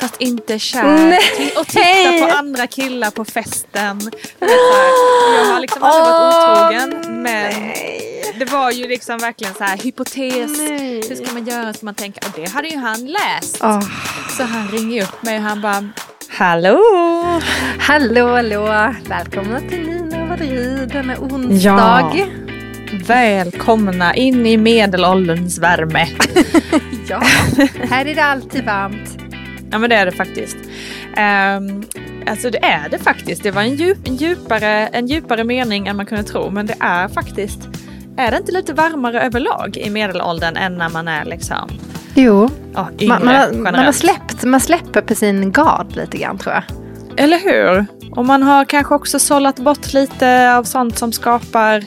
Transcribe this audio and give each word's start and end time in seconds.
Fast 0.00 0.16
inte 0.18 0.58
kär. 0.58 0.82
Nej. 1.08 1.52
Och 1.56 1.66
titta 1.66 2.26
på 2.26 2.36
andra 2.36 2.66
killar 2.66 3.10
på 3.10 3.24
festen. 3.24 4.10
Jag 4.38 5.44
har 5.44 5.60
liksom 5.60 5.82
aldrig 5.82 6.14
varit 6.14 6.34
otrogen 6.34 7.22
men 7.22 7.72
det 8.38 8.44
var 8.44 8.70
ju 8.70 8.88
liksom 8.88 9.18
verkligen 9.18 9.54
så 9.54 9.64
här 9.64 9.76
hypotes. 9.76 10.58
Nej. 10.58 11.02
Hur 11.08 11.24
ska 11.24 11.34
man 11.34 11.44
göra? 11.44 11.72
Ska 11.72 11.84
man 11.86 11.94
tänka? 11.94 12.20
Och 12.26 12.32
det 12.36 12.48
hade 12.50 12.68
ju 12.68 12.76
han 12.76 13.06
läst. 13.06 13.58
Åh. 13.62 13.80
Så 14.36 14.42
han 14.42 14.68
ringer 14.68 15.02
upp 15.02 15.22
mig 15.22 15.36
och 15.36 15.42
han 15.42 15.60
bara 15.60 15.88
Hallå! 16.30 16.80
Hallå, 17.80 18.28
hallå! 18.34 18.94
Välkomna 19.08 19.60
till 19.60 19.86
Nina 19.86 20.22
och 20.22 20.28
Madrid 20.28 20.88
denna 20.92 21.18
onsdag. 21.18 22.12
Ja. 22.14 22.26
Välkomna 23.06 24.14
in 24.14 24.46
i 24.46 24.56
medelålderns 24.56 25.58
värme. 25.58 26.06
Ja, 27.10 27.22
här 27.90 28.06
är 28.06 28.14
det 28.14 28.24
alltid 28.24 28.64
varmt. 28.64 29.27
Ja 29.70 29.78
men 29.78 29.90
det 29.90 29.96
är 29.96 30.06
det 30.06 30.12
faktiskt. 30.12 30.56
Um, 30.56 31.84
alltså 32.26 32.50
det 32.50 32.64
är 32.64 32.88
det 32.88 32.98
faktiskt. 32.98 33.42
Det 33.42 33.50
var 33.50 33.62
en, 33.62 33.74
djup, 33.74 33.98
en, 34.08 34.16
djupare, 34.16 34.86
en 34.86 35.06
djupare 35.06 35.44
mening 35.44 35.86
än 35.86 35.96
man 35.96 36.06
kunde 36.06 36.24
tro. 36.24 36.50
Men 36.50 36.66
det 36.66 36.76
är 36.80 37.08
faktiskt, 37.08 37.68
är 38.16 38.30
det 38.30 38.36
inte 38.36 38.52
lite 38.52 38.72
varmare 38.72 39.20
överlag 39.20 39.76
i 39.76 39.90
medelåldern 39.90 40.56
än 40.56 40.74
när 40.74 40.88
man 40.88 41.08
är 41.08 41.24
liksom 41.24 41.70
Jo, 42.14 42.50
ja, 42.74 42.88
yngre 42.98 43.18
man, 43.18 43.24
man, 43.24 43.34
har, 43.34 43.52
man, 43.52 43.74
har 43.74 43.92
släppt, 43.92 44.44
man 44.44 44.60
släpper 44.60 45.00
på 45.00 45.14
sin 45.14 45.52
gard 45.52 45.96
lite 45.96 46.18
grann 46.18 46.38
tror 46.38 46.54
jag. 46.54 46.64
Eller 47.16 47.38
hur? 47.38 47.86
Och 48.10 48.24
man 48.26 48.42
har 48.42 48.64
kanske 48.64 48.94
också 48.94 49.18
sållat 49.18 49.58
bort 49.58 49.92
lite 49.92 50.54
av 50.56 50.64
sånt 50.64 50.98
som 50.98 51.12
skapar 51.12 51.84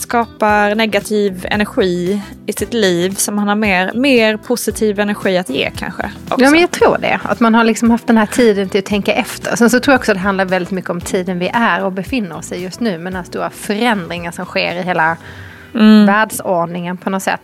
skapar 0.00 0.74
negativ 0.74 1.46
energi 1.50 2.22
i 2.46 2.52
sitt 2.52 2.74
liv 2.74 3.10
som 3.10 3.34
man 3.34 3.48
har 3.48 3.54
mer, 3.54 3.92
mer 3.94 4.36
positiv 4.36 5.00
energi 5.00 5.38
att 5.38 5.50
ge 5.50 5.70
kanske. 5.76 6.10
Också. 6.28 6.44
Ja, 6.44 6.50
men 6.50 6.60
jag 6.60 6.70
tror 6.70 6.98
det. 6.98 7.20
Att 7.24 7.40
man 7.40 7.54
har 7.54 7.64
liksom 7.64 7.90
haft 7.90 8.06
den 8.06 8.16
här 8.16 8.26
tiden 8.26 8.68
till 8.68 8.78
att 8.78 8.84
tänka 8.84 9.12
efter. 9.12 9.56
Sen 9.56 9.70
så 9.70 9.80
tror 9.80 9.92
jag 9.92 9.98
också 9.98 10.12
att 10.12 10.16
det 10.16 10.22
handlar 10.22 10.44
väldigt 10.44 10.70
mycket 10.70 10.90
om 10.90 11.00
tiden 11.00 11.38
vi 11.38 11.50
är 11.54 11.84
och 11.84 11.92
befinner 11.92 12.36
oss 12.36 12.52
i 12.52 12.62
just 12.62 12.80
nu. 12.80 12.98
Med 12.98 13.12
den 13.12 13.16
här 13.16 13.24
stora 13.24 13.50
förändringen 13.50 14.32
som 14.32 14.44
sker 14.44 14.74
i 14.74 14.82
hela 14.82 15.16
världsordningen 16.06 16.96
på 16.96 17.10
något 17.10 17.22
sätt. 17.22 17.40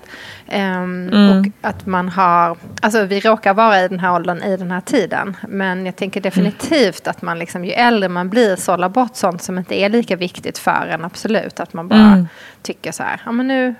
Ehm, 0.52 1.08
Och 1.40 1.68
att 1.68 1.86
man 1.86 2.08
har, 2.08 2.56
alltså 2.82 3.04
vi 3.04 3.20
råkar 3.20 3.54
vara 3.54 3.80
i 3.80 3.88
den 3.88 4.00
här 4.00 4.14
åldern 4.14 4.42
i 4.42 4.56
den 4.56 4.70
här 4.70 4.80
tiden. 4.80 5.36
Men 5.48 5.86
jag 5.86 5.96
tänker 5.96 6.20
definitivt 6.20 7.06
att 7.08 7.22
man 7.22 7.38
liksom, 7.38 7.64
ju 7.64 7.72
äldre 7.72 8.08
man 8.08 8.28
blir 8.28 8.56
sållar 8.56 8.88
bort 8.88 9.16
sånt 9.16 9.42
som 9.42 9.58
inte 9.58 9.80
är 9.80 9.88
lika 9.88 10.16
viktigt 10.16 10.58
för 10.58 10.86
en. 10.90 11.04
Absolut, 11.04 11.60
att 11.60 11.72
man 11.72 11.88
bara 11.88 12.26
tycker 12.62 12.92
så 12.92 13.02
här, 13.02 13.20
ja 13.24 13.32
men 13.32 13.48
nu 13.48 13.74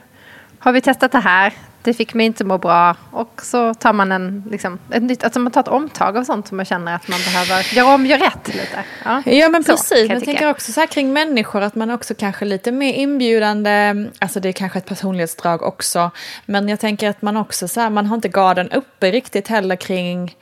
har 0.58 0.72
vi 0.72 0.80
testat 0.80 1.12
det 1.12 1.18
här. 1.18 1.52
Det 1.82 1.94
fick 1.94 2.14
mig 2.14 2.26
inte 2.26 2.44
må 2.44 2.58
bra. 2.58 2.96
Och 3.10 3.40
så 3.42 3.74
tar 3.74 3.92
man 3.92 4.12
en, 4.12 4.44
liksom, 4.50 4.78
ett 4.90 5.02
nytt, 5.02 5.24
alltså 5.24 5.40
man 5.40 5.52
tar 5.52 5.60
ett 5.60 5.68
omtag 5.68 6.16
av 6.16 6.24
sånt 6.24 6.48
som 6.48 6.56
man 6.56 6.66
känner 6.66 6.94
att 6.94 7.08
man 7.08 7.18
behöver 7.24 7.74
göra 7.74 7.94
om, 7.94 8.06
göra 8.06 8.26
rätt 8.26 8.48
lite. 8.48 8.84
Ja, 9.04 9.22
Ja 9.26 9.48
men 9.48 9.64
Så, 9.64 9.72
precis, 9.72 9.90
jag 9.98 10.08
men 10.08 10.16
jag 10.16 10.24
tänker 10.24 10.50
också 10.50 10.72
så 10.72 10.80
här 10.80 10.86
kring 10.86 11.12
människor 11.12 11.60
att 11.60 11.74
man 11.74 11.90
också 11.90 12.14
kanske 12.14 12.44
lite 12.44 12.72
mer 12.72 12.92
inbjudande, 12.92 13.94
alltså 14.18 14.40
det 14.40 14.48
är 14.48 14.52
kanske 14.52 14.78
ett 14.78 14.86
personlighetsdrag 14.86 15.62
också, 15.62 16.10
men 16.46 16.68
jag 16.68 16.80
tänker 16.80 17.10
att 17.10 17.22
man 17.22 17.36
också 17.36 17.68
så 17.68 17.80
här, 17.80 17.90
man 17.90 18.06
har 18.06 18.14
inte 18.14 18.28
garden 18.28 18.70
uppe 18.70 19.10
riktigt 19.10 19.48
heller 19.48 19.76
kring 19.76 20.36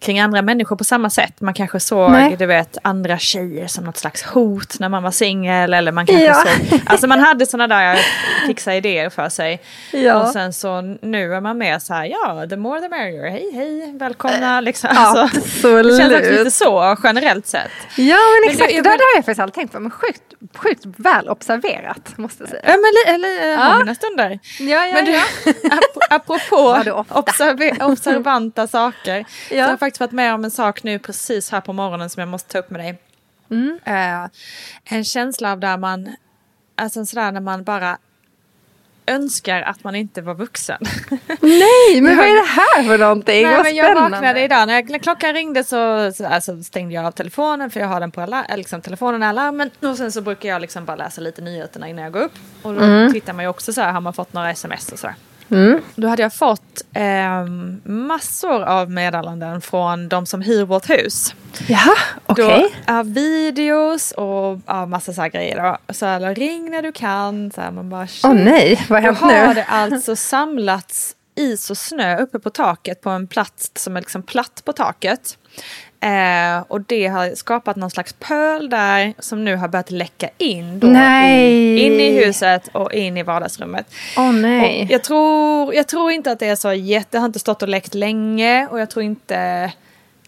kring 0.00 0.20
andra 0.20 0.42
människor 0.42 0.76
på 0.76 0.84
samma 0.84 1.10
sätt. 1.10 1.40
Man 1.40 1.54
kanske 1.54 1.80
såg, 1.80 2.10
Nej. 2.10 2.36
du 2.38 2.46
vet, 2.46 2.78
andra 2.82 3.18
tjejer 3.18 3.66
som 3.66 3.84
något 3.84 3.96
slags 3.96 4.22
hot 4.22 4.78
när 4.80 4.88
man 4.88 5.02
var 5.02 5.10
singel. 5.10 5.74
Eller 5.74 5.92
man 5.92 6.06
kanske 6.06 6.24
Ja. 6.24 6.34
såg, 6.34 6.80
alltså 6.86 7.06
man 7.06 7.20
hade 7.20 7.46
sådana 7.46 7.76
där 7.76 7.98
fixa 8.46 8.74
idéer 8.74 9.10
för 9.10 9.28
sig. 9.28 9.62
Ja. 9.92 10.22
Och 10.22 10.28
sen 10.28 10.52
så 10.52 10.80
nu 11.02 11.34
är 11.34 11.40
man 11.40 11.58
mer 11.58 11.78
så 11.78 11.94
här, 11.94 12.04
ja, 12.04 12.46
the 12.50 12.56
more 12.56 12.80
the 12.80 12.88
merrier, 12.88 13.30
hej 13.30 13.50
hej, 13.54 13.92
välkomna 13.98 14.60
liksom. 14.60 14.90
Ja, 14.94 15.00
Alltså, 15.20 15.38
det 15.38 15.42
känns 15.42 15.64
också 15.64 16.02
absolut. 16.16 16.38
lite 16.38 16.50
så 16.50 16.96
generellt 17.04 17.46
sett. 17.46 17.70
Ja 17.96 18.04
men 18.04 18.40
Men 18.42 18.50
exakt, 18.50 18.68
det- 18.70 18.74
jag 18.76 18.84
det, 18.84 18.88
det 18.90 19.04
har 19.04 19.16
jag 19.16 19.24
faktiskt 19.24 19.40
aldrig 19.40 19.54
tänkt 19.54 19.72
på. 19.72 19.80
Men 19.80 19.90
sjukt, 19.90 20.22
sjukt 20.54 20.84
väl 20.96 21.28
observerat 21.28 22.18
måste 22.18 22.42
jag 22.42 22.50
säga. 22.50 22.62
Ja, 22.66 22.74
men 22.76 23.14
eller 23.14 23.50
Ja. 23.52 23.56
har 23.58 23.78
mina 23.78 23.94
stunder. 23.94 24.38
Ja, 24.60 24.86
ja, 24.86 24.94
Men 24.94 25.04
du, 25.04 25.10
ja. 25.12 25.22
ap- 25.70 26.06
apropå 26.10 26.82
observanta 27.80 28.66
saker. 28.66 29.24
Ja. 29.50 29.66
Jag 29.88 29.92
har 29.92 29.96
faktiskt 29.96 30.00
varit 30.00 30.12
med 30.12 30.34
om 30.34 30.44
en 30.44 30.50
sak 30.50 30.82
nu 30.82 30.98
precis 30.98 31.50
här 31.50 31.60
på 31.60 31.72
morgonen 31.72 32.10
som 32.10 32.20
jag 32.20 32.28
måste 32.28 32.52
ta 32.52 32.58
upp 32.58 32.70
med 32.70 32.80
dig. 32.80 32.98
Mm. 33.50 33.78
Eh, 33.84 34.30
en 34.96 35.04
känsla 35.04 35.52
av 35.52 35.60
där 35.60 35.76
man, 35.76 36.16
alltså 36.76 37.06
sådär 37.06 37.32
när 37.32 37.40
man 37.40 37.64
bara 37.64 37.98
önskar 39.06 39.62
att 39.62 39.84
man 39.84 39.94
inte 39.94 40.22
var 40.22 40.34
vuxen. 40.34 40.78
Nej, 41.40 42.00
men 42.00 42.04
Jag- 42.12 42.16
vad 42.16 42.26
är 42.26 42.34
det 42.34 42.48
här 42.48 42.82
för 42.88 42.98
någonting? 42.98 43.42
Nej, 43.42 43.54
Vad 43.56 43.64
men 43.64 43.76
jag 43.76 43.86
spännande. 43.86 44.10
vaknade 44.16 44.40
idag, 44.42 44.66
när, 44.68 44.74
jag, 44.74 45.02
klockan 45.02 45.32
ringde 45.34 45.64
så, 45.64 46.12
så 46.12 46.26
alltså, 46.26 46.62
stängde 46.62 46.94
jag 46.94 47.04
av 47.04 47.10
telefonen 47.12 47.70
för 47.70 47.80
jag 47.80 47.86
har 47.88 48.00
den 48.00 48.10
på 48.10 48.20
alar- 48.20 48.56
liksom, 48.56 48.80
telefonen 48.82 49.22
i 49.22 49.26
alarmen. 49.26 49.70
Och 49.80 49.96
sen 49.96 50.12
så 50.12 50.20
brukar 50.20 50.48
jag 50.48 50.60
liksom 50.60 50.84
bara 50.84 50.96
läsa 50.96 51.20
lite 51.20 51.42
nyheterna 51.42 51.88
innan 51.88 52.04
jag 52.04 52.12
går 52.12 52.20
upp. 52.22 52.34
Och 52.62 52.74
då 52.74 53.10
tittar 53.12 53.32
man 53.32 53.44
ju 53.44 53.48
också 53.48 53.72
så 53.72 53.80
här, 53.80 53.92
har 53.92 54.00
man 54.00 54.12
fått 54.12 54.32
några 54.32 54.50
sms 54.50 54.92
och 54.92 54.98
så. 54.98 55.08
Mm. 55.50 55.80
Då 55.94 56.08
hade 56.08 56.22
jag 56.22 56.34
fått 56.34 56.84
ehm, 56.92 57.80
massor 57.84 58.62
av 58.62 58.90
meddelanden 58.90 59.60
från 59.60 60.08
de 60.08 60.26
som 60.26 60.42
hyr 60.42 60.64
vårt 60.64 60.90
hus. 60.90 61.34
Jaha, 61.68 61.96
okej. 62.26 62.74
Då, 62.86 62.92
av 62.92 63.14
videos 63.14 64.12
och 64.12 64.58
av 64.66 64.88
massa 64.88 65.12
så 65.12 65.22
här 65.22 65.28
grejer. 65.28 65.62
Då. 65.62 65.92
Så 65.92 66.06
här, 66.06 66.34
ring 66.34 66.70
när 66.70 66.82
du 66.82 66.92
kan. 66.92 67.50
Så 67.50 67.60
här, 67.60 67.70
man 67.70 67.90
bara, 67.90 68.06
Åh 68.24 68.34
nej, 68.34 68.86
vad 68.88 69.02
har 69.02 69.08
då 69.08 69.14
hänt 69.14 69.18
har 69.18 69.48
nu? 69.48 69.54
det 69.54 69.64
alltså 69.64 70.16
samlats 70.16 71.14
is 71.34 71.70
och 71.70 71.78
snö 71.78 72.18
uppe 72.18 72.38
på 72.38 72.50
taket 72.50 73.00
på 73.00 73.10
en 73.10 73.26
plats 73.26 73.70
som 73.74 73.96
är 73.96 74.00
liksom 74.00 74.22
platt 74.22 74.62
på 74.64 74.72
taket. 74.72 75.38
Eh, 76.00 76.64
och 76.68 76.80
det 76.80 77.06
har 77.06 77.34
skapat 77.34 77.76
någon 77.76 77.90
slags 77.90 78.12
pöl 78.12 78.70
där 78.70 79.14
som 79.18 79.44
nu 79.44 79.56
har 79.56 79.68
börjat 79.68 79.90
läcka 79.90 80.28
in. 80.38 80.80
Då 80.80 80.86
Nej. 80.86 81.54
I, 81.54 81.86
in 81.86 82.00
i 82.00 82.24
huset 82.24 82.68
och 82.72 82.92
in 82.92 83.16
i 83.16 83.22
vardagsrummet. 83.22 83.94
Åh 84.16 84.32
nej. 84.32 84.82
Och 84.82 84.90
jag, 84.90 85.04
tror, 85.04 85.74
jag 85.74 85.88
tror 85.88 86.10
inte 86.10 86.32
att 86.32 86.38
det 86.38 86.46
är 86.46 86.56
så 86.56 86.72
jätte, 86.72 87.08
det 87.10 87.18
har 87.18 87.26
inte 87.26 87.38
stått 87.38 87.62
och 87.62 87.68
läckt 87.68 87.94
länge 87.94 88.66
och 88.66 88.80
jag 88.80 88.90
tror 88.90 89.04
inte, 89.04 89.36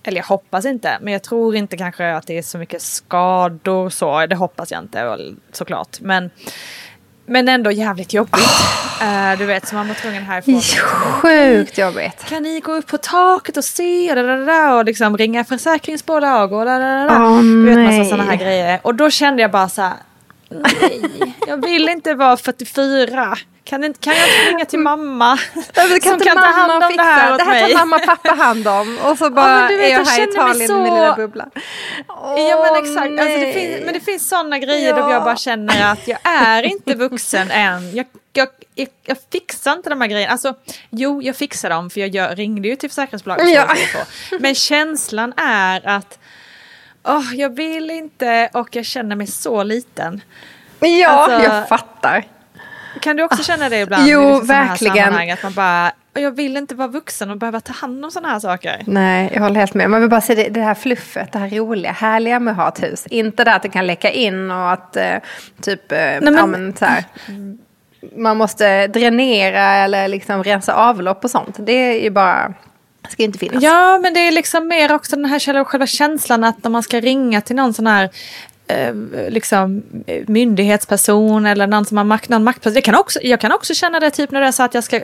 eller 0.02 0.16
jag 0.16 0.24
hoppas 0.24 0.64
inte, 0.64 0.98
men 1.00 1.12
jag 1.12 1.22
tror 1.22 1.56
inte 1.56 1.76
kanske 1.76 2.12
att 2.12 2.26
det 2.26 2.38
är 2.38 2.42
så 2.42 2.58
mycket 2.58 2.82
skador 2.82 3.90
så, 3.90 4.26
det 4.26 4.36
hoppas 4.36 4.70
jag 4.70 4.82
inte 4.82 5.18
såklart. 5.52 6.00
Men, 6.00 6.30
men 7.30 7.48
ändå 7.48 7.70
jävligt 7.70 8.12
jobbigt. 8.12 8.40
Eh, 9.02 9.38
du 9.38 9.44
vet, 9.44 9.68
så 9.68 9.74
man 9.74 9.88
var 9.88 9.94
tvungen 9.94 10.22
härifrån. 10.22 10.60
Sjukt 11.22 11.78
jobbigt. 11.78 12.24
Kan 12.28 12.42
ni 12.42 12.60
gå 12.60 12.72
upp 12.72 12.86
på 12.86 12.98
taket 12.98 13.56
och 13.56 13.64
se 13.64 14.10
och, 14.10 14.16
da, 14.16 14.22
da, 14.22 14.36
da, 14.36 14.74
och 14.74 14.84
liksom 14.84 15.16
ringa 15.16 15.44
försäkringsbolag 15.44 16.52
och 16.52 16.64
da, 16.64 16.78
da, 16.78 17.04
da. 17.04 17.26
Åh, 17.26 17.42
Du 17.42 17.64
vet 17.74 17.78
massa 17.98 18.10
sådana 18.10 18.30
här 18.30 18.36
grejer. 18.36 18.80
Och 18.82 18.94
då 18.94 19.10
kände 19.10 19.42
jag 19.42 19.50
bara 19.50 19.68
så 19.68 19.82
här, 19.82 19.92
nej, 20.50 21.02
jag 21.46 21.64
vill 21.64 21.88
inte 21.88 22.14
vara 22.14 22.36
44. 22.36 23.36
Kan, 23.70 23.94
kan 23.94 24.14
jag 24.16 24.28
inte 24.28 24.50
ringa 24.50 24.64
till 24.64 24.78
mamma? 24.78 25.38
Ja, 25.74 25.84
men 25.88 26.00
som 26.00 26.20
kan 26.20 26.36
ta 26.36 26.44
hand 26.50 26.72
om 26.84 26.96
det 26.96 27.02
här 27.02 27.32
åt 27.32 27.38
Det 27.38 27.44
här 27.44 27.62
mig? 27.62 27.72
tar 27.72 27.78
mamma 27.78 27.96
och 27.96 28.04
pappa 28.06 28.30
hand 28.34 28.68
om. 28.68 28.98
Och 29.04 29.18
så 29.18 29.30
bara 29.30 29.68
du 29.68 29.76
vet, 29.76 29.86
är 29.86 29.90
jag 29.92 30.00
jag 30.00 30.06
här 30.06 30.20
i 30.20 30.30
Italien 30.30 30.68
så- 30.68 30.78
i 30.78 30.82
min 30.82 30.94
lilla 30.94 31.14
bubbla. 31.16 31.46
Åh, 32.08 32.40
Ja 32.40 32.72
men 32.72 32.82
exakt, 32.84 33.10
alltså, 33.20 33.38
det 33.46 33.52
finns, 33.52 33.84
men 33.84 33.94
det 33.94 34.00
finns 34.00 34.28
sådana 34.28 34.58
grejer 34.58 34.94
där 34.94 35.00
Ja. 35.00 35.12
jag 35.12 35.24
bara 35.24 35.36
känner 35.36 35.92
att 35.92 36.08
jag 36.08 36.18
är 36.24 36.62
inte 36.62 36.94
vuxen 36.94 37.50
än. 37.66 37.96
Jag, 37.96 38.06
jag, 38.32 38.48
jag, 38.74 38.88
jag 39.04 39.16
fixar 39.32 39.72
inte 39.72 39.90
de 39.90 40.00
här 40.00 40.08
grejerna. 40.08 40.32
Alltså, 40.32 40.54
jo, 40.90 41.22
jag 41.22 41.36
fixar 41.36 41.70
dem 41.70 41.90
för 41.90 42.00
jag 42.00 42.08
gör, 42.08 42.36
ringde 42.36 42.68
ju 42.68 42.76
till 42.76 42.88
försäkringsbolaget. 42.90 43.50
Ja. 43.54 43.74
Ja. 43.94 44.04
Men 44.40 44.54
känslan 44.54 45.32
är 45.36 45.88
att 45.88 46.18
åh, 47.04 47.34
jag 47.34 47.56
vill 47.56 47.90
inte 47.90 48.50
och 48.52 48.76
jag 48.76 48.84
känner 48.84 49.16
mig 49.16 49.26
så 49.26 49.62
liten. 49.62 50.20
Ja, 50.80 51.08
Alltså- 51.08 51.42
jag 51.54 51.68
fattar. 51.68 52.24
Kan 53.00 53.16
du 53.16 53.22
också 53.22 53.42
känna 53.42 53.68
det 53.68 53.80
ibland? 53.80 54.06
Jo, 54.08 54.28
liksom 54.28 54.46
verkligen. 54.46 55.30
Att 55.32 55.42
man 55.42 55.52
bara, 55.54 55.92
jag 56.14 56.30
vill 56.30 56.56
inte 56.56 56.74
vara 56.74 56.88
vuxen 56.88 57.30
och 57.30 57.36
behöva 57.36 57.60
ta 57.60 57.72
hand 57.72 58.04
om 58.04 58.10
sådana 58.10 58.28
här 58.32 58.40
saker. 58.40 58.82
Nej, 58.86 59.30
jag 59.34 59.40
håller 59.42 59.60
helt 59.60 59.74
med. 59.74 59.90
Man 59.90 60.00
vill 60.00 60.10
bara 60.10 60.20
se 60.20 60.34
det, 60.34 60.48
det 60.48 60.60
här 60.60 60.74
fluffet, 60.74 61.32
det 61.32 61.38
här 61.38 61.48
roliga, 61.50 61.92
härliga 61.92 62.40
med 62.40 62.52
att 62.52 62.56
ha 62.58 62.68
ett 62.68 62.82
hus. 62.82 63.06
Inte 63.06 63.44
det 63.44 63.54
att 63.54 63.62
det 63.62 63.68
kan 63.68 63.86
läcka 63.86 64.10
in 64.10 64.50
och 64.50 64.72
att 64.72 64.96
eh, 64.96 65.14
typ, 65.60 65.92
eh, 65.92 65.98
men- 65.98 66.34
ja 66.34 66.46
men 66.46 66.76
så 66.76 66.84
här. 66.84 67.04
man 68.16 68.36
måste 68.36 68.86
dränera 68.86 69.62
eller 69.74 70.08
liksom 70.08 70.44
rensa 70.44 70.74
avlopp 70.74 71.24
och 71.24 71.30
sånt. 71.30 71.56
Det 71.58 71.72
är 71.72 72.02
ju 72.02 72.10
bara 72.10 72.54
det 73.02 73.10
ska 73.10 73.22
inte 73.22 73.38
finnas. 73.38 73.62
Ja, 73.62 73.98
men 74.02 74.14
det 74.14 74.20
är 74.20 74.32
liksom 74.32 74.68
mer 74.68 74.92
också 74.94 75.16
den 75.16 75.24
här 75.24 75.64
själva 75.64 75.86
känslan 75.86 76.44
att 76.44 76.64
när 76.64 76.70
man 76.70 76.82
ska 76.82 77.00
ringa 77.00 77.40
till 77.40 77.56
någon 77.56 77.74
sån 77.74 77.86
här 77.86 78.10
eh, 78.70 79.30
liksom 79.30 79.82
myndighetsperson 80.26 81.46
eller 81.46 81.66
någon 81.66 81.84
som 81.84 81.96
har 81.96 82.04
makt, 82.04 82.28
någon 82.28 82.44
maktperson. 82.44 82.74
Det 82.74 82.80
kan 82.80 82.94
också, 82.94 83.18
jag 83.22 83.40
kan 83.40 83.52
också 83.52 83.74
känna 83.74 84.00
det 84.00 84.10
typ 84.10 84.30
när 84.30 84.40
det 84.40 84.46
är 84.46 84.52
så 84.52 84.62
att 84.62 84.74
jag 84.74 84.84
ska 84.84 85.00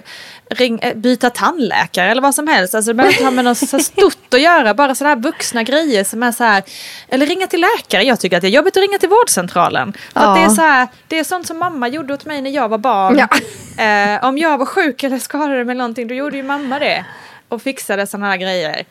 ring, 0.50 0.78
eh, 0.82 0.94
byta 0.94 1.30
tandläkare 1.30 2.10
eller 2.10 2.22
vad 2.22 2.34
som 2.34 2.48
helst. 2.48 2.74
Alltså 2.74 2.90
det 2.90 2.94
behöver 2.94 3.12
inte 3.12 3.24
ha 3.24 3.30
med 3.30 3.44
något 3.44 3.58
så 3.58 3.78
stort 3.78 4.34
att 4.34 4.40
göra. 4.40 4.74
Bara 4.74 4.94
sådana 4.94 5.14
här 5.14 5.22
vuxna 5.22 5.62
grejer 5.62 6.04
som 6.04 6.22
är 6.22 6.32
så 6.32 6.44
här. 6.44 6.62
Eller 7.08 7.26
ringa 7.26 7.46
till 7.46 7.60
läkare. 7.60 8.02
Jag 8.02 8.20
tycker 8.20 8.36
att 8.36 8.42
det 8.42 8.48
är 8.48 8.50
jobbigt 8.50 8.76
att 8.76 8.82
ringa 8.82 8.98
till 8.98 9.08
vårdcentralen. 9.08 9.92
För 9.92 10.20
ja. 10.20 10.28
att 10.28 10.36
det, 10.36 10.42
är 10.42 10.48
så 10.48 10.62
här, 10.62 10.88
det 11.08 11.18
är 11.18 11.24
sånt 11.24 11.46
som 11.46 11.58
mamma 11.58 11.88
gjorde 11.88 12.14
åt 12.14 12.24
mig 12.24 12.40
när 12.40 12.50
jag 12.50 12.68
var 12.68 12.78
barn. 12.78 13.18
Ja. 13.18 13.28
Eh, 13.84 14.24
om 14.24 14.38
jag 14.38 14.58
var 14.58 14.66
sjuk 14.66 15.02
eller 15.02 15.18
skadad 15.18 15.66
med 15.66 15.76
någonting 15.76 16.08
då 16.08 16.14
gjorde 16.14 16.36
ju 16.36 16.42
mamma 16.42 16.78
det 16.78 17.04
och 17.48 17.62
fixade 17.62 18.06
sådana 18.06 18.26
här 18.30 18.36
grejer. 18.36 18.84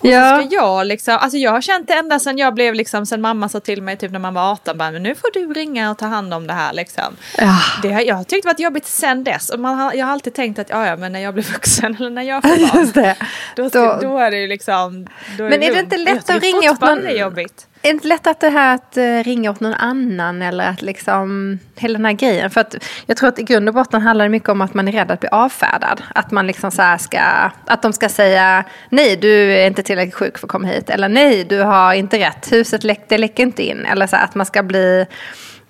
Och 0.00 0.06
ja. 0.06 0.36
så 0.36 0.46
ska 0.46 0.54
jag 0.54 0.86
liksom, 0.86 1.18
alltså 1.20 1.38
jag 1.38 1.50
har 1.50 1.60
känt 1.60 1.88
det 1.88 1.94
ända 1.94 2.18
sedan 2.18 2.38
jag 2.38 2.54
blev 2.54 2.74
liksom, 2.74 3.06
sen 3.06 3.20
mamma 3.20 3.48
sa 3.48 3.60
till 3.60 3.82
mig 3.82 3.96
typ 3.96 4.12
när 4.12 4.18
man 4.18 4.34
var 4.34 4.52
18, 4.52 4.78
bara, 4.78 4.90
men 4.90 5.02
nu 5.02 5.14
får 5.14 5.30
du 5.32 5.52
ringa 5.52 5.90
och 5.90 5.98
ta 5.98 6.06
hand 6.06 6.34
om 6.34 6.46
det 6.46 6.52
här 6.52 6.72
liksom. 6.72 7.16
Ja. 7.38 7.58
Det 7.82 7.92
har, 7.92 8.00
jag 8.00 8.14
har 8.14 8.24
tyckt 8.24 8.42
det 8.42 8.48
varit 8.48 8.60
jobbigt 8.60 8.86
sen 8.86 9.24
dess 9.24 9.50
och 9.50 9.60
man 9.60 9.98
jag 9.98 10.06
har 10.06 10.12
alltid 10.12 10.34
tänkt 10.34 10.58
att 10.58 10.70
ja, 10.70 10.86
ja 10.86 10.96
men 10.96 11.12
när 11.12 11.20
jag 11.20 11.34
blir 11.34 11.44
vuxen 11.44 11.96
eller 12.00 12.10
när 12.10 12.22
jag 12.22 12.42
får 12.42 12.94
barn, 12.94 13.14
då, 13.56 13.68
då, 13.68 13.98
då, 14.02 14.18
är 14.18 14.30
det 14.30 14.38
ju 14.38 14.46
liksom. 14.46 15.06
Då 15.38 15.44
är 15.44 15.50
men 15.50 15.62
är 15.62 15.72
det 15.72 15.80
inte 15.80 15.96
lätt 15.96 16.30
att 16.30 16.42
ringa 16.42 16.70
åt 16.70 16.80
någon? 16.80 17.00
Det 17.00 17.12
jobbigt. 17.12 17.66
Är 17.82 17.88
det 17.88 17.90
inte 17.90 18.08
lätt 18.08 18.26
att 18.26 18.40
det 18.40 18.48
här 18.48 18.74
att 18.74 18.96
eh, 18.96 19.24
ringa 19.24 19.50
åt 19.50 19.60
någon 19.60 19.74
annan 19.74 20.42
eller 20.42 20.68
att 20.70 20.82
liksom 20.82 21.58
hela 21.76 21.98
den 21.98 22.04
här 22.04 22.12
grejen. 22.12 22.50
För 22.50 22.60
att 22.60 22.74
jag 23.06 23.16
tror 23.16 23.28
att 23.28 23.38
i 23.38 23.42
grund 23.42 23.68
och 23.68 23.74
botten 23.74 24.02
handlar 24.02 24.24
det 24.24 24.28
mycket 24.28 24.48
om 24.48 24.60
att 24.60 24.74
man 24.74 24.88
är 24.88 24.92
rädd 24.92 25.10
att 25.10 25.20
bli 25.20 25.28
avfärdad. 25.28 26.02
Att 26.14 26.30
man 26.30 26.46
liksom 26.46 26.70
så 26.70 26.96
ska, 26.98 27.20
att 27.66 27.82
de 27.82 27.92
ska 27.92 28.08
säga 28.08 28.64
nej 28.88 29.16
du 29.16 29.52
är 29.52 29.66
inte 29.66 29.82
tillräckligt 29.82 30.14
sjuk 30.14 30.38
för 30.38 30.46
att 30.46 30.50
komma 30.50 30.68
hit. 30.68 30.90
Eller 30.90 31.08
nej 31.08 31.44
du 31.44 31.58
har 31.58 31.92
inte 31.94 32.18
rätt, 32.18 32.52
huset 32.52 32.84
läck, 32.84 33.04
det 33.08 33.18
läcker 33.18 33.42
inte 33.42 33.62
in. 33.62 33.86
Eller 33.86 34.06
så 34.06 34.16
att 34.16 34.34
man 34.34 34.46
ska 34.46 34.62
bli 34.62 35.06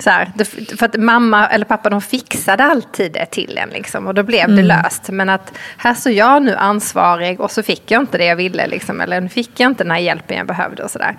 så 0.03 0.11
här, 0.11 0.31
för 0.77 0.87
att 0.87 0.97
mamma 0.97 1.47
eller 1.49 1.65
pappa 1.65 1.91
de 1.91 2.01
fixade 2.01 2.65
alltid 2.65 3.13
det 3.13 3.27
till 3.27 3.59
en 3.59 3.69
liksom, 3.69 4.07
och 4.07 4.15
då 4.15 4.23
blev 4.23 4.47
det 4.47 4.63
mm. 4.63 4.67
löst. 4.67 5.09
Men 5.11 5.29
att 5.29 5.59
här 5.77 5.95
så 5.95 6.11
jag 6.11 6.43
nu 6.43 6.57
ansvarig 6.57 7.41
och 7.41 7.51
så 7.51 7.63
fick 7.63 7.91
jag 7.91 8.03
inte 8.03 8.19
det 8.19 8.25
jag 8.25 8.37
ville 8.37 8.67
liksom, 8.67 9.01
eller 9.01 9.21
nu 9.21 9.29
fick 9.29 9.61
jag 9.61 9.71
inte 9.71 9.85
den 9.85 9.91
här 9.91 9.99
hjälpen 9.99 10.37
jag 10.37 10.47
behövde 10.47 10.83
och 10.83 10.91
sådär. 10.91 11.17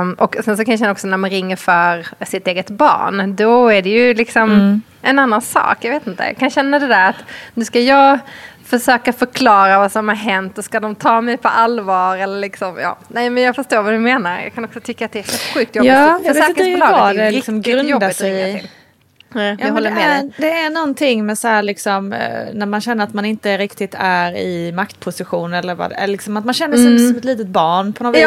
Um, 0.00 0.12
och 0.12 0.36
sen 0.44 0.56
så 0.56 0.64
kan 0.64 0.72
jag 0.72 0.78
känna 0.78 0.92
också 0.92 1.06
när 1.06 1.16
man 1.16 1.30
ringer 1.30 1.56
för 1.56 2.06
sitt 2.26 2.46
eget 2.46 2.70
barn, 2.70 3.36
då 3.36 3.68
är 3.68 3.82
det 3.82 3.90
ju 3.90 4.14
liksom 4.14 4.50
mm. 4.50 4.82
en 5.02 5.18
annan 5.18 5.42
sak. 5.42 5.78
Jag 5.80 5.90
vet 5.90 6.06
inte, 6.06 6.24
jag 6.24 6.36
kan 6.36 6.50
känna 6.50 6.78
det 6.78 6.86
där 6.86 7.08
att 7.08 7.24
nu 7.54 7.64
ska 7.64 7.80
jag 7.80 8.18
försöka 8.66 9.12
förklara 9.12 9.78
vad 9.78 9.92
som 9.92 10.08
har 10.08 10.14
hänt 10.14 10.58
och 10.58 10.64
ska 10.64 10.80
de 10.80 10.94
ta 10.94 11.20
mig 11.20 11.36
på 11.36 11.48
allvar 11.48 12.16
eller 12.16 12.38
liksom, 12.38 12.78
ja. 12.78 12.98
Nej 13.08 13.30
men 13.30 13.42
jag 13.42 13.56
förstår 13.56 13.82
vad 13.82 13.92
du 13.92 13.98
menar. 13.98 14.40
Jag 14.40 14.54
kan 14.54 14.64
också 14.64 14.80
tycka 14.80 15.04
att 15.04 15.12
det 15.12 15.18
är 15.18 15.54
sjukt 15.54 15.76
jobbigt. 15.76 15.92
Ja, 15.92 16.20
jag 16.24 16.34
vet 16.34 16.48
inte 16.48 16.76
vad 16.80 17.16
det 17.16 17.30
liksom 17.30 17.62
grundar 17.62 18.10
sig 18.10 18.70
Nej, 19.36 19.56
ja, 19.60 19.70
håller 19.70 19.90
med 19.90 20.10
det, 20.38 20.46
är, 20.46 20.50
det 20.50 20.58
är 20.58 20.70
någonting 20.70 21.26
med 21.26 21.38
så 21.38 21.48
här 21.48 21.62
liksom, 21.62 22.12
eh, 22.12 22.54
när 22.54 22.66
man 22.66 22.80
känner 22.80 23.04
att 23.04 23.14
man 23.14 23.24
inte 23.24 23.58
riktigt 23.58 23.94
är 23.98 24.36
i 24.36 24.72
maktposition 24.72 25.54
eller 25.54 25.74
vad 25.74 25.92
eller 25.92 26.06
liksom 26.06 26.36
att 26.36 26.44
man 26.44 26.54
känner 26.54 26.76
sig 26.76 26.86
mm. 26.86 27.08
som 27.08 27.16
ett 27.16 27.24
litet 27.24 27.46
barn 27.46 27.92
på 27.92 28.04
något 28.04 28.16
vis. 28.16 28.26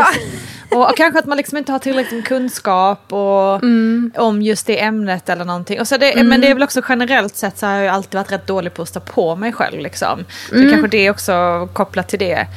Och, 0.71 0.89
och, 0.89 0.97
kanske 0.97 1.19
att 1.19 1.25
man 1.25 1.37
liksom 1.37 1.57
inte 1.57 1.71
har 1.71 1.79
tillräckligt 1.79 2.15
med 2.15 2.27
kunskap 2.27 3.13
och, 3.13 3.55
mm. 3.55 4.11
om 4.15 4.41
just 4.41 4.67
det 4.67 4.81
ämnet 4.81 5.29
eller 5.29 5.45
någonting. 5.45 5.79
Och 5.79 5.87
så 5.87 5.97
det, 5.97 6.11
mm. 6.11 6.27
Men 6.27 6.41
det 6.41 6.47
är 6.47 6.53
väl 6.53 6.63
också 6.63 6.81
generellt 6.89 7.35
sett 7.35 7.57
så 7.57 7.65
har 7.65 7.75
jag 7.75 7.95
alltid 7.95 8.13
varit 8.15 8.31
rätt 8.31 8.47
dålig 8.47 8.73
på 8.73 8.81
att 8.81 8.89
stå 8.89 8.99
på 8.99 9.35
mig 9.35 9.53
själv. 9.53 9.79
Liksom. 9.79 10.25
Så 10.49 10.55
mm. 10.55 10.69
kanske 10.69 10.87
det 10.87 11.05
är 11.07 11.11
också 11.11 11.69
kopplat 11.73 12.07
till 12.07 12.19
det. 12.19 12.47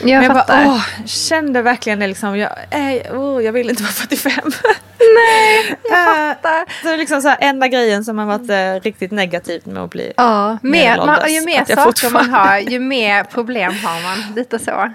Jag, 0.00 0.06
men 0.06 0.22
jag 0.22 0.32
bara, 0.32 0.66
åh, 0.66 0.86
kände 1.06 1.62
verkligen 1.62 1.98
det 1.98 2.06
liksom, 2.06 2.38
jag, 2.38 2.50
äh, 2.70 3.18
oh, 3.18 3.44
jag 3.44 3.52
vill 3.52 3.70
inte 3.70 3.82
vara 3.82 3.92
45. 3.92 4.32
Nej, 5.14 5.76
jag 5.90 6.00
eh, 6.00 6.34
fattar. 6.34 6.64
så 6.82 6.88
det 6.88 6.94
är 6.94 6.98
liksom 6.98 7.22
så 7.22 7.28
här, 7.28 7.38
enda 7.40 7.68
grejen 7.68 8.04
som 8.04 8.18
har 8.18 8.26
varit 8.26 8.50
eh, 8.50 8.84
riktigt 8.84 9.10
negativt 9.10 9.66
med 9.66 9.82
att 9.82 9.90
bli 9.90 10.12
Ja, 10.16 10.58
mer, 10.62 10.96
man, 10.96 11.32
ju 11.32 11.44
mer 11.44 11.64
saker 11.74 12.10
man 12.10 12.30
har, 12.30 12.58
ju 12.58 12.80
mer 12.80 13.24
problem 13.24 13.72
har 13.72 14.02
man. 14.02 14.34
Lite 14.34 14.58
så. 14.58 14.90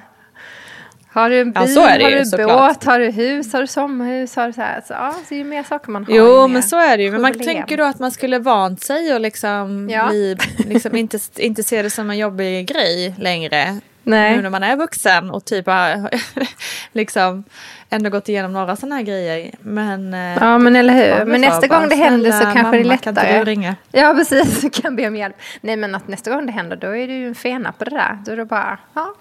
Har 1.11 1.29
du 1.29 1.39
en 1.39 1.51
bil, 1.51 1.75
ja, 1.75 1.81
har 1.81 1.97
du 1.97 2.41
en 2.41 2.47
båt, 2.47 2.83
har 2.83 2.99
du 2.99 3.11
hus, 3.11 3.53
har 3.53 3.61
du 3.61 3.67
sommarhus, 3.67 4.35
har 4.35 4.47
du 4.47 4.53
så 4.53 4.61
här. 4.61 4.81
Så, 4.87 4.93
ja, 4.93 5.15
så 5.27 5.35
ju 5.35 5.43
mer 5.43 5.63
saker 5.63 5.91
man 5.91 6.05
har. 6.05 6.13
Jo, 6.13 6.47
men 6.47 6.63
så 6.63 6.77
är 6.77 6.97
det 6.97 7.03
ju. 7.03 7.11
Men 7.11 7.21
man 7.21 7.33
tänker 7.33 7.77
då 7.77 7.83
att 7.83 7.99
man 7.99 8.11
skulle 8.11 8.39
vant 8.39 8.83
sig 8.83 9.13
och 9.13 9.19
liksom, 9.19 9.89
ja. 9.89 10.07
bli, 10.09 10.37
liksom 10.57 10.95
inte, 10.95 11.19
inte 11.37 11.63
se 11.63 11.81
det 11.81 11.89
som 11.89 12.09
en 12.09 12.17
jobbig 12.17 12.67
grej 12.67 13.15
längre. 13.17 13.79
Nej. 14.03 14.35
Nu 14.35 14.41
när 14.41 14.49
man 14.49 14.63
är 14.63 14.75
vuxen 14.75 15.31
och 15.31 15.45
typ 15.45 15.65
har 15.65 16.09
liksom 16.91 17.43
ändå 17.89 18.09
gått 18.09 18.29
igenom 18.29 18.53
några 18.53 18.75
sådana 18.75 18.95
här 18.95 19.03
grejer. 19.03 19.51
Men, 19.61 20.13
eh, 20.13 20.37
ja 20.39 20.57
men 20.57 20.75
eller 20.75 20.93
hur. 20.93 21.25
Men 21.25 21.41
nästa 21.41 21.67
gång 21.67 21.89
det 21.89 21.95
händer 21.95 22.31
så 22.31 22.43
kanske 22.43 22.71
det 22.71 22.79
är 22.79 22.83
lättare. 22.83 23.27
Kan 23.27 23.39
du 23.39 23.45
ringa? 23.45 23.75
Ja 23.91 24.13
precis, 24.13 24.61
du 24.61 24.69
kan 24.69 24.95
be 24.95 25.07
om 25.07 25.15
hjälp. 25.15 25.35
Nej 25.61 25.77
men 25.77 25.95
att 25.95 26.07
nästa 26.07 26.31
gång 26.31 26.45
det 26.45 26.51
händer 26.51 26.75
då 26.75 26.95
är 26.95 27.07
du 27.07 27.13
ju 27.13 27.27
en 27.27 27.35
fena 27.35 27.71
på 27.71 27.83
det 27.83 27.91
där. 27.91 28.17
Då 28.25 28.31
är 28.31 28.37
det 28.37 28.45
bara, 28.45 28.79
ja 28.93 29.15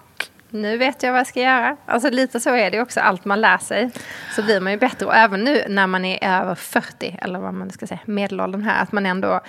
nu 0.49 0.77
vet 0.77 1.03
jag 1.03 1.11
vad 1.11 1.19
jag 1.19 1.27
ska 1.27 1.39
göra. 1.39 1.77
Alltså 1.85 2.09
lite 2.09 2.39
så 2.39 2.55
är 2.55 2.71
det 2.71 2.81
också, 2.81 2.99
allt 2.99 3.25
man 3.25 3.41
lär 3.41 3.57
sig. 3.57 3.89
Så 4.35 4.43
blir 4.43 4.59
man 4.59 4.71
ju 4.71 4.77
bättre. 4.77 5.05
Och 5.05 5.15
även 5.15 5.43
nu 5.43 5.63
när 5.67 5.87
man 5.87 6.05
är 6.05 6.41
över 6.41 6.55
40, 6.55 7.19
eller 7.21 7.39
vad 7.39 7.53
man 7.53 7.69
ska 7.69 7.87
säga, 7.87 7.99
medelåldern 8.05 8.63
här, 8.63 8.83
att 8.83 8.91
man 8.91 9.05
ändå 9.05 9.41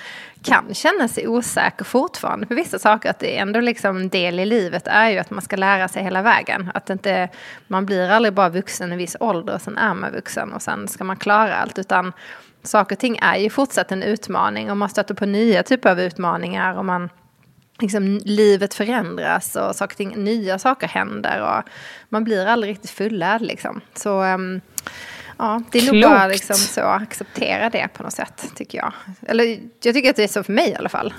kan 0.43 0.75
känna 0.75 1.09
sig 1.09 1.29
osäker 1.29 1.85
fortfarande 1.85 2.47
på 2.47 2.55
vissa 2.55 2.79
saker. 2.79 3.11
Att 3.11 3.19
det 3.19 3.39
är 3.39 3.43
ändå 3.43 3.61
liksom 3.61 3.97
en 3.97 4.09
del 4.09 4.41
i 4.41 4.47
livet 4.47 4.87
är 4.87 5.09
ju 5.09 5.19
att 5.19 5.31
man 5.31 5.43
ska 5.43 5.57
lära 5.57 5.89
sig 5.89 6.03
hela 6.03 6.23
vägen. 6.23 6.71
Att 6.75 6.91
inte, 6.91 7.29
man 7.67 7.87
blir 7.87 8.11
aldrig 8.11 8.35
bara 8.35 8.49
vuxen 8.49 8.93
i 8.93 8.97
viss 8.97 9.17
ålder 9.21 9.55
och 9.55 9.63
sen 9.63 9.79
är 9.79 9.95
man 9.95 10.13
vuxen 10.13 10.53
och 10.53 10.63
sen 10.63 10.89
ska 10.89 11.05
man 11.05 11.17
klara 11.17 11.57
allt. 11.57 11.79
Utan 11.79 12.13
saker 12.63 12.97
och 12.97 13.01
ting 13.01 13.19
är 13.23 13.37
ju 13.37 13.51
fortsatt 13.51 13.93
en 13.93 14.03
utmaning 14.03 14.71
och 14.71 14.77
man 14.77 14.89
stöter 14.89 15.15
på 15.15 15.27
nya 15.27 15.63
typer 15.63 15.91
av 15.91 16.01
utmaningar. 16.01 16.79
Och 16.79 16.85
man 16.85 17.11
liksom, 17.81 18.21
livet 18.25 18.75
förändras 18.75 19.57
och 19.57 19.77
saker, 19.77 19.97
ting, 19.97 20.25
nya 20.25 20.59
saker 20.59 20.89
händer. 20.89 21.43
Och 21.43 21.71
man 22.09 22.25
blir 22.25 22.47
aldrig 22.47 22.71
riktigt 22.71 22.91
fullärd. 22.91 23.41
Liksom. 23.43 23.81
Så 23.95 24.23
um, 24.23 24.61
ja, 25.39 25.63
det 25.73 25.79
är 25.79 25.83
Klokt. 25.83 25.95
nog 25.95 26.03
bara 26.03 26.27
liksom, 26.27 26.57
så 26.57 26.81
att 26.81 27.03
acceptera 27.03 27.71
det 27.71 27.89
på 27.95 28.03
något 28.03 28.13
sätt, 28.13 28.53
tycker 28.55 28.79
jag. 28.79 28.93
Eller 29.27 29.59
jag 29.83 29.95
tycker 29.95 30.11
att 30.11 30.17
det 30.17 30.25
är 30.25 30.29
så 30.29 30.43
för 30.43 30.53
mig 30.53 30.69
i 30.69 30.75
alla 30.75 30.89
fall. 30.89 31.15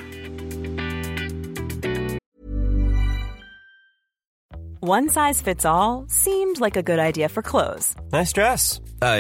One 4.84 5.10
size 5.10 5.44
fits 5.44 5.66
all, 5.66 6.08
seemed 6.10 6.60
like 6.60 6.76
a 6.80 6.82
good 6.82 7.00
idea 7.00 7.30
for 7.30 7.42
clothes. 7.44 7.96
Nice 8.12 8.34
dress. 8.34 8.80
Uh, 9.02 9.18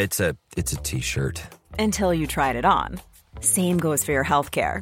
it's 0.58 0.74
a 0.74 0.82
T-shirt. 0.84 1.42
Until 1.77 2.13
you 2.13 2.25
tried 2.27 2.56
it 2.56 2.65
on. 2.65 3.00
Same 3.42 3.77
goes 3.77 4.04
for 4.04 4.12
your 4.12 4.24
healthcare. 4.25 4.82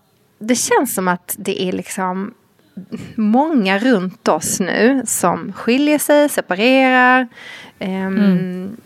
det 0.41 0.55
känns 0.55 0.93
som 0.93 1.07
att 1.07 1.35
det 1.37 1.61
är 1.61 1.71
liksom 1.71 2.33
många 3.15 3.79
runt 3.79 4.27
oss 4.27 4.59
nu 4.59 5.01
som 5.05 5.53
skiljer 5.53 5.99
sig, 5.99 6.29
separerar. 6.29 7.27
Um, 7.79 7.87
mm. 7.87 8.77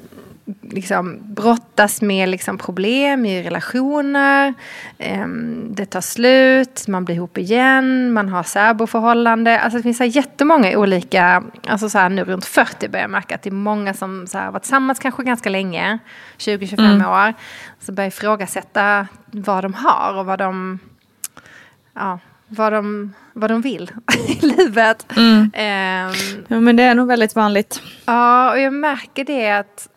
liksom 0.61 1.19
brottas 1.21 2.01
med 2.01 2.29
liksom 2.29 2.57
problem 2.57 3.25
i 3.25 3.43
relationer. 3.43 4.53
Eh, 4.97 5.27
det 5.69 5.85
tar 5.85 6.01
slut, 6.01 6.87
man 6.87 7.05
blir 7.05 7.15
ihop 7.15 7.37
igen, 7.37 8.13
man 8.13 8.29
har 8.29 8.43
särboförhållande. 8.43 9.59
Alltså 9.59 9.77
det 9.77 9.83
finns 9.83 9.97
så 9.97 10.03
här 10.03 10.11
jättemånga 10.11 10.77
olika, 10.77 11.43
alltså 11.67 11.89
så 11.89 11.97
här 11.97 12.09
nu 12.09 12.23
runt 12.23 12.45
40 12.45 12.87
börjar 12.87 13.03
jag 13.03 13.11
märka 13.11 13.35
att 13.35 13.41
det 13.41 13.49
är 13.49 13.51
många 13.51 13.93
som 13.93 14.27
så 14.27 14.37
här 14.37 14.51
varit 14.51 14.63
tillsammans 14.63 14.99
kanske 14.99 15.23
ganska 15.23 15.49
länge, 15.49 15.99
20-25 16.37 16.79
mm. 16.79 17.07
år. 17.07 17.33
Så 17.79 17.91
börjar 17.91 18.07
ifrågasätta 18.07 19.07
vad 19.31 19.63
de 19.63 19.73
har 19.73 20.17
och 20.17 20.25
vad 20.25 20.39
de, 20.39 20.79
ja, 21.95 22.19
vad 22.47 22.73
de, 22.73 23.13
vad 23.33 23.49
de 23.49 23.61
vill 23.61 23.91
i 24.27 24.45
livet. 24.45 25.05
Mm. 25.17 25.41
Um, 25.41 26.45
ja, 26.47 26.59
men 26.59 26.75
det 26.75 26.83
är 26.83 26.95
nog 26.95 27.07
väldigt 27.07 27.35
vanligt. 27.35 27.81
Ja, 28.05 28.51
och 28.51 28.59
jag 28.59 28.73
märker 28.73 29.25
det 29.25 29.51
att 29.51 29.89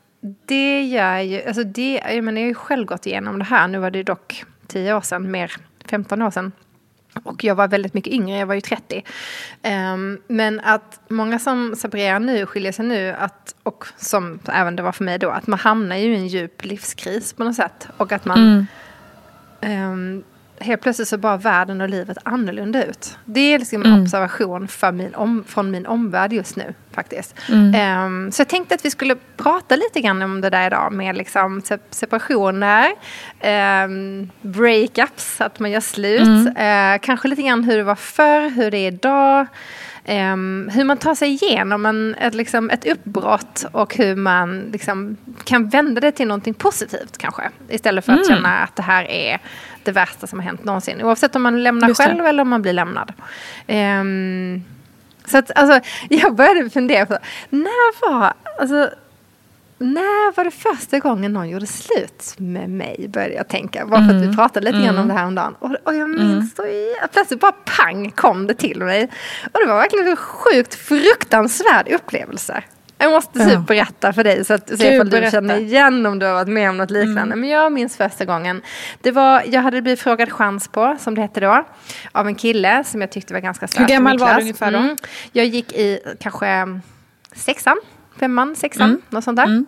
det 0.46 0.82
gör 0.82 1.18
ju, 1.18 1.42
alltså 1.42 1.64
det, 1.64 2.02
jag 2.14 2.24
menar 2.24 2.40
jag 2.40 2.46
har 2.46 2.48
ju 2.48 2.54
själv 2.54 2.86
gått 2.86 3.06
igenom 3.06 3.38
det 3.38 3.44
här, 3.44 3.68
nu 3.68 3.78
var 3.78 3.90
det 3.90 4.02
dock 4.02 4.44
tio 4.66 4.94
år 4.94 5.00
sedan, 5.00 5.30
mer 5.30 5.52
15 5.84 6.22
år 6.22 6.30
sedan. 6.30 6.52
Och 7.22 7.44
jag 7.44 7.54
var 7.54 7.68
väldigt 7.68 7.94
mycket 7.94 8.12
yngre, 8.12 8.38
jag 8.38 8.46
var 8.46 8.54
ju 8.54 8.60
30. 8.60 8.96
Um, 8.96 9.02
ehm, 9.62 10.18
men 10.28 10.60
att 10.60 11.00
många 11.08 11.38
som 11.38 11.76
separerar 11.76 12.18
nu, 12.20 12.46
skiljer 12.46 12.72
sig 12.72 12.84
nu, 12.84 13.10
att, 13.18 13.54
och 13.62 13.84
som 13.96 14.38
även 14.52 14.76
det 14.76 14.82
var 14.82 14.92
för 14.92 15.04
mig 15.04 15.18
då, 15.18 15.30
att 15.30 15.46
man 15.46 15.58
hamnar 15.58 15.96
ju 15.96 16.14
i 16.14 16.16
en 16.16 16.26
djup 16.26 16.64
livskris 16.64 17.32
på 17.32 17.44
något 17.44 17.56
sätt. 17.56 17.88
Och 17.96 18.12
att 18.12 18.24
man 18.24 18.66
mm. 19.60 19.92
um, 19.92 20.24
helt 20.60 20.82
plötsligt 20.82 21.08
så 21.08 21.18
bara 21.18 21.36
världen 21.36 21.80
och 21.80 21.88
livet 21.88 22.18
annorlunda 22.22 22.84
ut. 22.84 23.18
Det 23.24 23.40
är 23.54 23.58
liksom 23.58 23.82
en 23.82 23.92
mm. 23.92 24.02
observation 24.02 24.68
min 24.92 25.14
om, 25.14 25.44
från 25.48 25.70
min 25.70 25.86
omvärld 25.86 26.32
just 26.32 26.56
nu 26.56 26.74
faktiskt. 26.92 27.34
Mm. 27.48 28.04
Um, 28.06 28.32
så 28.32 28.40
jag 28.40 28.48
tänkte 28.48 28.74
att 28.74 28.84
vi 28.84 28.90
skulle 28.90 29.16
prata 29.36 29.76
lite 29.76 30.00
grann 30.00 30.22
om 30.22 30.40
det 30.40 30.50
där 30.50 30.66
idag 30.66 30.92
med 30.92 31.16
liksom 31.16 31.62
separationer, 31.90 32.92
um, 33.84 34.30
breakups, 34.40 35.40
att 35.40 35.58
man 35.58 35.70
gör 35.70 35.80
slut, 35.80 36.20
mm. 36.20 36.46
uh, 36.46 37.00
kanske 37.02 37.28
lite 37.28 37.42
grann 37.42 37.64
hur 37.64 37.76
det 37.76 37.84
var 37.84 37.94
förr, 37.94 38.50
hur 38.50 38.70
det 38.70 38.78
är 38.78 38.88
idag. 38.88 39.46
Um, 40.08 40.70
hur 40.74 40.84
man 40.84 40.96
tar 40.96 41.14
sig 41.14 41.28
igenom 41.28 41.86
en, 41.86 42.14
ett, 42.14 42.34
liksom, 42.34 42.70
ett 42.70 42.86
uppbrott 42.86 43.64
och 43.72 43.96
hur 43.96 44.16
man 44.16 44.60
liksom, 44.60 45.16
kan 45.44 45.68
vända 45.68 46.00
det 46.00 46.12
till 46.12 46.26
någonting 46.28 46.54
positivt 46.54 47.18
kanske. 47.18 47.42
Istället 47.68 48.04
för 48.04 48.12
att 48.12 48.26
mm. 48.26 48.36
känna 48.36 48.58
att 48.58 48.76
det 48.76 48.82
här 48.82 49.04
är 49.04 49.40
det 49.88 49.92
värsta 49.92 50.26
som 50.26 50.38
har 50.38 50.46
hänt 50.46 50.64
någonsin. 50.64 51.02
Oavsett 51.02 51.36
om 51.36 51.42
man 51.42 51.62
lämnar 51.62 51.94
själv 51.94 52.26
eller 52.26 52.42
om 52.42 52.48
man 52.48 52.62
blir 52.62 52.72
lämnad. 52.72 53.12
Um, 53.66 54.64
så 55.24 55.38
att, 55.38 55.58
alltså, 55.58 55.80
jag 56.08 56.34
började 56.34 56.70
fundera 56.70 57.06
på, 57.06 57.18
när 57.50 58.10
var, 58.10 58.32
alltså, 58.60 58.90
när 59.78 60.36
var 60.36 60.44
det 60.44 60.50
första 60.50 60.98
gången 60.98 61.32
någon 61.32 61.48
gjorde 61.48 61.66
slut 61.66 62.34
med 62.36 62.70
mig? 62.70 63.08
Började 63.08 63.34
jag 63.34 63.48
tänka. 63.48 63.86
Bara 63.86 64.00
för 64.00 64.08
att 64.08 64.20
vi 64.20 64.24
mm. 64.24 64.36
pratade 64.36 64.66
lite 64.66 64.78
grann 64.84 64.88
mm. 64.88 65.00
om 65.02 65.08
det 65.08 65.14
här 65.14 65.26
om 65.26 65.34
dagen. 65.34 65.54
Och, 65.58 65.76
och 65.84 65.94
jag 65.94 66.08
minns 66.08 66.58
mm. 66.58 66.70
så 67.00 67.08
plötsligt 67.12 67.40
bara 67.40 67.52
pang 67.52 68.10
kom 68.10 68.46
det 68.46 68.54
till 68.54 68.78
mig. 68.78 69.08
Och 69.52 69.60
det 69.60 69.66
var 69.66 69.76
verkligen 69.76 70.08
en 70.08 70.16
sjukt 70.16 70.74
fruktansvärd 70.74 71.88
upplevelse. 71.88 72.62
Jag 72.98 73.10
måste 73.10 73.38
typ 73.38 73.52
ja. 73.52 73.58
berätta 73.58 74.12
för 74.12 74.24
dig 74.24 74.44
så 74.44 74.54
att 74.54 74.78
se 74.78 74.94
ifall 74.94 75.10
du 75.10 75.30
känner 75.30 75.58
igen 75.58 76.06
om 76.06 76.18
du 76.18 76.26
har 76.26 76.32
varit 76.32 76.48
med 76.48 76.70
om 76.70 76.76
något 76.76 76.90
liknande. 76.90 77.22
Mm. 77.22 77.40
Men 77.40 77.48
jag 77.48 77.72
minns 77.72 77.96
första 77.96 78.24
gången. 78.24 78.62
Det 79.02 79.10
var, 79.10 79.42
jag 79.46 79.62
hade 79.62 79.82
blivit 79.82 80.00
frågad 80.00 80.32
chans 80.32 80.68
på, 80.68 80.96
som 81.00 81.14
det 81.14 81.20
hette 81.20 81.40
då, 81.40 81.64
av 82.12 82.26
en 82.26 82.34
kille 82.34 82.84
som 82.84 83.00
jag 83.00 83.10
tyckte 83.10 83.32
var 83.32 83.40
ganska 83.40 83.68
söt. 83.68 83.80
Hur 83.80 83.86
gammal 83.86 84.18
var 84.18 84.34
du 84.34 84.40
ungefär 84.40 84.72
då? 84.72 84.78
Mm. 84.78 84.96
Jag 85.32 85.46
gick 85.46 85.72
i 85.72 86.00
kanske 86.20 86.80
sexan, 87.32 87.76
femman, 88.20 88.56
sexan, 88.56 88.88
mm. 88.88 89.02
något 89.10 89.24
sånt 89.24 89.36
där. 89.36 89.44
Mm. 89.44 89.66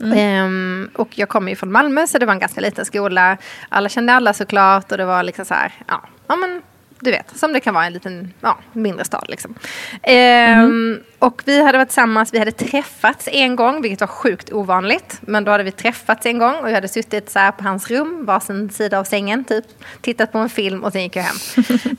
Mm. 0.00 0.44
Um, 0.46 0.90
och 0.94 1.18
jag 1.18 1.28
kommer 1.28 1.50
ju 1.50 1.56
från 1.56 1.72
Malmö 1.72 2.06
så 2.06 2.18
det 2.18 2.26
var 2.26 2.32
en 2.32 2.38
ganska 2.38 2.60
liten 2.60 2.84
skola. 2.84 3.36
Alla 3.68 3.88
kände 3.88 4.12
alla 4.12 4.32
såklart 4.32 4.92
och 4.92 4.98
det 4.98 5.04
var 5.04 5.22
liksom 5.22 5.44
så 5.44 5.54
här, 5.54 5.72
ja, 5.88 6.02
ja 6.26 6.36
men 6.36 6.62
du 7.00 7.10
vet, 7.10 7.38
som 7.38 7.52
det 7.52 7.60
kan 7.60 7.74
vara 7.74 7.84
i 7.84 7.86
en 7.86 7.92
liten, 7.92 8.32
ja, 8.40 8.58
mindre 8.72 9.04
stad 9.04 9.24
liksom. 9.28 9.54
Ehm, 10.02 10.60
mm. 10.60 11.00
Och 11.18 11.42
vi 11.44 11.62
hade 11.62 11.78
varit 11.78 11.88
tillsammans, 11.88 12.34
vi 12.34 12.38
hade 12.38 12.52
träffats 12.52 13.28
en 13.32 13.56
gång, 13.56 13.82
vilket 13.82 14.00
var 14.00 14.08
sjukt 14.08 14.52
ovanligt. 14.52 15.18
Men 15.20 15.44
då 15.44 15.50
hade 15.50 15.64
vi 15.64 15.70
träffats 15.70 16.26
en 16.26 16.38
gång 16.38 16.54
och 16.54 16.68
jag 16.68 16.74
hade 16.74 16.88
suttit 16.88 17.30
så 17.30 17.38
här 17.38 17.52
på 17.52 17.64
hans 17.64 17.90
rum, 17.90 18.24
varsin 18.24 18.70
sida 18.70 18.98
av 18.98 19.04
sängen 19.04 19.44
typ. 19.44 19.64
Tittat 20.00 20.32
på 20.32 20.38
en 20.38 20.48
film 20.48 20.84
och 20.84 20.92
sen 20.92 21.02
gick 21.02 21.16
jag 21.16 21.22
hem. 21.22 21.36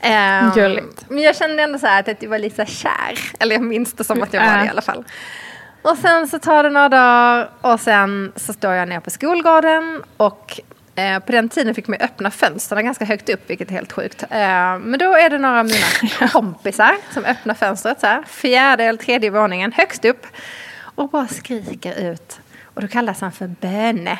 ehm, 0.00 0.80
men 1.08 1.18
jag 1.18 1.36
kände 1.36 1.62
ändå 1.62 1.78
så 1.78 1.86
här 1.86 2.10
att 2.10 2.22
jag 2.22 2.30
var 2.30 2.38
lite 2.38 2.66
kär. 2.66 3.18
Eller 3.38 3.54
jag 3.54 3.62
minns 3.62 3.92
det 3.92 4.04
som 4.04 4.22
att 4.22 4.32
jag 4.32 4.46
var 4.46 4.58
det 4.58 4.66
i 4.66 4.68
alla 4.68 4.82
fall. 4.82 5.04
Och 5.82 5.98
sen 5.98 6.28
så 6.28 6.38
tar 6.38 6.62
det 6.62 6.70
några 6.70 6.88
dagar 6.88 7.50
och 7.60 7.80
sen 7.80 8.32
så 8.36 8.52
står 8.52 8.72
jag 8.72 8.88
ner 8.88 9.00
på 9.00 9.10
skolgården 9.10 10.02
och 10.16 10.60
Eh, 10.96 11.18
på 11.18 11.32
den 11.32 11.48
tiden 11.48 11.74
fick 11.74 11.88
man 11.88 12.00
öppna 12.00 12.30
fönstren 12.30 12.84
ganska 12.84 13.04
högt 13.04 13.28
upp, 13.28 13.50
vilket 13.50 13.68
är 13.68 13.72
helt 13.72 13.92
sjukt. 13.92 14.22
Eh, 14.22 14.78
men 14.78 14.98
då 14.98 15.14
är 15.14 15.30
det 15.30 15.38
några 15.38 15.60
av 15.60 15.66
mina 15.66 16.28
kompisar 16.32 16.96
som 17.12 17.24
öppnar 17.24 17.54
fönstret, 17.54 18.00
så 18.00 18.06
här, 18.06 18.22
fjärde 18.22 18.84
eller 18.84 18.98
tredje 18.98 19.30
våningen, 19.30 19.72
högst 19.72 20.04
upp. 20.04 20.26
Och 20.78 21.08
bara 21.08 21.26
skriker 21.26 22.12
ut. 22.12 22.40
Och 22.64 22.82
då 22.82 22.88
kallas 22.88 23.20
han 23.20 23.32
för 23.32 23.46
Böne. 23.46 24.18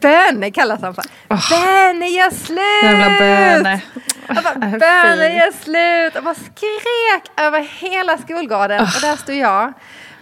Böne 0.00 0.50
kallas 0.50 0.82
han 0.82 0.94
för. 0.94 1.04
Oh. 1.28 1.50
Böne 1.50 2.08
gör 2.08 2.30
slut! 2.30 2.82
Jävla 2.82 3.18
Böne. 3.18 3.80
Böne 4.78 5.36
gör 5.36 5.52
slut! 5.52 6.16
Och 6.16 6.22
bara 6.22 6.34
skrek 6.34 7.46
över 7.46 7.60
hela 7.60 8.18
skolgården. 8.18 8.80
Oh. 8.80 8.96
Och 8.96 9.00
där 9.00 9.16
stod 9.16 9.36
jag 9.36 9.72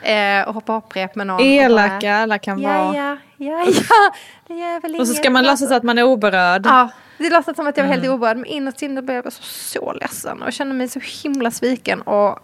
eh, 0.04 0.48
och 0.48 0.54
hoppade 0.54 0.76
hopprep 0.76 1.14
med 1.14 1.26
någon. 1.26 1.40
Elaka 1.40 2.16
alla 2.16 2.38
kan 2.38 2.62
vara. 2.62 2.96
Ja, 2.96 3.16
ja, 3.36 3.64
ja. 3.66 4.14
Det 4.46 4.54
gör 4.54 4.80
väl 4.80 5.00
och 5.00 5.08
så 5.08 5.14
ska 5.14 5.30
man 5.30 5.44
låtsas 5.44 5.70
att 5.70 5.82
man 5.82 5.98
är 5.98 6.02
oberörd. 6.02 6.66
Ja, 6.66 6.88
det 7.18 7.30
låtsas 7.30 7.56
som 7.56 7.66
att 7.66 7.76
jag 7.76 7.84
var 7.84 7.92
helt 7.92 8.04
mm. 8.04 8.16
oberörd. 8.16 8.36
Men 8.36 8.46
inåt 8.46 8.82
inne 8.82 9.02
blev 9.02 9.24
jag 9.24 9.32
så, 9.32 9.42
så 9.42 9.92
ledsen. 9.92 10.42
Och 10.42 10.52
kände 10.52 10.74
mig 10.74 10.88
så 10.88 11.00
himla 11.22 11.50
sviken. 11.50 12.02
Och 12.02 12.38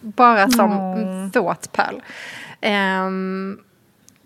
bara 0.00 0.50
som 0.50 0.72
mm. 0.72 1.30
thought-pöl. 1.30 2.02
Um, 2.62 3.60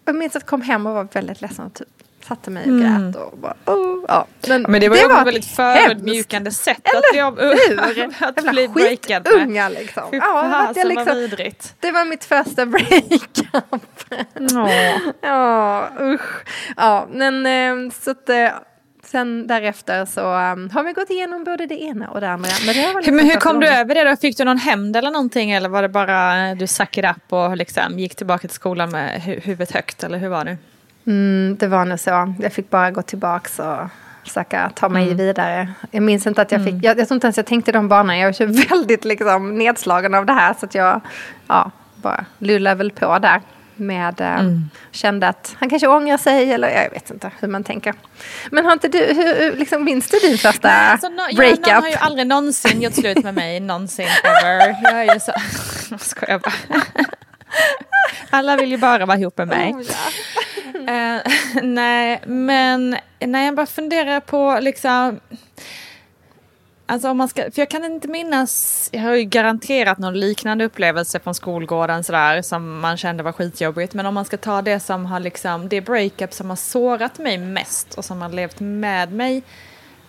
jag 0.05 0.17
minns 0.17 0.37
att 0.37 0.43
jag 0.43 0.49
kom 0.49 0.63
hem 0.63 0.87
och 0.87 0.95
var 0.95 1.09
väldigt 1.13 1.41
ledsen. 1.41 1.67
Och 1.67 1.75
typ 1.75 1.89
satte 2.29 2.51
mig 2.51 2.63
och 2.63 2.69
mm. 2.69 3.13
grät 3.13 3.23
och 3.23 3.39
bara 3.39 3.55
oh, 3.67 4.05
ja. 4.09 4.27
Men, 4.49 4.63
men 4.63 4.81
det 4.81 4.89
var 4.89 4.97
ju 4.97 5.03
ett 5.03 5.27
väldigt 5.27 5.45
förödmjukande 5.45 6.51
sätt 6.51 6.81
Eller 6.85 7.23
att, 7.29 7.95
bli, 7.95 8.09
att 8.19 8.51
bli 8.51 8.69
breakad 8.69 9.23
med. 9.25 9.43
Unga 9.43 9.69
liksom. 9.69 10.03
Fy 10.11 10.17
ja, 10.17 10.73
jag 10.77 10.89
liksom, 10.89 11.15
vidrigt. 11.15 11.75
Det 11.81 11.91
var 11.91 12.05
mitt 12.05 12.25
första 12.25 12.67
breakup. 12.67 14.05
ja, 15.21 15.89
usch. 16.01 16.45
Ja, 16.77 17.09
men 17.11 17.47
ehm, 17.47 17.91
så 17.91 18.11
att 18.11 18.29
eh, 18.29 18.49
sen 19.05 19.47
därefter 19.47 20.05
så 20.05 20.21
um, 20.21 20.71
har 20.71 20.85
vi 20.85 20.93
gått 20.93 21.11
igenom 21.11 21.45
både 21.45 21.67
det 21.67 21.83
ena 21.83 22.11
och 22.11 22.21
det 22.21 22.31
andra. 22.31 22.51
Men, 22.67 22.75
det 22.75 22.87
var 22.87 23.01
liksom 23.01 23.17
men 23.17 23.27
hur 23.27 23.37
kom 23.37 23.61
du 23.61 23.69
över 23.69 23.95
det 23.95 24.05
då? 24.05 24.17
Fick 24.17 24.37
du 24.37 24.45
någon 24.45 24.59
hämnd 24.59 24.97
eller 24.97 25.11
någonting? 25.11 25.51
Eller 25.51 25.69
var 25.69 25.83
det 25.83 25.89
bara 25.89 26.55
du 26.55 26.67
suck 26.67 26.99
it 26.99 27.05
up 27.05 27.33
och 27.33 27.57
liksom 27.57 27.99
gick 27.99 28.17
tillbaka 28.17 28.49
till 28.49 28.55
skolan 28.55 28.91
med 28.91 29.23
huvudet 29.23 29.71
högt? 29.73 30.05
Eller 30.05 30.19
hur 30.19 30.29
var 30.29 30.45
det? 30.45 30.57
Mm, 31.07 31.57
det 31.61 31.67
var 31.67 31.85
nog 31.85 32.01
så. 32.01 32.35
Jag 32.41 32.53
fick 32.53 32.71
bara 32.71 32.91
gå 32.91 33.03
tillbaka 33.03 33.63
och 33.63 33.89
försöka 34.25 34.71
ta 34.75 34.89
mig 34.89 35.05
mm. 35.05 35.17
vidare. 35.17 35.69
Jag 35.91 36.03
minns 36.03 36.27
inte 36.27 36.43
att 36.43 36.53
jag 36.53 36.65
fick, 36.65 36.73
mm. 36.73 36.83
jag, 36.83 36.99
jag 36.99 37.09
tror 37.09 37.17
inte 37.17 37.27
ens 37.27 37.37
jag 37.37 37.47
tänkte 37.47 37.73
de 37.73 37.89
banorna. 37.89 38.19
Jag 38.19 38.27
var 38.27 38.69
väldigt 38.69 39.05
liksom, 39.05 39.59
nedslagen 39.59 40.15
av 40.15 40.27
det 40.27 40.33
här. 40.33 40.55
Så 40.61 40.67
att 40.67 40.75
jag 40.75 41.01
ja, 41.47 41.71
bara 41.97 42.25
lullade 42.39 42.77
väl 42.77 42.91
på 42.91 43.19
där. 43.19 43.41
Med, 43.77 44.21
eh, 44.21 44.41
mm. 44.41 44.71
Kände 44.91 45.29
att 45.29 45.57
han 45.59 45.71
kanske 45.71 45.89
ångrar 45.89 46.17
sig 46.17 46.53
eller 46.53 46.69
jag 46.69 46.91
vet 46.91 47.11
inte 47.11 47.31
hur 47.41 47.49
man 47.49 47.65
tänker. 47.65 47.95
Men 48.51 48.65
har 48.65 48.73
inte 48.73 48.89
du, 48.89 48.99
hur, 48.99 49.57
liksom, 49.57 49.85
minns 49.85 50.11
du 50.11 50.19
din 50.19 50.39
första 50.39 50.69
Nej, 50.69 50.91
alltså, 50.91 51.09
no, 51.09 51.37
breakup? 51.37 51.67
Jag, 51.67 51.75
någon 51.75 51.83
har 51.83 51.91
ju 51.91 51.97
aldrig 51.97 52.27
någonsin 52.27 52.83
gjort 52.83 52.95
slut 52.95 53.25
med 53.25 53.35
mig, 53.35 53.61
någonsin 53.61 54.09
ever. 54.25 54.77
Jag 54.83 55.05
är 55.05 55.15
ju 55.15 55.21
så, 55.21 55.33
jag 55.91 56.01
skojar 56.01 56.39
bara. 56.39 56.81
Alla 58.31 58.57
vill 58.57 58.71
ju 58.71 58.79
bara 58.79 59.07
vara 59.07 59.19
ihop 59.19 59.39
med 59.39 59.49
mig. 59.49 59.73
Oh, 59.73 59.83
ja. 59.83 59.95
Eh, 60.89 61.33
nej, 61.63 62.21
men 62.27 62.97
när 63.21 63.45
jag 63.45 63.55
bara 63.55 63.67
funderar 63.67 64.21
på 64.21 64.59
liksom... 64.61 65.21
Alltså 66.87 67.09
om 67.09 67.17
man 67.17 67.29
ska, 67.29 67.43
för 67.43 67.63
jag 67.63 67.71
kan 67.71 67.85
inte 67.85 68.09
minnas, 68.09 68.89
jag 68.93 69.03
har 69.03 69.15
ju 69.15 69.25
garanterat 69.25 69.99
någon 69.99 70.21
liknande 70.21 70.65
upplevelse 70.65 71.21
från 71.21 71.35
skolgården 71.35 72.05
sådär 72.05 72.43
som 72.43 72.81
man 72.81 72.97
kände 72.97 73.23
var 73.23 73.33
skitjobbigt. 73.33 73.95
Men 73.95 74.07
om 74.07 74.15
man 74.15 74.25
ska 74.25 74.37
ta 74.37 74.63
det 74.63 74.81
som 74.81 75.07
har 75.07 75.21
liksom, 75.21 75.69
det 75.69 75.81
breakup 75.81 76.33
som 76.33 76.49
har 76.49 76.57
sårat 76.57 77.19
mig 77.19 77.39
mest 77.39 77.95
och 77.95 78.05
som 78.05 78.23
har 78.23 78.29
levt 78.29 78.61
med 78.61 79.13
mig 79.13 79.43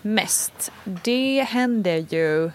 mest. 0.01 0.71
Det 0.83 1.47
hände 1.49 1.97
ju, 1.97 2.51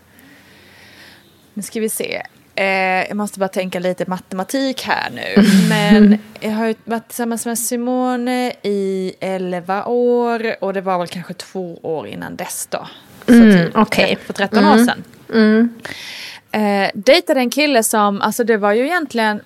nu 1.55 1.63
ska 1.63 1.81
vi 1.81 1.91
se, 1.91 2.23
Eh, 2.61 3.09
jag 3.09 3.17
måste 3.17 3.39
bara 3.39 3.49
tänka 3.49 3.79
lite 3.79 4.05
matematik 4.07 4.83
här 4.83 5.11
nu. 5.11 5.43
Men 5.69 6.19
jag 6.41 6.51
har 6.51 6.67
ju 6.67 6.75
varit 6.85 7.09
tillsammans 7.09 7.47
med 7.47 7.59
Simone 7.59 8.53
i 8.63 9.13
11 9.21 9.85
år 9.85 10.57
och 10.61 10.73
det 10.73 10.81
var 10.81 10.99
väl 10.99 11.09
kanske 11.09 11.35
två 11.35 11.79
år 11.83 12.07
innan 12.07 12.37
dess 12.37 12.69
då. 12.71 12.87
Så 13.27 13.33
mm, 13.33 13.67
typ 13.67 13.77
okay. 13.77 14.17
för 14.17 14.33
13 14.33 14.59
mm. 14.59 14.71
år 14.71 14.85
sedan. 14.85 15.05
Mm. 15.33 15.75
Eh, 16.53 16.91
dejtade 16.95 17.41
en 17.41 17.51
kille 17.51 17.83
som, 17.83 18.21
alltså 18.21 18.45
det 18.45 18.57
var 18.57 18.73
ju 18.73 18.87
egentligen 18.87 19.41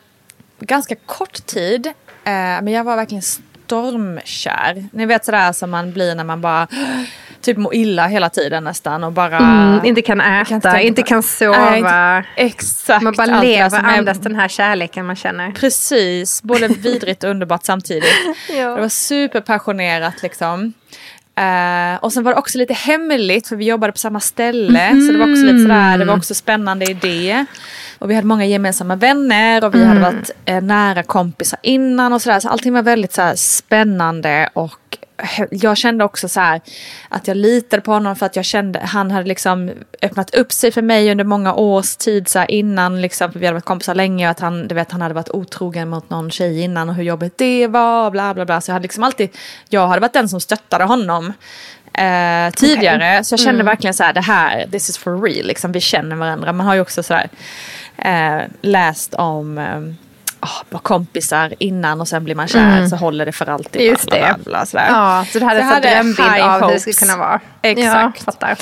ganska 0.61 0.95
kort 0.95 1.47
tid. 1.47 1.87
Eh, 1.87 1.93
men 2.35 2.69
jag 2.69 2.85
var 2.85 2.97
verkligen 2.97 3.23
stormkär. 3.23 4.89
Ni 4.93 5.07
vet 5.07 5.25
sådär 5.25 5.53
som 5.53 5.71
man 5.71 5.93
blir 5.93 6.15
när 6.15 6.25
man 6.25 6.41
bara 6.41 6.69
typ 7.45 7.57
mår 7.59 7.75
illa 7.75 8.07
hela 8.07 8.31
tiden 8.31 8.65
nästan 8.65 9.05
och 9.05 9.13
bara... 9.13 9.37
Mm, 9.39 9.85
inte 9.85 10.03
kan 10.03 10.21
äta, 10.21 10.45
kan 10.45 10.57
inte 10.57 10.87
inte, 10.87 11.03
kan 11.03 11.23
sova. 11.23 11.71
Nej, 11.71 11.79
inte- 11.79 12.25
exakt. 12.37 13.03
man 13.03 13.15
bara 13.17 13.41
lever, 13.43 13.79
är- 13.79 13.99
andas 13.99 14.19
den 14.19 14.35
här 14.37 14.49
kärleken 14.49 15.07
man 15.07 15.17
känner. 15.17 15.51
Precis, 15.53 16.43
både 16.43 16.69
vidrigt 16.69 17.25
och 17.25 17.31
underbart 17.31 17.65
samtidigt. 17.65 18.05
Ja. 18.59 18.75
Det 18.75 18.81
var 18.81 18.89
superpassionerat 18.89 20.23
liksom. 20.23 20.73
Eh, 21.37 22.05
och 22.05 22.13
sen 22.13 22.23
var 22.25 22.33
det 22.33 22.39
också 22.39 22.59
lite 22.59 22.75
hemligt 22.75 23.49
för 23.49 23.57
vi 23.57 23.65
jobbade 23.65 23.93
på 23.93 23.99
samma 23.99 24.21
ställe. 24.21 24.91
Så 25.07 25.13
det 25.13 25.19
var 25.19 25.31
också 25.33 25.43
lite 25.45 25.59
sådär, 25.63 25.99
det 25.99 26.05
var 26.05 26.17
också 26.17 26.35
spännande 26.35 26.91
idé. 26.91 27.45
Och 27.99 28.11
vi 28.11 28.15
hade 28.15 28.27
många 28.27 28.45
gemensamma 28.47 28.97
vänner 28.97 29.65
och 29.65 29.75
vi 29.75 29.85
hade 29.85 30.01
varit 30.01 30.31
eh, 30.45 30.61
nära 30.63 31.03
kompisar 31.03 31.59
innan 31.63 32.13
och 32.13 32.23
sådär. 32.23 32.41
Så 32.41 32.49
allting 32.49 32.73
var 32.73 32.83
väldigt 32.83 33.13
så 33.13 33.23
här, 33.23 33.35
spännande 33.37 34.49
och 34.53 34.99
jag 35.51 35.77
kände 35.77 36.05
också 36.05 36.29
så 36.29 36.41
här 36.41 36.61
att 37.09 37.29
jag 37.29 37.37
litade 37.37 37.83
på 37.83 37.93
honom 37.93 38.17
för 38.17 38.27
att 38.27 38.37
jag 38.37 38.45
kände 38.45 38.79
han 38.79 39.11
hade 39.11 39.29
liksom 39.29 39.71
öppnat 40.03 40.35
upp 40.35 40.53
sig 40.53 40.71
för 40.73 40.83
mig 40.83 41.11
under 41.11 41.25
många 41.25 41.55
års 41.55 41.97
tid 41.97 42.29
så 42.29 42.45
innan 42.45 43.01
liksom 43.01 43.33
för 43.33 43.41
vi 43.41 43.47
hade 43.47 43.55
varit 43.55 43.65
kompisar 43.65 43.95
länge 43.95 44.27
och 44.27 44.31
att 44.31 44.41
han, 44.41 44.69
du 44.69 44.75
vet, 44.75 44.93
han 44.93 45.03
hade 45.03 45.15
varit 45.15 45.31
otrogen 45.31 45.89
mot 45.89 46.11
någon 46.11 46.31
tjej 46.31 46.61
innan 46.61 46.89
och 46.89 46.95
hur 46.95 47.05
jobbigt 47.05 47.39
det 47.39 47.67
var 47.67 48.11
bla 48.11 48.35
bla 48.35 48.45
bla. 48.45 48.61
Så 48.61 48.71
jag 48.71 48.75
hade 48.75 48.83
liksom 48.83 49.05
alltid 49.05 49.31
jag 49.69 49.89
hade 49.89 50.01
varit 50.01 50.13
den 50.13 50.29
som 50.29 50.41
stöttade 50.41 50.85
honom 50.85 51.33
eh, 51.93 52.51
tidigare. 52.55 53.25
Så 53.25 53.33
jag 53.33 53.41
kände 53.41 53.65
verkligen 53.65 53.95
så 53.95 54.03
här 54.03 54.13
det 54.13 54.21
här 54.21 54.67
this 54.67 54.89
is 54.89 54.99
for 54.99 55.23
real 55.23 55.47
liksom. 55.47 55.73
Vi 55.73 55.81
känner 55.81 56.17
varandra. 56.17 56.53
Man 56.53 56.67
har 56.67 56.75
ju 56.75 56.81
också 56.81 57.03
så 57.03 57.15
här 57.15 57.29
eh, 57.97 58.47
läst 58.61 59.15
om 59.15 59.59
eh, 59.59 59.81
oh, 60.73 60.79
kompisar 60.83 61.55
innan 61.59 62.01
och 62.01 62.09
sen 62.09 62.25
blir 62.25 62.35
man 62.35 62.49
kär 62.49 62.87
så 62.87 62.97
håller 62.97 63.27
det 63.27 63.33
för 63.33 63.47
alltid. 63.49 63.83
Just 63.83 64.07
bla, 64.07 64.19
bla, 64.19 64.29
det. 64.29 64.35
bla, 64.35 64.51
bla, 64.51 64.67
sådär. 64.67 64.87
Ja, 64.89 65.27
så 65.33 65.39
du 65.39 65.45
hade 65.45 65.61
Så 65.61 65.67
en 65.67 65.83
jag 65.83 65.83
sån 66.05 66.15
drömbild 66.15 66.45
av 66.45 66.61
hur 66.63 66.73
det 66.73 66.81
skulle 66.81 66.95
kunna 66.95 67.17
vara. 67.17 67.41
Exakt. 67.63 68.19
Ja, 68.19 68.25
fattar. 68.25 68.59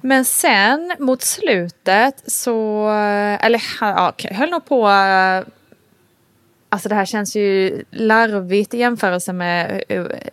Men 0.00 0.24
sen 0.24 0.92
mot 0.98 1.22
slutet 1.22 2.22
så, 2.26 2.88
eller 3.40 3.62
ja, 3.80 4.12
höll 4.30 4.50
nog 4.50 4.66
på, 4.66 4.88
alltså 6.70 6.88
det 6.88 6.94
här 6.94 7.04
känns 7.04 7.36
ju 7.36 7.82
larvigt 7.90 8.74
i 8.74 8.78
jämförelse 8.78 9.32
med 9.32 9.82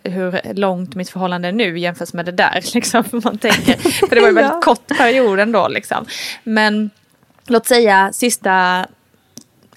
hur, 0.04 0.54
långt 0.54 0.94
mitt 0.94 1.10
förhållande 1.10 1.48
är 1.48 1.52
nu 1.52 1.78
jämfört 1.78 2.12
med 2.12 2.24
det 2.26 2.32
där. 2.32 2.60
Liksom, 2.74 3.04
man 3.10 3.38
tänker, 3.38 3.76
för 4.06 4.14
det 4.14 4.20
var 4.20 4.28
ju 4.28 4.28
en 4.28 4.34
väldigt 4.34 4.52
Ja. 4.52 4.60
kort 4.60 4.98
period 4.98 5.40
ändå. 5.40 5.68
Liksom. 5.68 6.06
Men 6.44 6.90
låt 7.46 7.66
säga 7.66 8.10
sista 8.12 8.86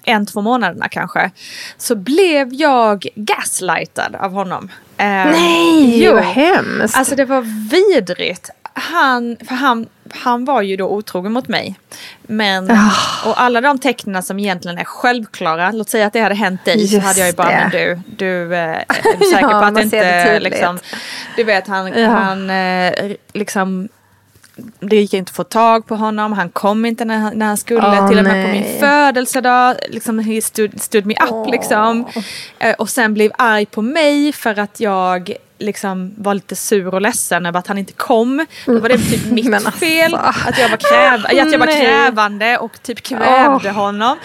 en, 0.04 0.26
två 0.26 0.40
månaderna 0.40 0.88
kanske, 0.88 1.30
så 1.78 1.94
blev 1.94 2.54
jag 2.54 3.06
gaslightad 3.14 4.16
av 4.16 4.32
honom. 4.32 4.68
Eh, 4.96 5.06
Nej, 5.06 6.04
jo. 6.04 6.14
vad 6.14 6.24
hemskt. 6.24 6.96
Alltså 6.96 7.16
det 7.16 7.24
var 7.24 7.42
vidrigt. 7.70 8.50
Han, 8.72 9.36
för 9.48 9.54
han, 9.54 9.86
han 10.14 10.44
var 10.44 10.62
ju 10.62 10.76
då 10.76 10.88
otrogen 10.88 11.32
mot 11.32 11.48
mig. 11.48 11.74
Men, 12.22 12.70
Ah. 12.70 12.90
och 13.30 13.40
alla 13.40 13.60
de 13.60 13.78
tecknen 13.78 14.22
som 14.22 14.38
egentligen 14.38 14.78
är 14.78 14.84
självklara, 14.84 15.70
låt 15.70 15.88
säga 15.90 16.06
att 16.06 16.12
det 16.12 16.20
hade 16.20 16.34
hänt 16.34 16.64
dig 16.64 16.86
så 16.88 16.94
Just 16.94 17.06
hade 17.06 17.18
jag 17.20 17.26
ju 17.28 17.32
bara, 17.34 17.48
det. 17.48 17.56
men 17.60 17.70
du, 17.70 18.00
du 18.16 18.54
eh, 18.54 18.60
är 18.70 19.18
du 19.18 19.24
säker 19.24 19.40
Ja, 19.50 19.60
på 19.60 19.64
att 19.64 19.74
det 19.74 19.82
inte 19.82 20.40
liksom, 20.40 20.78
du 21.36 21.44
vet 21.44 21.66
han, 21.68 21.86
Ja. 22.00 22.08
han 22.08 22.50
eh, 22.50 22.92
liksom 23.32 23.88
det 24.80 24.96
gick 24.96 25.14
inte 25.14 25.30
att 25.30 25.36
få 25.36 25.44
tag 25.44 25.86
på 25.86 25.96
honom, 25.96 26.32
han 26.32 26.50
kom 26.50 26.84
inte 26.84 27.04
när 27.04 27.18
han, 27.18 27.38
när 27.38 27.46
han 27.46 27.56
skulle, 27.56 27.80
Åh, 27.80 28.08
till 28.08 28.18
och 28.18 28.24
med 28.24 28.46
på 28.46 28.52
nej. 28.52 28.60
min 28.60 28.80
födelsedag, 28.80 29.76
liksom 29.88 30.18
he 30.18 30.42
stood, 30.42 30.80
stood 30.80 31.06
me 31.06 31.14
up 31.14 31.50
liksom. 31.50 32.06
Eh, 32.58 32.74
och 32.74 32.90
sen 32.90 33.14
blev 33.14 33.32
arg 33.38 33.66
på 33.66 33.82
mig 33.82 34.32
för 34.32 34.58
att 34.58 34.80
jag 34.80 35.32
liksom 35.60 36.14
var 36.16 36.34
lite 36.34 36.56
sur 36.56 36.94
och 36.94 37.00
ledsen 37.00 37.46
över 37.46 37.58
att 37.58 37.66
han 37.66 37.78
inte 37.78 37.92
kom. 37.92 38.46
Då 38.66 38.78
var 38.78 38.88
det 38.88 38.98
typ 38.98 39.30
mitt 39.30 39.54
alltså. 39.54 39.70
fel, 39.70 40.14
att 40.14 40.58
jag 40.58 40.68
var, 40.68 40.76
kräv, 40.76 41.26
att 41.26 41.52
jag 41.52 41.58
var 41.58 41.66
krävande 41.66 42.58
och 42.58 42.82
typ 42.82 43.02
kvävde 43.02 43.68
Åh. 43.68 43.74
honom. 43.74 44.18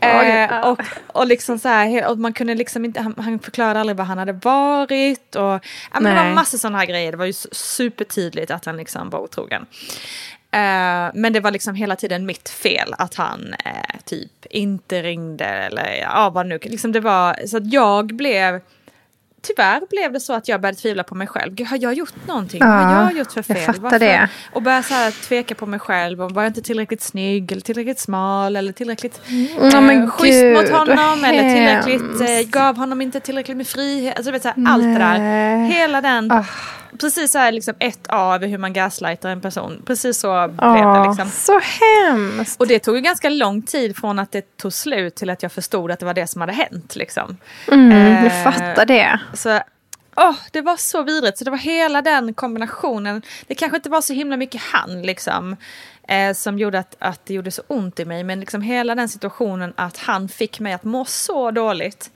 Eh, 0.00 0.40
ja. 0.40 0.70
och, 0.70 0.80
och 1.06 1.26
liksom 1.26 1.58
så 1.58 1.68
här, 1.68 2.06
och 2.10 2.18
man 2.18 2.32
kunde 2.32 2.54
liksom 2.54 2.84
inte, 2.84 3.00
han, 3.00 3.14
han 3.18 3.38
förklarade 3.38 3.80
aldrig 3.80 3.96
var 3.96 4.04
han 4.04 4.18
hade 4.18 4.32
varit. 4.32 5.36
Och, 5.36 5.42
ja, 5.92 6.00
men 6.00 6.16
det 6.16 6.24
var 6.24 6.34
massor 6.34 6.58
sådana 6.58 6.78
här 6.78 6.86
grejer, 6.86 7.10
det 7.10 7.18
var 7.18 7.24
ju 7.24 7.32
su- 7.32 7.54
supertydligt 7.54 8.50
att 8.50 8.64
han 8.64 8.76
liksom 8.76 9.10
var 9.10 9.18
otrogen. 9.18 9.66
Eh, 10.52 11.10
men 11.14 11.32
det 11.32 11.40
var 11.40 11.50
liksom 11.50 11.74
hela 11.74 11.96
tiden 11.96 12.26
mitt 12.26 12.48
fel 12.48 12.94
att 12.98 13.14
han 13.14 13.54
eh, 13.64 14.00
typ 14.04 14.46
inte 14.50 15.02
ringde 15.02 15.44
eller 15.44 15.94
ja 16.02 16.30
vad 16.30 16.46
nu, 16.46 16.58
liksom 16.62 16.92
det 16.92 17.00
var 17.00 17.46
så 17.46 17.56
att 17.56 17.72
jag 17.72 18.06
blev 18.06 18.60
Tyvärr 19.42 19.80
blev 19.90 20.12
det 20.12 20.20
så 20.20 20.32
att 20.32 20.48
jag 20.48 20.60
började 20.60 20.78
tvivla 20.78 21.02
på 21.02 21.14
mig 21.14 21.26
själv. 21.26 21.54
Gud, 21.54 21.66
har 21.66 21.78
jag 21.82 21.94
gjort 21.94 22.26
någonting? 22.26 22.60
Vad 22.60 22.68
har 22.68 22.92
Ja, 22.92 23.02
jag 23.10 23.18
gjort 23.18 23.32
för 23.32 23.44
jag 23.48 23.58
fel? 23.64 23.74
fattar 23.74 23.98
det. 23.98 24.28
Och 24.52 24.62
började 24.62 24.82
så 24.82 24.94
här 24.94 25.10
tveka 25.28 25.54
på 25.54 25.66
mig 25.66 25.78
själv. 25.80 26.22
Och 26.22 26.30
var 26.32 26.42
jag 26.42 26.50
inte 26.50 26.62
tillräckligt 26.62 27.02
snygg 27.02 27.52
eller 27.52 27.62
tillräckligt 27.62 27.98
smal 27.98 28.56
eller 28.56 28.72
tillräckligt 28.72 29.20
Ja, 29.72 29.80
men 29.80 30.02
eh, 30.02 30.10
schysst 30.10 30.40
gud, 30.42 30.56
mot 30.56 30.68
honom. 30.68 31.24
Eller 31.24 31.54
tillräckligt, 31.54 32.20
eh, 32.30 32.50
gav 32.60 32.76
honom 32.76 33.00
inte 33.00 33.20
tillräckligt 33.20 33.56
med 33.56 33.66
frihet. 33.66 34.16
Alltså, 34.16 34.32
vet, 34.32 34.42
så 34.42 34.48
här, 34.48 34.64
allt 34.68 34.82
det 34.82 34.98
där. 34.98 35.64
Hela 35.64 36.00
den, 36.00 36.30
Ah. 36.32 36.44
Precis 36.98 37.32
så 37.32 37.38
här 37.38 37.52
liksom 37.52 37.74
ett 37.78 38.06
A 38.08 38.34
över 38.34 38.46
hur 38.46 38.58
man 38.58 38.72
gaslightar 38.72 39.30
en 39.30 39.40
person. 39.40 39.82
Precis 39.86 40.20
så 40.20 40.48
blev 40.48 40.74
det 40.74 40.86
Åh, 40.86 41.08
liksom. 41.08 41.28
Så 41.30 41.60
hemskt. 41.60 42.60
Och 42.60 42.66
det 42.66 42.78
tog 42.78 42.94
ju 42.96 43.00
ganska 43.00 43.28
lång 43.28 43.62
tid 43.62 43.96
från 43.96 44.18
att 44.18 44.32
det 44.32 44.56
tog 44.56 44.72
slut 44.72 45.14
till 45.14 45.30
att 45.30 45.42
jag 45.42 45.52
förstod 45.52 45.90
att 45.90 45.98
det 45.98 46.06
var 46.06 46.14
det 46.14 46.26
som 46.26 46.40
hade 46.40 46.52
hänt. 46.52 46.96
Liksom. 46.96 47.36
Mm, 47.68 47.92
Eh, 47.92 48.24
jag 48.24 48.44
fattar 48.44 48.86
det. 48.86 49.20
Så, 49.34 49.60
åh, 50.16 50.34
det 50.52 50.60
var 50.60 50.76
så 50.76 51.02
vidrigt. 51.02 51.38
Så 51.38 51.44
det 51.44 51.50
var 51.50 51.58
hela 51.58 52.02
den 52.02 52.34
kombinationen. 52.34 53.22
Det 53.46 53.54
kanske 53.54 53.76
inte 53.76 53.90
var 53.90 54.00
så 54.00 54.12
himla 54.12 54.36
mycket 54.36 54.62
han 54.62 55.02
liksom. 55.02 55.56
Eh, 56.08 56.32
som 56.34 56.58
gjorde 56.58 56.78
att, 56.78 56.96
att 56.98 57.20
det 57.26 57.34
gjorde 57.34 57.50
så 57.50 57.62
ont 57.66 58.00
i 58.00 58.04
mig. 58.04 58.24
Men 58.24 58.40
liksom 58.40 58.62
hela 58.62 58.94
den 58.94 59.08
situationen 59.08 59.72
att 59.76 59.96
han 59.96 60.28
fick 60.28 60.60
mig 60.60 60.72
att 60.72 60.84
må 60.84 61.04
så 61.04 61.50
dåligt. 61.50 62.10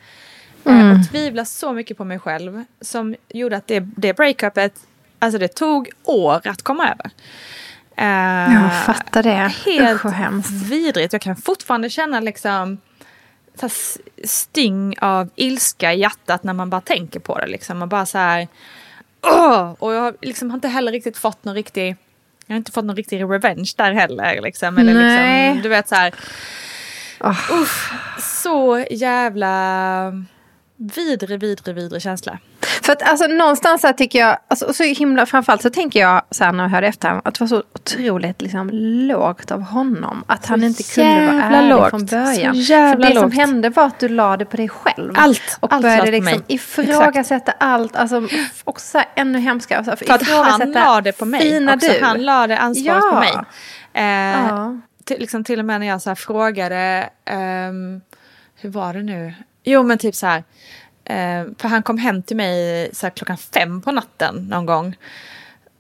Eh, 0.65 1.01
och 1.01 1.11
tvivla 1.11 1.45
så 1.45 1.73
mycket 1.73 1.97
på 1.97 2.05
mig 2.05 2.19
själv. 2.19 2.65
Som 2.81 3.17
gjorde 3.29 3.57
att 3.57 3.67
det, 3.67 3.81
det 3.81 4.17
breakupet, 4.17 4.75
alltså 5.19 5.39
det 5.39 5.49
tog 5.49 5.91
år 6.05 6.41
att 6.45 6.63
komma 6.63 6.85
över. 6.85 7.11
Eh, 7.97 8.55
Jag 8.55 8.85
fattar 8.85 9.23
det. 9.23 9.53
Helt 9.65 10.05
Usch 10.05 10.51
vidrigt. 10.51 11.13
Jag 11.13 11.23
kan 11.23 11.37
fortfarande 11.37 11.91
känna 11.91 12.21
liksom 12.21 12.79
så 13.61 13.69
sting 14.25 14.95
av 15.01 15.29
ilska 15.37 15.93
i 15.93 16.01
hjärtat 16.01 16.45
när 16.45 16.53
man 16.53 16.71
bara 16.71 16.81
tänker 16.81 17.21
på 17.21 17.39
det. 17.39 17.47
Liksom. 17.47 17.79
Man 17.79 17.89
bara 17.89 18.07
så 18.07 18.19
här... 18.19 18.49
Åh! 19.23 19.73
Och 19.79 19.95
jag 19.95 20.01
har 20.01 20.15
liksom 20.23 20.51
har 20.51 20.55
inte 20.57 20.69
heller 20.69 20.93
riktigt 20.93 21.17
fått 21.19 21.45
någon 21.45 21.55
riktig... 21.55 21.97
Jag 22.47 22.55
har 22.55 22.57
inte 22.57 22.73
fått 22.73 22.85
någon 22.85 22.97
riktig 22.97 23.23
revenge 23.23 23.71
där 23.77 23.93
heller. 23.93 24.41
Liksom. 24.43 24.79
Eller 24.79 24.95
Nej. 24.95 25.49
liksom, 25.49 25.63
du 25.63 25.69
vet 25.69 25.89
så 25.89 25.95
här... 25.95 26.15
Åh. 27.21 27.51
Uff, 27.53 27.93
så 28.21 28.85
jävla 28.91 30.25
vidrig, 30.77 31.41
vidrig, 31.41 31.75
vidrig 31.75 32.03
känsla. 32.03 32.39
För 32.83 32.93
att 32.93 33.03
alltså, 33.03 33.27
någonstans 33.27 33.81
så 33.81 33.87
här 33.87 33.95
tycker 33.95 34.19
jag, 34.19 34.39
alltså, 34.49 34.73
så 34.73 34.83
himla, 34.85 35.27
framförallt 35.27 35.63
så 35.63 35.71
tänker 35.71 36.01
jag 36.01 36.23
så 36.31 36.45
här 36.45 36.53
när 36.53 36.65
jag 36.65 36.71
hörde 36.71 36.87
efter 36.87 37.09
att 37.25 37.35
det 37.35 37.41
var 37.41 37.47
så 37.47 37.63
otroligt 37.75 38.43
liksom, 38.43 38.71
lågt 38.73 39.51
av 39.51 39.61
honom. 39.63 40.25
Att 40.27 40.47
han 40.47 40.65
inte 40.65 40.83
kunde 40.83 41.27
vara 41.27 41.43
ärlig 41.45 41.69
lågt. 41.71 41.91
från 41.91 42.07
början. 42.07 42.55
Så 42.55 42.61
jävla 42.61 43.07
För 43.07 43.13
det 43.15 43.21
som 43.21 43.29
lågt. 43.29 43.35
hände 43.35 43.69
var 43.71 43.87
att 43.87 43.99
du 43.99 44.09
la 44.09 44.37
det 44.37 44.45
på 44.45 44.57
dig 44.57 44.69
själv. 44.69 45.13
Allt, 45.17 45.59
Och 45.61 45.73
allt 45.73 45.83
började 45.83 46.11
liksom 46.11 46.43
ifrågasätta 46.47 47.53
allt. 47.59 47.97
Alltså, 47.97 48.29
också 48.65 48.87
så 48.87 48.99
här, 48.99 49.07
ännu 49.15 49.39
hemskare. 49.39 49.85
Så 49.85 49.91
här, 49.91 49.97
För 49.97 50.05
att 50.05 50.11
han 50.11 50.21
ifrågasätta 50.23 50.85
la 50.95 51.01
det 51.01 51.13
på 51.13 51.25
mig 51.25 51.41
fina 51.41 51.75
också. 51.75 51.89
du. 51.93 52.01
Han 52.05 52.23
la 52.25 52.47
det 52.47 52.59
ansvaret 52.59 53.03
Ja. 53.05 53.11
på 53.11 53.19
mig. 53.19 53.33
Eh, 53.93 54.47
Ja. 54.49 54.81
till, 55.05 55.19
liksom 55.21 55.45
till 55.45 55.59
och 55.59 55.65
med 55.65 55.81
när 55.81 55.87
jag 55.87 56.03
så 56.03 56.15
frågade, 56.15 57.09
ehm, 57.25 58.01
hur 58.61 58.71
var 58.71 58.95
det 58.95 59.03
nu? 59.03 59.35
Jo 59.65 59.83
men 59.83 59.99
typ 59.99 60.15
så 60.15 60.27
här, 60.27 60.45
eh, 61.05 61.47
för 61.59 61.69
han 61.69 61.83
kom 61.83 61.99
hem 61.99 62.23
till 62.23 62.37
mig 62.37 62.91
så 62.93 63.11
klockan 63.11 63.37
fem 63.37 63.81
på 63.83 63.93
natten 63.93 64.47
någon 64.51 64.67
gång. 64.67 64.97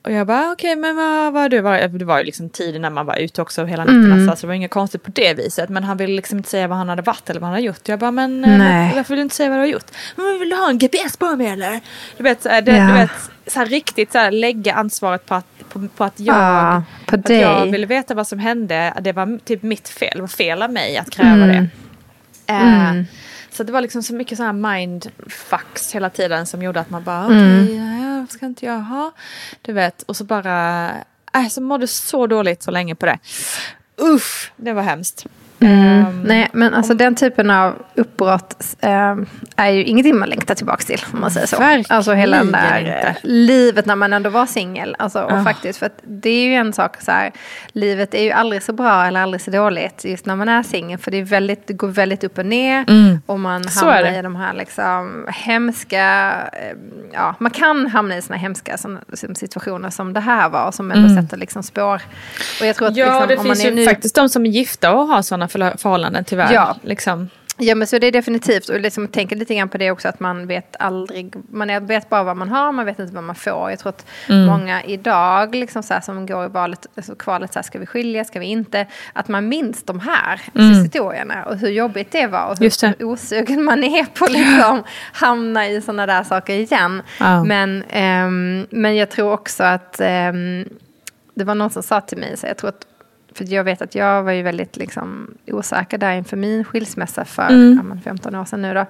Och 0.02 0.12
jag 0.12 0.26
bara, 0.26 0.52
okej 0.52 0.76
men 0.76 0.96
vad 0.96 1.32
var 1.32 1.48
du? 1.48 1.60
Var, 1.60 1.88
det 1.88 2.04
var 2.04 2.18
ju 2.18 2.24
liksom 2.24 2.50
tiden 2.50 2.82
när 2.82 2.90
man 2.90 3.06
var 3.06 3.16
ute 3.16 3.42
också 3.42 3.64
hela 3.64 3.84
natten. 3.84 4.12
Mm. 4.12 4.36
Så 4.36 4.40
det 4.40 4.46
var 4.46 4.54
inget 4.54 4.70
konstigt 4.70 5.02
på 5.02 5.10
det 5.14 5.34
viset. 5.34 5.68
Men 5.68 5.84
han 5.84 5.96
ville 5.96 6.16
liksom 6.16 6.38
inte 6.38 6.50
säga 6.50 6.68
vad 6.68 6.78
han 6.78 6.88
hade 6.88 7.02
varit 7.02 7.30
eller 7.30 7.40
vad 7.40 7.46
han 7.46 7.54
hade 7.54 7.66
gjort. 7.66 7.88
Jag 7.88 7.98
bara, 7.98 8.10
men 8.10 8.44
eh, 8.44 8.58
Nej. 8.58 8.92
varför 8.96 9.08
vill 9.08 9.16
du 9.18 9.22
inte 9.22 9.34
säga 9.34 9.48
vad 9.48 9.58
du 9.58 9.62
har 9.62 9.66
gjort? 9.66 9.86
Men 10.16 10.38
vill 10.38 10.48
du 10.50 10.56
ha 10.56 10.68
en 10.70 10.78
GPS 10.78 11.16
på 11.16 11.36
mig 11.36 11.46
eller? 11.46 11.80
Du 12.16 12.22
vet, 12.22 12.42
det, 12.42 12.50
Ja. 12.50 12.62
du 12.86 12.92
vet 12.92 13.10
så 13.46 13.58
här, 13.58 13.66
riktigt 13.66 14.12
så 14.12 14.18
här, 14.18 14.30
lägga 14.30 14.74
ansvaret 14.74 15.26
på 15.26 15.34
att, 15.34 15.46
på, 15.68 15.88
på 15.96 16.04
att 16.04 16.20
jag, 16.20 16.36
Ja, 16.36 16.82
på 17.06 17.14
att 17.16 17.28
jag 17.30 17.66
ville 17.66 17.86
veta 17.86 18.14
vad 18.14 18.26
som 18.28 18.38
hände. 18.38 18.94
Det 19.00 19.12
var 19.12 19.38
typ 19.44 19.62
mitt 19.62 19.88
fel. 19.88 20.12
Det 20.14 20.20
var 20.20 20.28
fel 20.28 20.62
av 20.62 20.72
mig 20.72 20.96
att 20.96 21.10
kräva 21.10 21.30
Mm. 21.44 21.48
det. 21.48 21.68
Eh, 22.52 22.88
Mm. 22.90 23.04
Så 23.54 23.62
det 23.62 23.72
var 23.72 23.80
liksom 23.80 24.02
så 24.02 24.14
mycket 24.14 24.38
sådana 24.38 24.68
mindfucks 24.78 25.94
hela 25.94 26.10
tiden 26.10 26.46
som 26.46 26.62
gjorde 26.62 26.80
att 26.80 26.90
man 26.90 27.04
bara 27.04 27.24
okej, 27.26 27.38
Mm. 27.38 27.62
okay, 27.64 28.20
vad 28.20 28.30
ska 28.30 28.46
inte 28.46 28.66
jag 28.66 28.78
ha? 28.80 29.12
Du 29.62 29.72
vet, 29.72 30.02
och 30.02 30.16
så 30.16 30.24
bara, 30.24 30.88
äh, 31.34 31.48
så 31.50 31.60
mådde 31.60 31.86
så 31.86 32.26
dåligt 32.26 32.62
så 32.62 32.70
länge 32.70 32.94
på 32.94 33.06
det. 33.06 33.18
Uff, 33.96 34.52
det 34.56 34.72
var 34.72 34.82
hemskt. 34.82 35.26
Mm. 35.64 36.04
Ehm, 36.06 36.22
Nej, 36.22 36.48
men 36.52 36.74
alltså 36.74 36.94
den 36.94 37.14
typen 37.14 37.50
av 37.50 37.74
uppbrott 37.94 38.76
eh, 38.80 39.16
är 39.56 39.70
ju 39.70 39.84
ingenting 39.84 40.18
man 40.18 40.28
längtar 40.28 40.54
tillbaka 40.54 40.82
till. 40.84 41.00
Om 41.12 41.20
man 41.20 41.30
säger 41.30 41.46
så. 41.46 41.58
Verkligen 41.58 41.96
alltså 41.96 42.12
hela 42.12 42.44
det 42.44 42.50
där 42.50 42.78
inte. 42.80 42.92
eh, 43.08 43.14
livet 43.22 43.86
när 43.86 43.96
man 43.96 44.12
ändå 44.12 44.30
var 44.30 44.46
singel. 44.46 44.96
Alltså, 44.98 45.22
och 45.22 45.32
Ah. 45.32 45.44
faktiskt, 45.44 45.78
för 45.78 45.90
det 46.02 46.30
är 46.30 46.44
ju 46.46 46.54
en 46.54 46.72
sak 46.72 47.00
så 47.02 47.10
här. 47.10 47.32
Livet 47.72 48.14
är 48.14 48.22
ju 48.22 48.30
aldrig 48.30 48.62
så 48.62 48.72
bra 48.72 49.04
eller 49.06 49.20
aldrig 49.22 49.40
så 49.40 49.50
dåligt 49.50 50.04
just 50.04 50.26
när 50.26 50.36
man 50.36 50.48
är 50.48 50.62
singel. 50.62 50.98
För 50.98 51.10
det, 51.10 51.16
är 51.16 51.24
väldigt, 51.24 51.66
det 51.66 51.72
går 51.74 51.88
väldigt 51.88 52.24
upp 52.24 52.38
och 52.38 52.46
ner. 52.46 52.84
Och 53.26 53.40
man 53.40 53.54
Mm. 53.54 53.68
Så 53.70 53.88
är 53.88 53.94
hamnar 54.04 54.18
i 54.18 54.22
de 54.22 54.36
här 54.36 54.54
liksom 54.54 55.26
hemska, 55.28 56.32
eh, 56.52 56.76
ja 57.12 57.34
man 57.38 57.50
kan 57.50 57.86
hamna 57.86 58.16
i 58.16 58.22
såna 58.22 58.36
hemska 58.38 58.76
som, 58.78 58.98
som 59.12 59.34
situationer 59.34 59.90
som 59.90 60.12
det 60.12 60.20
här 60.20 60.48
var. 60.48 60.72
Som 60.72 60.90
ändå 60.90 61.22
sätter 61.22 61.36
liksom 61.36 61.62
spår. 61.62 62.02
Och 62.60 62.66
jag 62.66 62.76
tror 62.76 62.88
att 62.88 62.96
Ja, 62.96 63.06
liksom, 63.06 63.28
det 63.28 63.36
om 63.36 63.46
man 63.46 63.56
finns 63.56 63.64
är 63.66 63.70
ju 63.70 63.74
ny 63.76 63.86
faktiskt 63.86 64.14
de 64.14 64.28
som 64.28 64.46
är 64.46 64.50
gifta 64.50 64.92
och 64.94 65.08
har 65.08 65.22
sådana 65.22 65.48
förhållanden 65.76 66.24
tyvärr. 66.24 66.52
Ja. 66.52 66.76
Liksom. 66.82 67.28
Ja 67.58 67.74
men 67.74 67.86
så 67.86 67.98
det 67.98 68.06
är 68.06 68.12
definitivt. 68.12 68.68
Och 68.68 68.80
liksom 68.80 69.08
tänker 69.08 69.36
lite 69.36 69.54
grann 69.54 69.68
på 69.68 69.78
det 69.78 69.90
också 69.90 70.08
att 70.08 70.20
man 70.20 70.46
vet 70.46 70.76
aldrig. 70.78 71.34
Man 71.50 71.86
vet 71.86 72.08
bara 72.08 72.22
vad 72.24 72.36
man 72.36 72.48
har, 72.48 72.72
man 72.72 72.86
vet 72.86 72.98
inte 72.98 73.14
vad 73.14 73.24
man 73.24 73.34
får. 73.34 73.70
Jag 73.70 73.78
tror 73.78 73.90
att 73.90 74.06
Mm. 74.28 74.46
många 74.46 74.82
idag 74.82 75.54
liksom 75.54 75.82
så 75.82 75.94
här, 75.94 76.00
som 76.00 76.26
går 76.26 76.44
i 76.44 76.48
valet, 76.48 76.86
alltså 76.96 77.14
kvalet, 77.14 77.52
så 77.52 77.58
här, 77.58 77.64
ska 77.64 77.78
vi 77.78 77.86
skilja, 77.86 78.24
ska 78.24 78.38
vi 78.40 78.46
inte? 78.46 78.86
Att 79.12 79.28
man 79.28 79.48
minns 79.48 79.82
de 79.82 80.00
här 80.00 80.40
historierna 80.82 81.44
och 81.44 81.56
hur 81.58 81.68
jobbigt 81.70 82.12
det 82.12 82.26
var. 82.26 82.46
Och 82.46 82.60
Mm. 82.60 82.94
Hur 82.98 83.06
osugen 83.06 83.64
man 83.64 83.84
är 83.84 84.04
på 84.04 84.24
att 84.24 84.32
liksom 84.32 84.82
hamna 85.12 85.68
i 85.68 85.80
sådana 85.80 86.06
där 86.06 86.22
saker 86.22 86.54
igen. 86.54 87.02
Ja. 87.20 87.44
Men, 87.44 87.84
ehm, 87.90 88.66
men 88.70 88.96
jag 88.96 89.10
tror 89.10 89.32
också 89.32 89.64
att 89.64 90.00
ehm, 90.00 90.68
det 91.34 91.44
var 91.44 91.54
någon 91.54 91.70
som 91.70 91.82
sa 91.82 92.00
till 92.00 92.18
mig, 92.18 92.36
så 92.36 92.46
jag 92.46 92.56
tror 92.56 92.68
att 92.68 92.86
för 93.34 93.52
jag 93.52 93.64
vet 93.64 93.82
att 93.82 93.94
jag 93.94 94.22
var 94.22 94.32
ju 94.32 94.42
väldigt 94.42 94.76
liksom, 94.76 95.34
osäker 95.46 95.98
där 95.98 96.12
inför 96.12 96.36
min 96.36 96.64
skilsmässa 96.64 97.24
för 97.24 97.50
men 97.82 98.00
15 98.00 98.34
år 98.34 98.44
sedan 98.44 98.62
nu 98.62 98.74
då. 98.74 98.86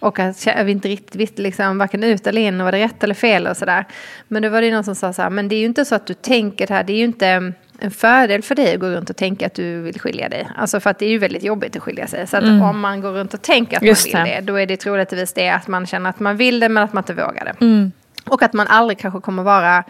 Och 0.00 0.18
att 0.18 0.46
jag 0.46 0.70
inte 0.70 0.88
riktigt 0.88 1.16
visste 1.16 1.42
liksom, 1.42 1.78
varken 1.78 2.04
ut 2.04 2.26
eller 2.26 2.42
in 2.42 2.60
och 2.60 2.64
var 2.64 2.72
det 2.72 2.84
rätt 2.84 3.04
eller 3.04 3.14
fel 3.14 3.46
och 3.46 3.56
sådär. 3.56 3.84
Men 4.28 4.42
då 4.42 4.48
var 4.48 4.62
det 4.62 4.70
någon 4.70 4.84
som 4.84 4.94
sa 4.94 5.12
så 5.12 5.22
här, 5.22 5.30
men 5.30 5.48
det 5.48 5.54
är 5.54 5.60
ju 5.60 5.66
inte 5.66 5.84
så 5.84 5.94
att 5.94 6.06
du 6.06 6.14
tänker 6.14 6.66
det 6.66 6.74
här, 6.74 6.84
det 6.84 6.92
är 6.92 6.96
ju 6.96 7.04
inte 7.04 7.52
en 7.78 7.90
fördel 7.90 8.42
för 8.42 8.54
dig 8.54 8.74
att 8.74 8.80
gå 8.80 8.86
runt 8.86 9.10
och 9.10 9.16
tänka 9.16 9.46
att 9.46 9.54
du 9.54 9.80
vill 9.80 10.00
skilja 10.00 10.28
dig. 10.28 10.48
Alltså 10.56 10.80
för 10.80 10.90
att 10.90 10.98
det 10.98 11.06
är 11.06 11.10
ju 11.10 11.18
väldigt 11.18 11.42
jobbigt 11.42 11.76
att 11.76 11.82
skilja 11.82 12.06
sig. 12.06 12.26
Så 12.26 12.36
att 12.36 12.44
om 12.44 12.80
man 12.80 13.00
går 13.00 13.12
runt 13.12 13.34
och 13.34 13.42
tänker 13.42 13.76
att 13.76 13.82
Just 13.82 14.12
man 14.12 14.24
vill 14.24 14.32
det. 14.32 14.40
det, 14.40 14.46
då 14.46 14.56
är 14.56 14.66
det 14.66 14.76
troligtvis 14.76 15.32
det 15.32 15.48
att 15.48 15.68
man 15.68 15.86
känner 15.86 16.10
att 16.10 16.20
man 16.20 16.36
vill 16.36 16.60
det 16.60 16.68
men 16.68 16.82
att 16.82 16.92
man 16.92 17.02
inte 17.02 17.14
vågar 17.14 17.44
det. 17.44 17.90
Och 18.24 18.42
att 18.42 18.52
man 18.52 18.66
aldrig 18.66 18.98
kanske 18.98 19.20
kommer 19.20 19.42
vara 19.42 19.84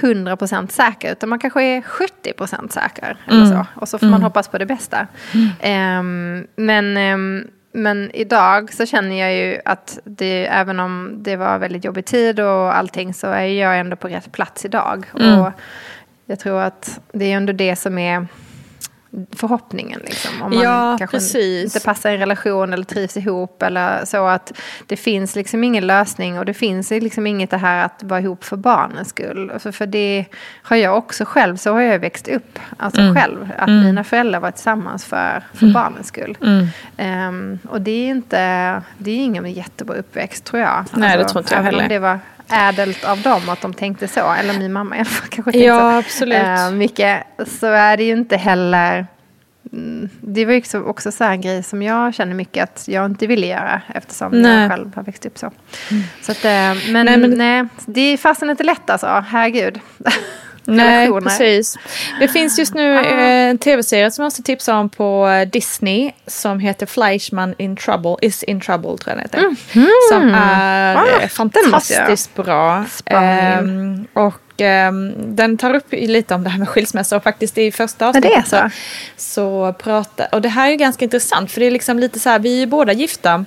100% 0.00 0.68
säker 0.68 1.12
utan 1.12 1.28
man 1.28 1.38
kanske 1.38 1.62
är 1.62 1.80
70% 1.80 2.68
säker. 2.68 3.16
Eller 3.26 3.46
så. 3.46 3.66
Och 3.74 3.88
så 3.88 3.98
får 3.98 4.06
man 4.06 4.22
hoppas 4.22 4.48
på 4.48 4.58
det 4.58 4.66
bästa. 4.66 5.06
Ehm, 5.60 6.46
men, 6.56 6.96
ehm, 6.96 7.46
men 7.72 8.10
idag 8.14 8.72
så 8.72 8.86
känner 8.86 9.20
jag 9.20 9.34
ju 9.34 9.60
att 9.64 9.98
det, 10.04 10.46
även 10.46 10.80
om 10.80 11.14
det 11.22 11.36
var 11.36 11.58
väldigt 11.58 11.84
jobbig 11.84 12.04
tid 12.04 12.40
och 12.40 12.76
allting 12.76 13.14
så 13.14 13.26
är 13.26 13.46
jag 13.46 13.78
ändå 13.78 13.96
på 13.96 14.08
rätt 14.08 14.32
plats 14.32 14.64
idag. 14.64 15.06
Och 15.12 15.52
jag 16.26 16.38
tror 16.38 16.60
att 16.60 17.00
det 17.12 17.32
är 17.32 17.36
ändå 17.36 17.52
det 17.52 17.76
som 17.76 17.98
är 17.98 18.26
förhoppningen. 19.32 20.00
Liksom. 20.04 20.42
Om 20.42 20.50
man 20.54 20.62
Ja, 20.62 20.96
kanske 20.98 21.16
precis. 21.16 21.64
inte 21.74 21.86
passar 21.86 22.10
i 22.10 22.12
en 22.14 22.18
relation 22.18 22.72
eller 22.72 22.84
trivs 22.84 23.16
ihop. 23.16 23.62
Eller 23.62 24.04
så 24.04 24.26
att 24.26 24.52
det 24.86 24.96
finns 24.96 25.36
liksom 25.36 25.64
ingen 25.64 25.86
lösning 25.86 26.38
och 26.38 26.44
det 26.44 26.54
finns 26.54 26.90
liksom 26.90 27.26
inget 27.26 27.50
det 27.50 27.56
här 27.56 27.84
att 27.84 28.02
vara 28.02 28.20
ihop 28.20 28.44
för 28.44 28.56
barnens 28.56 29.08
skull. 29.08 29.50
Alltså 29.50 29.72
för 29.72 29.86
det 29.86 30.24
har 30.62 30.76
jag 30.76 30.98
också 30.98 31.24
själv, 31.24 31.56
så 31.56 31.72
har 31.72 31.80
jag 31.80 31.98
växt 31.98 32.28
upp. 32.28 32.58
Alltså 32.76 33.00
Mm. 33.00 33.14
själv. 33.16 33.48
Att 33.58 33.68
mina 33.68 34.04
föräldrar 34.04 34.40
var 34.40 34.50
tillsammans 34.50 35.04
för, 35.04 35.42
för 35.54 35.66
barnens 35.66 36.06
skull. 36.06 36.38
Mm. 36.42 36.66
Ehm, 36.96 37.58
och 37.68 37.80
det 37.80 37.90
är 37.90 38.08
inte, 38.10 38.38
det 38.98 39.10
är 39.10 39.16
ingen 39.24 39.52
jättebra 39.52 39.96
uppväxt 39.96 40.44
tror 40.44 40.62
jag. 40.62 40.70
Alltså, 40.70 40.96
Nej, 40.96 41.18
det 41.18 41.24
tror 41.24 41.42
inte 41.42 41.54
jag 41.54 41.62
heller. 41.62 41.88
det 41.88 41.98
var 41.98 42.18
ädelt 42.52 43.04
av 43.04 43.20
dem 43.22 43.48
att 43.48 43.60
de 43.60 43.74
tänkte 43.74 44.08
så. 44.08 44.32
Eller 44.32 44.58
min 44.58 44.72
mamma 44.72 44.96
i 44.96 44.98
alla 44.98 45.04
fall 45.08 45.28
kanske 45.28 45.52
tänkte 45.52 45.66
Ja, 45.66 45.80
så. 45.92 45.98
absolut. 45.98 46.38
Eh, 46.42 46.70
mycket. 46.70 47.22
Så 47.46 47.66
är 47.66 47.96
det 47.96 48.04
ju 48.04 48.12
inte 48.12 48.36
heller... 48.36 49.06
Mm, 49.72 50.08
Det 50.20 50.44
var 50.44 50.52
ju 50.52 50.58
också, 50.58 50.80
också 50.82 51.12
så 51.12 51.24
här 51.24 51.30
en 51.32 51.40
grej 51.40 51.62
som 51.62 51.82
jag 51.82 52.14
känner 52.14 52.34
mycket 52.34 52.64
att 52.64 52.88
jag 52.88 53.06
inte 53.06 53.26
ville 53.26 53.46
göra 53.46 53.82
eftersom 53.94 54.32
Nej. 54.32 54.50
Mm. 54.50 54.60
jag 54.62 54.70
själv 54.70 54.94
har 54.96 55.02
växt 55.02 55.26
upp 55.26 55.38
så. 55.38 55.50
så 56.22 56.32
att, 56.32 56.44
eh, 56.44 56.50
men, 56.50 56.74
Nej, 56.92 57.04
nej, 57.16 57.18
men- 57.28 57.68
det 57.86 58.00
är 58.00 58.16
fasen 58.16 58.50
inte 58.50 58.64
lätt 58.64 58.90
alltså, 58.90 59.24
herregud. 59.28 59.80
Nej, 60.76 61.10
precis. 61.22 61.76
Det 62.20 62.28
finns 62.28 62.58
just 62.58 62.74
nu 62.74 62.94
eh, 62.98 63.48
en 63.50 63.58
tv-serie 63.58 64.10
som 64.10 64.22
jag 64.22 64.26
måste 64.26 64.42
tipsa 64.42 64.76
om 64.78 64.88
på 64.88 65.28
eh, 65.28 65.48
Disney 65.48 66.12
som 66.26 66.58
heter 66.60 66.86
Fleischman 66.86 67.54
in 67.58 67.76
Trouble, 67.76 68.16
is 68.22 68.42
in 68.42 68.60
Trouble 68.60 68.98
tror 68.98 69.00
jag 69.06 69.16
den 69.16 69.20
heter. 69.20 69.56
Som 70.10 70.34
är 70.34 70.96
Ah, 70.96 71.20
eh, 71.22 71.28
fantastiskt 71.28 72.34
bra. 72.34 72.84
Ehm, 73.06 74.06
och 74.12 74.60
ehm, 74.60 75.12
den 75.36 75.58
tar 75.58 75.74
upp 75.74 75.86
lite 75.90 76.34
om 76.34 76.44
det 76.44 76.50
här 76.50 76.58
med 76.58 76.68
skilsmässa 76.68 77.16
och 77.16 77.22
faktiskt 77.22 77.58
i 77.58 77.72
första 77.72 78.04
Ja, 78.14 78.20
det 78.20 78.28
är 78.34 78.38
avsnittet 78.38 78.72
så. 79.16 79.32
så 79.32 79.72
pratar, 79.72 80.28
och 80.32 80.42
det 80.42 80.48
här 80.48 80.70
är 80.70 80.74
ganska 80.74 81.04
intressant 81.04 81.50
för 81.50 81.60
det 81.60 81.66
är 81.66 81.70
liksom 81.70 81.98
lite 81.98 82.18
så 82.20 82.28
här, 82.30 82.38
vi 82.38 82.54
är 82.54 82.60
ju 82.60 82.66
båda 82.66 82.92
gifta. 82.92 83.44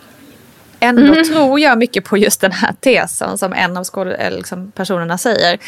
Ändå 0.83 1.01
Mm. 1.13 1.23
tror 1.23 1.59
jag 1.59 1.77
mycket 1.77 2.05
på 2.05 2.17
just 2.17 2.41
den 2.41 2.51
här 2.51 2.73
tesen 2.79 3.37
som 3.37 3.53
en 3.53 3.77
av 3.77 3.85
liksom 4.31 4.71
personerna 4.71 5.17
säger. 5.17 5.59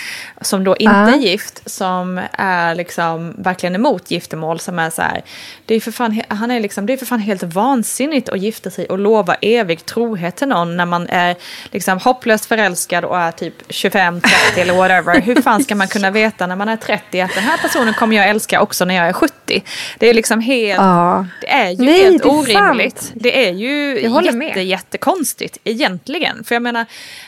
Som 0.41 0.63
då 0.63 0.75
inte 0.77 0.93
Ja. 0.93 1.13
är 1.13 1.17
gift, 1.17 1.69
som 1.69 2.21
är 2.31 2.75
liksom 2.75 3.35
verkligen 3.37 3.75
emot 3.75 4.11
giftermål. 4.11 4.59
Som 4.59 4.79
är 4.79 4.89
så 4.89 5.01
här, 5.01 5.21
det 5.65 5.75
är 5.75 5.79
för 5.79 5.91
fan, 5.91 6.21
han 6.27 6.51
är 6.51 6.59
liksom, 6.59 6.85
det 6.85 6.93
är 6.93 6.97
för 6.97 7.05
fan 7.05 7.19
helt 7.19 7.43
vansinnigt 7.43 8.29
att 8.29 8.39
gifta 8.39 8.69
sig 8.69 8.85
och 8.85 8.99
lova 8.99 9.35
evig 9.41 9.85
trohet 9.85 10.35
till 10.35 10.47
någon 10.47 10.77
när 10.77 10.85
man 10.85 11.09
är 11.09 11.35
liksom 11.71 11.99
hopplöst 11.99 12.45
förälskad 12.45 13.05
och 13.05 13.17
är 13.19 13.31
typ 13.31 13.53
25, 13.69 14.21
30 14.21 14.61
eller 14.61 14.73
whatever. 14.73 15.21
Hur 15.21 15.41
fan 15.41 15.63
ska 15.63 15.75
man 15.75 15.87
kunna 15.87 16.11
veta 16.11 16.47
när 16.47 16.55
man 16.55 16.69
är 16.69 16.77
30 16.77 17.21
att 17.21 17.35
den 17.35 17.43
här 17.43 17.57
personen 17.57 17.93
kommer 17.93 18.15
jag 18.17 18.29
älska 18.29 18.61
också 18.61 18.85
när 18.85 18.95
jag 18.95 19.07
är 19.07 19.13
70? 19.13 19.63
Det 19.99 20.09
är 20.09 20.13
liksom 20.13 20.39
helt, 20.41 20.77
Ja. 20.81 21.25
det 21.41 21.51
är 21.53 21.69
ju 21.69 21.85
Nej, 21.85 22.03
helt 22.03 22.23
det 22.23 22.29
orimligt. 22.29 23.01
sant. 23.01 23.11
Det 23.15 23.47
är 23.47 23.51
ju 23.51 23.99
Jag 24.01 24.25
jätte, 24.25 24.37
med. 24.37 24.99
Jättekonstigt 25.03 25.57
egentligen. 25.63 26.43
För 26.43 26.55
jag 26.55 26.61
menar, 26.61 26.85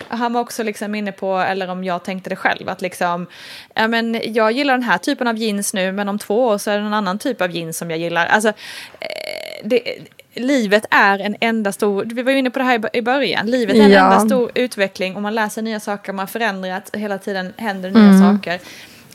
han 0.08 0.34
var 0.34 0.42
också 0.42 0.64
liksom 0.64 0.96
inne 0.96 1.12
på, 1.12 1.38
eller 1.38 1.70
om 1.70 1.84
jag 1.84 2.04
tänkte 2.04 2.30
det 2.30 2.36
själv, 2.36 2.70
att 2.70 2.82
liksom, 2.82 3.28
ja 3.76 3.88
men 3.88 4.22
jag 4.34 4.52
gillar 4.52 4.74
den 4.74 4.84
här 4.84 4.98
typen 4.98 5.28
av 5.28 5.38
jeans 5.38 5.74
nu, 5.74 5.92
men 5.92 6.10
om 6.10 6.20
två 6.20 6.46
år 6.48 6.58
så 6.58 6.72
är 6.72 6.78
det 6.78 6.86
en 6.86 6.94
annan 6.94 7.20
typ 7.20 7.42
av 7.42 7.52
jeans 7.52 7.78
som 7.78 7.90
jag 7.90 8.00
gillar. 8.00 8.26
Alltså, 8.26 8.50
eh, 8.50 9.64
det, 9.64 9.82
livet 10.34 10.86
är 10.92 11.20
en 11.20 11.36
enda 11.42 11.72
stor, 11.72 12.06
vi 12.06 12.22
var 12.24 12.32
ju 12.32 12.38
inne 12.40 12.50
på 12.50 12.60
det 12.60 12.66
här 12.66 12.90
i 12.96 13.02
början, 13.02 13.46
livet 13.48 13.76
är 13.76 13.82
en 13.82 13.92
Ja. 13.92 14.04
enda 14.14 14.20
stor 14.20 14.52
utveckling 14.56 15.16
och 15.16 15.22
man 15.22 15.36
lär 15.36 15.50
sig 15.50 15.64
nya 15.64 15.80
saker, 15.80 16.14
man 16.14 16.28
förändras, 16.28 16.84
hela 16.94 17.18
tiden 17.18 17.54
händer 17.58 17.92
nya 17.92 18.04
Mm. 18.04 18.20
saker. 18.38 18.60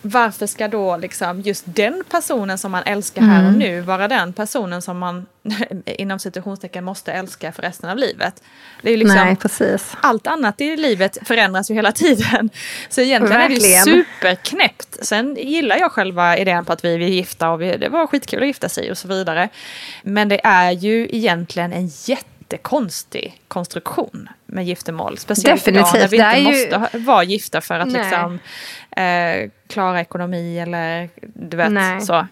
Varför 0.02 0.46
ska 0.46 0.68
då 0.68 0.96
liksom 0.96 1.40
just 1.40 1.64
den 1.66 2.04
personen 2.10 2.58
som 2.58 2.72
man 2.72 2.82
älskar 2.86 3.22
här 3.22 3.40
Mm. 3.40 3.52
och 3.52 3.58
nu 3.58 3.80
vara 3.80 4.08
den 4.08 4.32
personen 4.32 4.82
som 4.82 4.98
man 4.98 5.26
inom 5.86 6.18
situationstecken 6.18 6.84
måste 6.84 7.12
älska 7.12 7.52
för 7.52 7.62
resten 7.62 7.90
av 7.90 7.96
livet? 7.96 8.42
Det 8.82 8.90
är 8.90 8.96
liksom, 8.96 9.16
Nej, 9.16 9.36
precis. 9.36 9.92
allt 10.00 10.26
annat 10.26 10.60
i 10.60 10.76
livet 10.76 11.18
förändras 11.24 11.70
ju 11.70 11.74
hela 11.74 11.92
tiden. 12.02 12.50
Så 12.88 13.00
egentligen 13.00 13.40
är 13.42 13.48
det 13.48 13.54
Verkligen. 13.54 13.86
ju 13.86 14.04
superknäppt. 14.04 15.04
Sen 15.06 15.36
gillar 15.36 15.76
jag 15.76 15.92
själva 15.92 16.36
idén 16.38 16.64
på 16.64 16.72
att 16.72 16.84
vi 16.84 16.94
är 16.94 16.98
gifta 16.98 17.50
och 17.50 17.62
vi, 17.62 17.76
det 17.76 17.88
var 17.88 18.06
skitkul 18.06 18.40
att 18.42 18.46
gifta 18.46 18.68
sig 18.68 18.90
och 18.90 18.98
så 18.98 19.08
vidare. 19.08 19.48
Men 20.02 20.28
det 20.28 20.40
är 20.44 20.70
ju 20.70 21.08
egentligen 21.12 21.72
en 21.72 21.86
jättekonstig 22.54 23.40
konstruktion 23.48 24.28
med 24.46 24.64
giftermål. 24.64 25.18
Speciellt 25.18 25.68
idag 25.68 25.82
när 25.94 26.00
Definitivt. 26.00 26.12
vi 26.34 26.38
inte 26.48 26.58
ju- 26.60 26.78
måste 26.78 26.98
vara 26.98 27.24
gifta 27.24 27.60
för 27.60 27.74
att 27.80 27.88
Nej. 27.88 28.02
liksom, 28.02 28.38
eh, 28.96 29.50
klara 29.68 30.00
ekonomi 30.00 30.58
eller 30.58 31.08
du 31.34 31.56
vet 31.56 31.72
Nej. 31.72 32.00
så. 32.00 32.26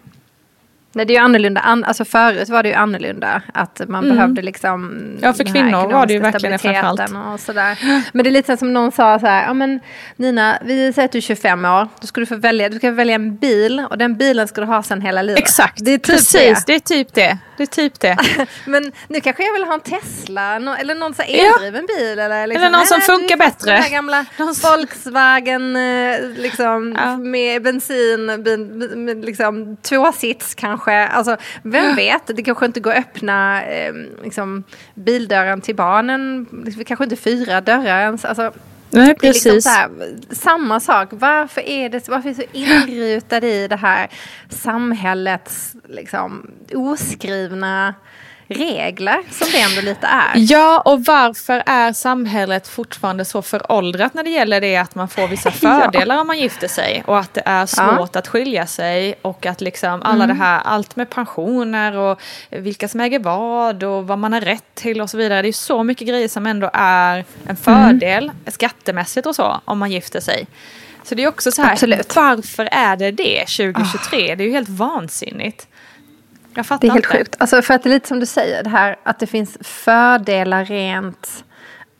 Nej, 0.99 1.05
det 1.05 1.13
är 1.13 1.15
ju 1.15 1.23
annorlunda. 1.23 1.61
An, 1.61 1.83
alltså 1.83 2.05
förut 2.05 2.49
var 2.49 2.63
det 2.63 2.69
ju 2.69 2.75
annorlunda. 2.75 3.41
Att 3.53 3.81
man 3.87 4.09
behövde 4.09 4.41
liksom... 4.41 4.83
Mm. 4.89 5.17
Ja, 5.21 5.33
för 5.33 5.43
kvinnor 5.43 5.91
var 5.91 6.05
det 6.05 6.13
ju 6.13 6.19
verkligen 6.19 6.59
framförallt. 6.59 7.01
Och 7.33 7.39
sådär. 7.39 7.77
Men 8.13 8.23
det 8.23 8.29
är 8.29 8.31
lite 8.31 8.57
som 8.57 8.73
någon 8.73 8.91
sa 8.91 9.19
så 9.19 9.25
här. 9.27 9.43
Ja, 9.47 9.53
men 9.53 9.79
Nina, 10.15 10.57
vi 10.65 10.93
säger 10.93 11.05
att 11.05 11.11
du 11.11 11.17
är 11.17 11.21
25 11.21 11.65
år. 11.65 11.87
Då 12.01 12.07
ska 12.07 12.19
du 12.21 12.25
få 12.25 12.35
välja, 12.35 12.69
du 12.69 12.77
ska 12.77 12.91
välja 12.91 13.15
en 13.15 13.35
bil. 13.35 13.85
Och 13.89 13.97
den 13.97 14.17
bilen 14.17 14.47
ska 14.47 14.61
du 14.61 14.67
ha 14.67 14.83
sen 14.83 15.01
hela 15.01 15.21
livet. 15.21 15.39
Exakt, 15.43 15.85
Det 15.85 15.91
är 15.91 15.97
typ 15.97 16.05
precis. 16.05 16.65
det. 16.65 16.73
Det 16.73 16.75
är 16.75 16.79
typ 16.79 17.13
det. 17.13 17.37
Det 17.57 17.63
är 17.63 17.67
typ 17.67 17.99
det. 17.99 18.17
Men 18.65 18.91
nu 19.07 19.21
kanske 19.21 19.43
jag 19.43 19.53
vill 19.53 19.63
ha 19.63 19.73
en 19.73 19.79
Tesla. 19.79 20.59
nå- 20.59 20.75
Eller 20.79 20.95
någon 20.95 21.13
så 21.13 21.21
här 21.21 21.29
Ja. 21.37 21.53
eldriven 21.55 21.85
bil. 21.97 22.19
Eller, 22.19 22.47
liksom, 22.47 22.63
Eller 22.65 22.77
någon 22.77 22.85
som 22.87 22.97
nej, 22.99 23.05
funkar 23.07 23.37
bättre. 23.37 23.71
Den 23.81 23.91
gamla 23.91 24.25
Volkswagen 24.63 25.75
eh, 25.75 26.19
liksom, 26.37 26.95
Ja. 26.97 27.17
med 27.17 27.63
bensin, 27.63 28.25
med, 29.05 29.25
liksom, 29.25 29.77
tvåsits 29.77 30.55
kanske. 30.55 30.88
Alltså, 30.93 31.37
vem 31.63 31.95
vet, 31.95 32.27
det 32.27 32.43
kanske 32.43 32.65
inte 32.65 32.79
går 32.79 32.91
att 32.91 32.97
öppna 32.97 33.63
eh, 33.63 33.93
liksom, 34.23 34.63
bildörren 34.93 35.61
till 35.61 35.75
barnen. 35.75 36.45
Liksom, 36.65 36.83
kanske 36.83 37.03
inte 37.03 37.15
fyra 37.15 37.61
dörrar 37.61 38.01
ens. 38.01 38.25
Alltså, 38.25 38.51
Nej, 38.91 39.15
det 39.19 39.27
är 39.27 39.33
liksom 39.33 39.71
här, 39.71 39.89
samma 40.35 40.79
sak. 40.79 41.09
Varför 41.11 41.61
är 41.61 41.89
det 41.89 42.09
varför 42.09 42.29
är 42.29 42.33
vi 42.33 42.43
så 42.43 42.49
inrutade 42.57 43.47
i 43.47 43.67
det 43.67 43.75
här 43.75 44.09
samhällets 44.49 45.75
liksom, 45.87 46.51
oskrivna 46.73 47.95
regler 48.49 49.21
som 49.31 49.47
det 49.51 49.61
ändå 49.61 49.81
lite 49.81 50.07
är. 50.07 50.31
Ja, 50.35 50.81
och 50.85 51.05
varför 51.05 51.63
är 51.65 51.93
samhället 51.93 52.67
fortfarande 52.67 53.25
så 53.25 53.41
föråldrat 53.41 54.13
när 54.13 54.23
det 54.23 54.29
gäller 54.29 54.61
det 54.61 54.77
att 54.77 54.95
man 54.95 55.07
får 55.07 55.27
vissa 55.27 55.51
fördelar 55.91 56.15
ja. 56.15 56.21
om 56.21 56.27
man 56.27 56.39
gifter 56.39 56.67
sig 56.67 57.03
och 57.05 57.19
att 57.19 57.33
det 57.33 57.41
är 57.45 57.65
svårt 57.65 58.09
ja. 58.13 58.19
att 58.19 58.27
skilja 58.27 58.67
sig 58.67 59.15
och 59.21 59.45
att 59.45 59.61
liksom 59.61 60.01
alla 60.01 60.23
mm. 60.23 60.37
det 60.37 60.43
här, 60.43 60.61
allt 60.61 60.95
med 60.95 61.09
pensioner 61.09 61.97
och 61.97 62.21
vilka 62.49 62.87
som 62.87 62.99
äger 62.99 63.19
vad 63.19 63.83
och 63.83 64.07
vad 64.07 64.19
man 64.19 64.33
har 64.33 64.41
rätt 64.41 64.75
till 64.75 65.01
och 65.01 65.09
så 65.09 65.17
vidare. 65.17 65.41
Det 65.41 65.47
är 65.47 65.53
så 65.53 65.83
mycket 65.83 66.07
grejer 66.07 66.27
som 66.27 66.45
ändå 66.45 66.69
är 66.73 67.25
en 67.47 67.55
fördel 67.55 68.23
mm. 68.23 68.35
skattemässigt 68.47 69.27
och 69.27 69.35
så 69.35 69.61
om 69.65 69.79
man 69.79 69.91
gifter 69.91 70.19
sig. 70.19 70.47
Så 71.03 71.15
det 71.15 71.23
är 71.23 71.27
också 71.27 71.51
så 71.51 71.61
här, 71.61 71.71
Absolut. 71.71 72.15
varför 72.15 72.69
är 72.71 72.95
det 72.95 73.11
det 73.11 73.39
2023? 73.39 74.33
Oh. 74.33 74.37
Det 74.37 74.43
är 74.43 74.47
ju 74.47 74.51
helt 74.51 74.69
vansinnigt. 74.69 75.67
Jag 76.55 76.65
fattar 76.65 76.81
Det 76.81 76.87
är 76.87 76.91
helt 76.91 77.05
inte. 77.05 77.17
sjukt. 77.17 77.35
Alltså 77.37 77.61
för 77.61 77.73
att 77.73 77.83
det 77.83 77.89
är 77.89 77.93
lite 77.93 78.07
som 78.07 78.19
du 78.19 78.25
säger, 78.25 78.63
det 78.63 78.69
här 78.69 78.95
att 79.03 79.19
det 79.19 79.27
finns 79.27 79.57
fördelar 79.61 80.65
rent 80.65 81.43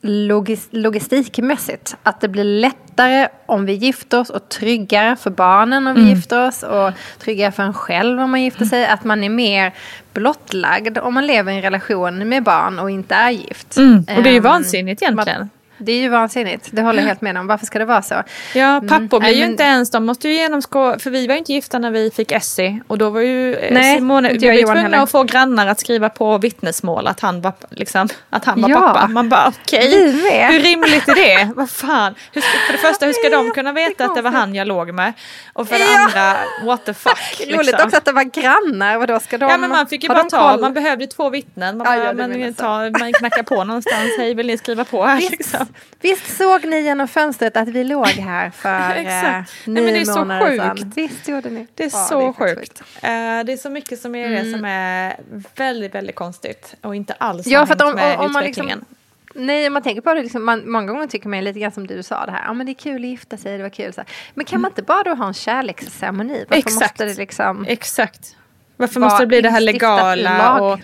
logis 0.02 0.68
logistikmässigt. 0.72 1.96
Att 2.04 2.22
det 2.22 2.28
blir 2.28 2.44
lättare 2.44 3.28
om 3.46 3.66
vi 3.66 3.74
gifter 3.74 4.20
oss 4.20 4.30
och 4.30 4.50
tryggare 4.50 5.16
för 5.16 5.30
barnen 5.30 5.88
om 5.88 5.96
vi 5.96 6.02
mm. 6.02 6.16
gifter 6.16 6.48
oss 6.48 6.64
och 6.64 6.92
tryggare 7.20 7.52
för 7.52 7.64
en 7.64 7.74
själv 7.74 8.20
om 8.22 8.32
man 8.32 8.44
gifter 8.44 8.66
sig. 8.66 8.88
Att 8.88 9.04
man 9.04 9.24
är 9.24 9.30
mer 9.30 9.74
blottlagd 10.14 10.98
om 10.98 11.14
man 11.14 11.28
lever 11.28 11.52
i 11.52 11.56
en 11.56 11.62
relation 11.62 12.30
med 12.30 12.44
barn 12.44 12.80
och 12.80 12.92
inte 12.92 13.16
är 13.16 13.30
gift. 13.30 13.78
Mm. 13.78 14.06
Och 14.18 14.24
det 14.24 14.30
är 14.30 14.34
ju 14.34 14.38
um, 14.38 14.44
vansinnigt 14.44 15.02
egentligen. 15.02 15.50
Det 15.80 15.92
är 15.92 16.02
ju 16.02 16.10
vansinnigt. 16.10 16.70
Det 16.72 16.82
håller 16.82 17.00
jag 17.00 17.08
helt 17.08 17.22
med 17.22 17.38
om. 17.38 17.48
Varför 17.48 17.66
ska 17.66 17.80
det 17.80 17.86
vara 17.86 18.02
så? 18.02 18.24
Ja, 18.56 18.78
mm. 18.78 18.88
pappor 18.88 19.18
mm. 19.18 19.20
blir 19.20 19.38
ju 19.38 19.46
inte 19.46 19.64
ens, 19.64 19.92
de 19.92 20.06
måste 20.06 20.30
ju 20.30 20.34
genomskå, 20.34 21.00
för 21.00 21.10
vi 21.10 21.28
var 21.28 21.34
ju 21.34 21.40
inte 21.40 21.54
gifta 21.54 21.80
när 21.80 21.92
vi 21.92 22.12
fick 22.12 22.32
Essie. 22.32 22.82
Och 22.88 22.98
då 22.98 23.10
var 23.10 23.22
ju 23.22 23.56
eh, 23.56 23.74
Nej, 23.74 23.98
Simone, 23.98 24.34
vi 24.34 24.48
var 24.48 24.54
ju 24.54 24.64
tvungna 24.64 24.82
heller. 24.82 24.98
att 24.98 25.12
få 25.12 25.24
grannar 25.24 25.68
att 25.68 25.80
skriva 25.80 26.10
på 26.10 26.38
vittnesmål 26.38 27.08
att 27.08 27.20
han 27.20 27.42
var, 27.42 27.54
liksom, 27.70 28.10
att 28.30 28.46
han 28.46 28.62
var 28.62 28.70
ja. 28.70 28.80
pappa. 28.80 29.08
Man 29.08 29.30
bara 29.30 29.48
okej, 29.48 29.88
okay. 29.88 30.52
hur 30.52 30.60
rimligt 30.60 31.08
är 31.08 31.16
det? 31.16 31.52
Vad 31.56 31.70
fan? 31.70 32.16
Hur, 32.32 32.42
för 32.42 32.74
det 32.74 32.80
första, 32.80 33.06
hur 33.06 33.14
ska 33.14 33.30
de 33.30 33.52
kunna 33.52 33.74
veta 33.74 34.06
att 34.06 34.16
det 34.16 34.22
var 34.22 34.32
han 34.32 34.56
jag 34.56 34.68
låg 34.68 34.94
med? 34.94 35.14
Och 35.54 35.68
för 35.68 35.76
det 35.76 35.84
ja. 35.84 36.00
andra, 36.00 36.38
what 36.66 36.86
the 36.86 36.94
fuck. 36.94 37.14
Liksom. 37.40 37.60
Roligt 37.60 37.82
också 37.82 37.98
att 37.98 38.06
det 38.06 38.12
var 38.12 38.24
grannar. 38.24 38.98
Vadå, 38.98 39.20
ska 39.20 39.38
de, 39.38 39.50
ja 39.50 39.58
men 39.58 39.70
man 39.70 39.88
fick 39.88 40.04
ju 40.04 40.10
bara 40.10 40.24
ta, 40.24 40.58
man 40.58 40.74
behövde 40.74 41.08
två 41.08 41.30
vittnen. 41.30 41.78
Man, 41.78 41.86
bara, 41.86 41.98
ja, 41.98 42.14
man, 42.14 42.54
ta, 42.54 43.00
man 43.00 43.14
knackar 43.14 43.44
på 43.44 43.64
någonstans, 43.64 44.10
hej 44.18 44.34
vill 44.34 44.48
ni 44.48 44.58
skriva 44.58 44.86
på 44.86 45.06
här? 45.06 45.20
Liksom. 45.20 45.68
Visst 46.02 46.38
såg 46.38 46.66
ni 46.66 46.82
genom 46.82 47.08
fönstret 47.08 47.58
att 47.58 47.68
vi 47.68 47.84
låg 47.84 48.08
här 48.08 48.50
för 48.56 48.70
eh, 48.70 49.04
nio 49.04 49.46
Nej, 49.66 49.84
men 49.84 49.86
det 49.86 50.00
är 50.00 50.20
månader 50.20 50.40
så 50.40 50.48
sjukt. 50.48 50.80
sedan? 50.80 50.92
Visst 50.96 51.28
gjorde 51.28 51.50
ni? 51.50 51.68
Det 51.76 51.84
är 51.84 51.92
ja, 51.94 52.06
så 52.10 52.20
det 52.20 52.26
är 52.26 52.34
sjukt. 52.34 52.60
sjukt. 52.60 52.82
Uh, 52.82 53.46
det 53.46 53.54
är 53.54 53.58
så 53.58 53.70
mycket 53.70 54.00
som 54.00 54.16
är 54.16 54.28
mm. 54.28 54.46
det 54.46 54.52
som 54.52 54.66
är 54.66 55.18
väldigt, 55.56 55.96
väldigt 55.96 56.16
konstigt 56.16 56.76
och 56.82 56.96
inte 56.96 57.14
alls 57.14 57.48
ja, 57.48 57.66
för 57.66 57.74
att 57.74 57.82
om, 57.82 57.96
med 57.96 58.20
om, 58.20 58.26
om 58.26 58.32
utvecklingen. 58.32 58.80
Liksom, 58.80 58.96
Nej, 59.34 59.68
om 59.68 59.74
man 59.74 59.82
tänker 59.82 60.02
på 60.02 60.14
det, 60.14 60.24
liksom, 60.24 60.46
man, 60.46 60.72
många 60.72 60.92
gånger 60.92 61.08
tycker 61.08 61.30
man 61.30 61.44
lite 61.44 61.60
grann 61.60 61.72
som 61.72 61.88
du 61.88 62.04
sa 62.04 62.26
det 62.26 62.32
här, 62.32 62.44
ja 62.46 62.54
men 62.54 62.66
det 62.66 62.72
är 62.72 62.74
kul 62.74 63.04
att 63.04 63.10
gifta 63.10 63.38
sig, 63.38 63.58
det 63.58 63.64
var 63.64 63.70
kul. 63.70 63.94
Så 63.94 64.02
här. 64.02 64.10
Men 64.34 64.46
kan 64.46 64.62
man 64.62 64.72
inte 64.72 64.82
bara 64.82 65.04
då 65.04 65.14
ha 65.14 65.28
en 65.28 65.34
kärleksceremoni? 65.34 66.46
Varför 66.50 66.60
Exakt. 66.60 66.82
måste 66.82 67.06
det 67.06 67.18
liksom... 67.18 67.66
Exakt. 67.68 68.36
Varför 68.80 69.00
måste 69.00 69.24
det 69.24 69.28
bli 69.28 69.42
det 69.42 69.50
här 69.50 69.62
legala? 69.62 70.62
Och, 70.62 70.80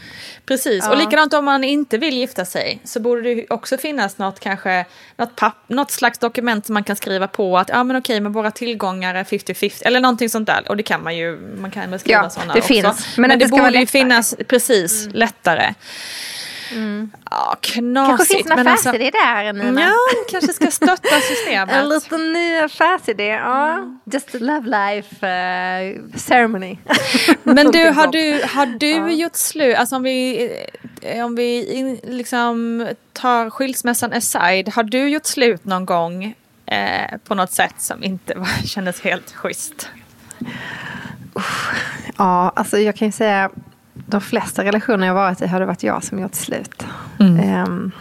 precis, 0.45 0.83
ja. 0.83 0.91
och 0.91 0.97
likadant 0.97 1.33
om 1.33 1.45
man 1.45 1.63
inte 1.63 1.97
vill 1.97 2.17
gifta 2.17 2.45
sig 2.45 2.79
så 2.83 2.99
borde 2.99 3.21
det 3.21 3.45
också 3.49 3.77
finnas 3.77 4.17
något 4.17 4.39
kanske 4.39 4.85
något, 5.17 5.35
papp, 5.35 5.55
något 5.67 5.91
slags 5.91 6.19
dokument 6.19 6.65
som 6.65 6.73
man 6.73 6.83
kan 6.83 6.95
skriva 6.95 7.27
på 7.27 7.57
att 7.57 7.69
ja 7.69 7.83
men 7.83 7.95
okej 7.95 8.19
men 8.19 8.31
våra 8.31 8.51
tillgångar 8.51 9.15
är 9.15 9.23
50-50 9.23 9.81
eller 9.85 9.99
någonting 9.99 10.29
sånt 10.29 10.47
där 10.47 10.63
och 10.69 10.77
det 10.77 10.83
kan 10.83 11.03
man 11.03 11.17
ju, 11.17 11.37
man 11.61 11.71
kan 11.71 11.99
skriva 11.99 12.23
ja, 12.23 12.29
sådana 12.29 12.53
det 12.53 12.59
också. 12.59 12.73
Finns, 12.73 13.17
men, 13.17 13.27
men 13.29 13.39
det, 13.39 13.45
det 13.45 13.51
borde 13.51 13.79
ju 13.79 13.85
finnas 13.85 14.35
precis 14.47 15.05
mm. 15.05 15.15
lättare. 15.15 15.73
Mm. 16.71 17.11
Ja, 17.31 17.55
knasigt. 17.61 18.17
Kanske 18.17 18.35
finns 18.35 18.51
alltså- 18.51 18.89
affärsidé 18.89 19.05
alltså, 19.05 19.53
där 19.53 19.53
Nina. 19.53 19.81
Ja, 19.81 19.95
kanske 20.31 20.53
ska 20.53 20.71
stötta 20.71 21.19
systemet. 21.21 21.75
en 21.75 21.89
liten 21.89 22.33
ny 22.33 22.57
affärsidé. 22.57 23.27
Ja. 23.27 23.71
Mm. 23.71 23.99
Just 24.05 24.35
a 24.35 24.37
love 24.41 24.69
life 24.69 25.15
uh, 25.15 26.17
ceremony. 26.17 26.77
Men 27.43 27.71
du, 27.71 27.89
har 27.89 28.07
du, 28.07 28.41
har 28.53 28.65
du 28.65 28.91
ja. 28.91 29.09
gjort 29.09 29.35
slut, 29.35 29.75
alltså 29.75 29.95
om 29.95 30.03
vi, 30.03 30.49
eh, 31.01 31.25
om 31.25 31.35
vi 31.35 31.73
in, 31.73 31.99
liksom 32.03 32.87
tar 33.13 33.49
skilsmässan 33.49 34.13
aside, 34.13 34.69
har 34.69 34.83
du 34.83 35.09
gjort 35.09 35.25
slut 35.25 35.65
någon 35.65 35.85
gång 35.85 36.35
eh, 36.65 37.17
på 37.27 37.35
något 37.35 37.51
sätt 37.51 37.75
som 37.77 38.03
inte 38.03 38.33
var, 38.35 38.47
kändes 38.67 39.01
helt 39.01 39.31
schysst? 39.31 39.89
Ja, 42.17 42.51
alltså 42.55 42.77
jag 42.77 42.95
kan 42.95 43.07
ju 43.07 43.11
säga 43.11 43.49
de 44.05 44.21
flesta 44.21 44.63
relationer 44.63 45.07
jag 45.07 45.13
varit 45.13 45.41
i 45.41 45.47
har 45.47 45.59
det 45.59 45.65
varit 45.65 45.83
jag 45.83 46.03
som 46.03 46.19
gjort 46.19 46.35
slut. 46.35 46.85
Mm. 47.19 47.67
Um, 47.67 47.91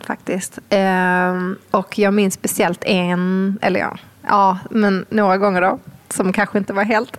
faktiskt. 0.00 0.58
Um, 0.70 1.58
och 1.70 1.98
jag 1.98 2.14
minns 2.14 2.34
speciellt 2.34 2.84
en, 2.84 3.58
eller 3.62 3.80
ja, 3.80 3.96
ja, 4.28 4.58
men 4.70 5.06
några 5.08 5.38
gånger 5.38 5.60
då. 5.60 5.78
Som 6.08 6.32
kanske 6.32 6.58
inte 6.58 6.72
var 6.72 6.84
helt. 6.84 7.16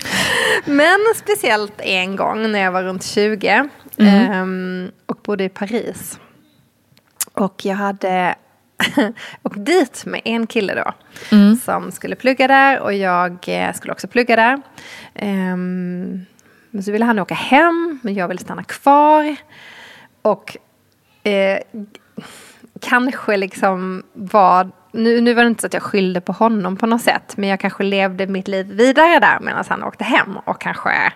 men 0.64 0.98
speciellt 1.16 1.80
en 1.80 2.16
gång 2.16 2.52
när 2.52 2.58
jag 2.58 2.72
var 2.72 2.82
runt 2.82 3.04
20. 3.04 3.68
Mm. 3.96 4.42
Um, 4.42 4.90
och 5.06 5.18
bodde 5.22 5.44
i 5.44 5.48
Paris. 5.48 6.18
Och 7.32 7.64
jag 7.64 7.76
hade 7.76 8.34
och 9.42 9.58
dit 9.58 10.06
med 10.06 10.20
en 10.24 10.46
kille 10.46 10.74
då. 10.74 10.92
Mm. 11.36 11.56
Som 11.56 11.92
skulle 11.92 12.16
plugga 12.16 12.48
där 12.48 12.80
och 12.80 12.94
jag 12.94 13.38
eh, 13.46 13.72
skulle 13.72 13.92
också 13.92 14.08
plugga 14.08 14.36
där. 14.36 14.60
Um, 15.52 16.26
men 16.70 16.82
så 16.82 16.92
ville 16.92 17.04
han 17.04 17.18
åka 17.18 17.34
hem, 17.34 17.98
men 18.02 18.14
jag 18.14 18.28
ville 18.28 18.40
stanna 18.40 18.62
kvar. 18.64 19.36
Och 20.22 20.56
eh, 21.22 21.58
kanske 22.80 23.36
liksom 23.36 24.02
var... 24.12 24.70
Nu, 24.92 25.20
nu 25.20 25.34
var 25.34 25.42
det 25.42 25.48
inte 25.48 25.60
så 25.60 25.66
att 25.66 25.74
jag 25.74 25.82
skyllde 25.82 26.20
på 26.20 26.32
honom 26.32 26.76
på 26.76 26.86
något 26.86 27.02
sätt. 27.02 27.36
Men 27.36 27.48
jag 27.48 27.60
kanske 27.60 27.82
levde 27.84 28.26
mitt 28.26 28.48
liv 28.48 28.66
vidare 28.66 29.18
där 29.18 29.40
medan 29.40 29.64
han 29.68 29.82
åkte 29.82 30.04
hem. 30.04 30.36
Och 30.36 30.60
kanske 30.60 31.12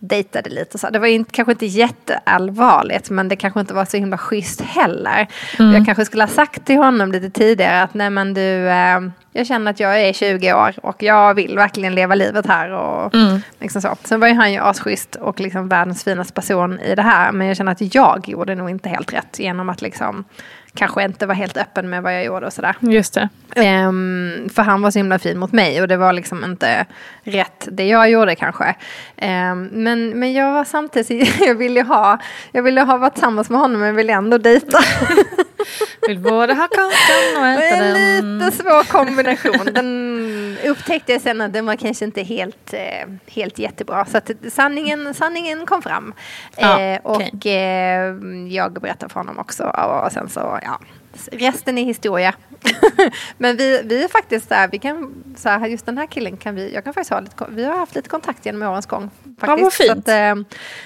dejtade 0.00 0.50
lite. 0.50 0.78
Så. 0.78 0.90
Det 0.90 0.98
var 0.98 1.06
inte, 1.06 1.30
kanske 1.32 1.52
inte 1.52 1.66
jätteallvarligt 1.66 3.10
men 3.10 3.28
det 3.28 3.36
kanske 3.36 3.60
inte 3.60 3.74
var 3.74 3.84
så 3.84 3.96
himla 3.96 4.18
schysst 4.18 4.60
heller. 4.60 5.28
Mm. 5.58 5.74
Jag 5.74 5.86
kanske 5.86 6.04
skulle 6.04 6.22
ha 6.22 6.28
sagt 6.28 6.66
till 6.66 6.76
honom 6.76 7.12
lite 7.12 7.30
tidigare 7.30 7.82
att 7.82 7.94
nej 7.94 8.10
men 8.10 8.34
du, 8.34 8.68
eh, 8.68 9.00
jag 9.32 9.46
känner 9.46 9.70
att 9.70 9.80
jag 9.80 10.00
är 10.02 10.12
20 10.12 10.52
år 10.52 10.74
och 10.82 11.02
jag 11.02 11.34
vill 11.34 11.56
verkligen 11.56 11.94
leva 11.94 12.14
livet 12.14 12.46
här. 12.46 12.70
Och, 12.70 13.14
mm. 13.14 13.40
liksom 13.60 13.82
så. 13.82 13.96
Sen 14.04 14.20
var 14.20 14.28
ju 14.28 14.34
han 14.34 14.52
ju 14.52 14.58
asschysst 14.58 15.14
och 15.14 15.40
liksom 15.40 15.68
världens 15.68 16.04
finaste 16.04 16.32
person 16.32 16.80
i 16.80 16.94
det 16.94 17.02
här 17.02 17.32
men 17.32 17.46
jag 17.46 17.56
känner 17.56 17.72
att 17.72 17.94
jag 17.94 18.28
gjorde 18.28 18.54
nog 18.54 18.70
inte 18.70 18.88
helt 18.88 19.12
rätt 19.12 19.38
genom 19.38 19.68
att 19.68 19.82
liksom 19.82 20.24
kanske 20.74 21.04
inte 21.04 21.26
var 21.26 21.34
helt 21.34 21.56
öppen 21.56 21.90
med 21.90 22.02
vad 22.02 22.14
jag 22.14 22.24
gjorde 22.24 22.46
och 22.46 22.52
sådär. 22.52 22.76
Just 22.80 23.14
det. 23.14 23.28
Um, 23.86 24.48
för 24.54 24.62
han 24.62 24.82
var 24.82 24.90
så 24.90 24.98
himla 24.98 25.18
fin 25.18 25.38
mot 25.38 25.52
mig 25.52 25.82
och 25.82 25.88
det 25.88 25.96
var 25.96 26.12
liksom 26.12 26.44
inte 26.44 26.86
rätt 27.22 27.68
det 27.70 27.86
jag 27.86 28.10
gjorde 28.10 28.34
kanske. 28.34 28.74
Um, 29.22 29.64
men, 29.72 30.18
men 30.18 30.32
jag 30.32 30.52
var 30.52 30.64
samtidigt, 30.64 31.40
jag 31.46 31.54
ville 31.54 31.82
ha, 31.82 32.18
jag 32.52 32.62
ville 32.62 32.80
ha 32.80 32.96
varit 32.96 33.14
tillsammans 33.14 33.50
med 33.50 33.60
honom 33.60 33.80
men 33.80 33.96
ville 33.96 34.12
ändå 34.12 34.38
dejta. 34.38 34.78
Vill 36.06 36.18
både 36.18 36.54
ha 36.54 36.68
kakan 36.68 37.42
och 37.42 37.46
äta 37.46 37.76
den. 37.76 37.96
En 37.96 38.38
lite 38.38 38.56
svår 38.56 38.84
kombination. 38.84 39.74
Den 39.74 40.39
upptäckte 40.70 41.12
jag 41.12 41.20
sen 41.20 41.40
att 41.40 41.52
den 41.52 41.66
var 41.66 41.76
kanske 41.76 42.04
inte 42.04 42.22
helt, 42.22 42.74
eh, 42.74 43.08
helt 43.26 43.58
jättebra. 43.58 44.04
Så 44.04 44.18
att 44.18 44.30
sanningen, 44.48 45.14
sanningen 45.14 45.66
kom 45.66 45.82
fram. 45.82 46.14
Ja, 46.56 46.80
eh, 46.80 47.00
och 47.02 47.16
okay. 47.16 47.52
eh, 47.52 48.14
jag 48.48 48.72
berättade 48.72 49.12
för 49.12 49.20
honom 49.20 49.38
också. 49.38 49.64
Och 49.64 50.12
sen 50.12 50.28
så, 50.28 50.58
ja, 50.62 50.80
resten 51.32 51.78
är 51.78 51.84
historia. 51.84 52.34
Men 53.38 53.56
vi, 53.56 53.82
vi 53.84 54.04
är 54.04 54.08
faktiskt 54.08 54.48
där, 54.48 54.68
vi 54.72 54.78
kan, 54.78 55.24
så 55.36 55.48
här, 55.48 55.66
just 55.66 55.86
den 55.86 55.98
här 55.98 56.06
killen 56.06 56.36
kan 56.36 56.54
vi, 56.54 56.74
jag 56.74 56.84
kan 56.84 56.94
faktiskt 56.94 57.10
ha 57.10 57.20
lite, 57.20 57.44
vi 57.48 57.64
har 57.64 57.76
haft 57.76 57.94
lite 57.94 58.08
kontakt 58.08 58.46
genom 58.46 58.62
årens 58.62 58.86
gång. 58.86 59.10
Faktiskt. 59.40 59.80
Ja. 59.80 59.86
Så, 59.86 59.98
att, 59.98 60.08
eh, 60.08 60.34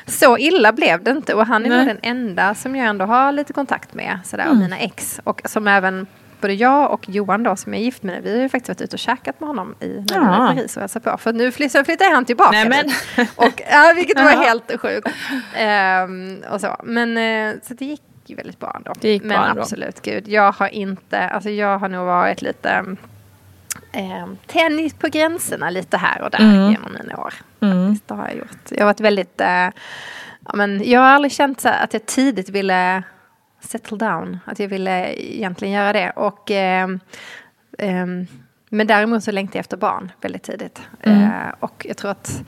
så 0.06 0.38
illa 0.38 0.72
blev 0.72 1.02
det 1.02 1.10
inte 1.10 1.34
och 1.34 1.46
han 1.46 1.66
är 1.66 1.76
nog 1.76 1.86
den 1.86 1.98
enda 2.02 2.54
som 2.54 2.76
jag 2.76 2.86
ändå 2.86 3.04
har 3.04 3.32
lite 3.32 3.52
kontakt 3.52 3.94
med, 3.94 4.18
sådär, 4.24 4.44
mm. 4.44 4.56
och 4.56 4.62
mina 4.62 4.78
ex. 4.78 5.20
Och 5.24 5.42
som 5.44 5.68
även 5.68 6.06
både 6.44 6.54
jag 6.54 6.90
och 6.90 7.08
Johan 7.08 7.42
då 7.42 7.56
som 7.56 7.74
är 7.74 7.78
gift 7.78 8.02
med 8.02 8.22
vi 8.22 8.34
har 8.34 8.42
ju 8.42 8.48
faktiskt 8.48 8.68
varit 8.68 8.80
ute 8.80 8.96
och 8.96 9.00
käkat 9.00 9.40
med 9.40 9.46
honom 9.46 9.74
i, 9.80 9.86
när 9.86 10.16
ja. 10.16 10.52
i 10.52 10.56
Paris 10.56 10.76
och 10.76 10.80
hälsat 10.80 11.04
på. 11.04 11.18
För 11.18 11.32
nu 11.32 11.52
flyttar, 11.52 11.84
flyttar 11.84 12.14
han 12.14 12.24
tillbaka. 12.24 12.50
Nej, 12.50 12.68
men. 12.68 13.26
Och, 13.36 13.62
ja, 13.70 13.92
vilket 13.96 14.16
var 14.16 14.44
helt 14.44 14.80
sjukt. 14.80 15.08
Um, 16.08 16.42
och 16.52 16.60
så. 16.60 16.76
Men 16.84 17.18
uh, 17.18 17.60
så 17.62 17.74
det 17.74 17.84
gick 17.84 18.02
ju 18.26 18.36
väldigt 18.36 18.60
bra 18.60 18.72
ändå. 18.76 18.92
Det 19.00 19.08
gick 19.08 19.22
Men 19.22 19.28
bra 19.28 19.46
ändå. 19.46 19.62
absolut, 19.62 20.02
gud. 20.02 20.28
Jag 20.28 20.52
har 20.52 20.68
inte, 20.68 21.20
alltså 21.20 21.50
jag 21.50 21.78
har 21.78 21.88
nog 21.88 22.06
varit 22.06 22.42
lite 22.42 22.84
eh, 23.92 24.26
tennis 24.46 24.94
på 24.94 25.08
gränserna 25.08 25.70
lite 25.70 25.96
här 25.96 26.22
och 26.22 26.30
där 26.30 26.40
mm. 26.40 26.70
genom 26.70 26.92
mina 27.00 27.16
år. 27.20 27.34
Mm. 27.60 27.98
Det 28.06 28.14
har 28.14 28.28
jag 28.28 28.36
gjort. 28.36 28.70
Jag 28.70 28.78
har 28.78 28.86
varit 28.86 29.00
väldigt, 29.00 29.40
eh, 29.40 29.68
ja, 30.46 30.54
men 30.54 30.90
jag 30.90 31.00
har 31.00 31.08
aldrig 31.08 31.32
känt 31.32 31.60
så 31.60 31.68
att 31.68 31.92
jag 31.92 32.06
tidigt 32.06 32.48
ville 32.48 33.02
settle 33.64 33.96
down. 33.98 34.38
Att 34.44 34.58
jag 34.58 34.68
ville 34.68 35.14
egentligen 35.14 35.74
göra 35.74 35.92
det. 35.92 36.10
Och, 36.10 36.50
eh, 36.50 36.88
eh, 37.78 38.06
men 38.68 38.86
däremot 38.86 39.24
så 39.24 39.32
längtade 39.32 39.58
jag 39.58 39.60
efter 39.60 39.76
barn 39.76 40.12
väldigt 40.20 40.42
tidigt. 40.42 40.82
Mm. 41.02 41.22
Eh, 41.22 41.30
och 41.60 41.86
jag 41.88 41.96
tror 41.96 42.10
att 42.10 42.42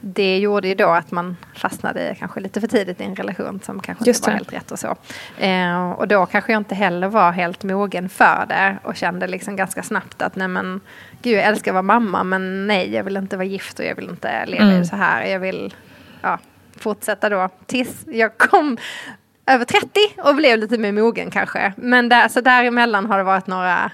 det 0.00 0.38
gjorde 0.38 0.68
ju 0.68 0.74
då 0.74 0.88
att 0.88 1.10
man 1.10 1.36
fastnade 1.56 2.16
kanske 2.18 2.40
lite 2.40 2.60
för 2.60 2.68
tidigt 2.68 3.00
i 3.00 3.04
en 3.04 3.14
relation 3.16 3.60
som 3.62 3.80
kanske 3.80 4.04
Just 4.04 4.20
inte 4.20 4.30
var 4.30 4.32
det. 4.32 4.36
helt 4.38 4.52
rätt 4.52 4.70
och 4.70 4.78
så. 4.78 4.96
Eh, 5.44 5.90
och 5.90 6.08
då 6.08 6.26
kanske 6.26 6.52
jag 6.52 6.60
inte 6.60 6.74
heller 6.74 7.08
var 7.08 7.32
helt 7.32 7.64
mogen 7.64 8.08
för 8.08 8.46
det 8.48 8.78
och 8.82 8.96
kände 8.96 9.26
liksom 9.26 9.56
ganska 9.56 9.82
snabbt 9.82 10.22
att 10.22 10.36
nej 10.36 10.48
men 10.48 10.80
gud 11.22 11.38
jag 11.38 11.44
älskar 11.44 11.70
att 11.70 11.74
vara 11.74 11.82
mamma 11.82 12.24
men 12.24 12.66
nej 12.66 12.94
jag 12.94 13.04
vill 13.04 13.16
inte 13.16 13.36
vara 13.36 13.46
gift 13.46 13.78
och 13.78 13.84
jag 13.84 13.94
vill 13.96 14.08
inte 14.08 14.46
leva 14.46 14.64
Mm. 14.64 14.84
så 14.84 14.96
här. 14.96 15.24
Jag 15.24 15.38
vill 15.40 15.74
ja, 16.22 16.38
fortsätta 16.76 17.28
då 17.28 17.48
tills 17.66 18.04
jag 18.06 18.38
kom 18.38 18.76
över 19.48 19.64
30 19.64 19.88
och 20.16 20.34
blev 20.34 20.58
lite 20.58 20.78
mer 20.78 20.92
mogen 20.92 21.30
kanske. 21.30 21.72
Men 21.76 22.08
där, 22.08 22.28
så 22.28 22.40
däremellan 22.40 23.06
har 23.06 23.18
det 23.18 23.24
varit 23.24 23.46
några 23.46 23.90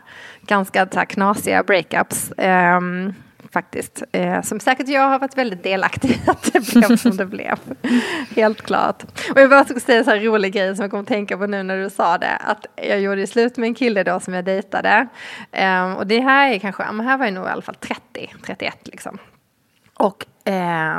ganska 0.46 0.86
så 0.92 0.98
här, 0.98 1.06
knasiga 1.06 1.62
breakups. 1.62 2.32
ehm, 2.38 3.14
faktiskt. 3.54 4.02
Eh, 4.12 4.42
som 4.42 4.60
säkert 4.60 4.88
jag 4.88 5.08
har 5.08 5.18
varit 5.18 5.38
väldigt 5.38 5.62
delaktig 5.62 6.10
i 6.10 6.30
att 6.30 6.52
det 6.52 6.72
blev 6.72 6.96
som 6.96 7.16
det 7.16 7.26
blev. 7.26 7.58
Helt 8.36 8.62
klart. 8.62 9.02
Och 9.34 9.40
jag 9.40 9.50
bara 9.50 9.64
skulle 9.64 9.80
säga 9.80 9.98
en 9.98 10.04
så 10.04 10.10
här 10.10 10.20
rolig 10.20 10.52
grej 10.52 10.76
som 10.76 10.82
jag 10.82 10.90
kom 10.90 11.00
att 11.00 11.06
tänka 11.06 11.38
på 11.38 11.46
nu 11.46 11.62
när 11.62 11.78
du 11.78 11.90
sa 11.90 12.18
det. 12.18 12.36
Att 12.36 12.66
jag 12.76 13.00
gjorde 13.00 13.20
ju 13.20 13.26
slut 13.26 13.56
med 13.56 13.66
en 13.66 13.74
kille 13.74 14.02
då 14.02 14.20
som 14.20 14.34
jag 14.34 14.44
dejtade. 14.44 15.06
Ehm, 15.52 15.96
och 15.96 16.06
det 16.06 16.20
här 16.20 16.52
är 16.52 16.58
kanske, 16.58 16.82
ja, 16.82 16.92
men 16.92 17.06
här 17.06 17.18
var 17.18 17.24
jag 17.24 17.34
nog 17.34 17.46
i 17.46 17.50
alla 17.50 17.62
fall 17.62 17.74
30, 17.74 18.34
31 18.46 18.78
liksom. 18.84 19.18
Och 19.94 20.26
eh, 20.48 20.98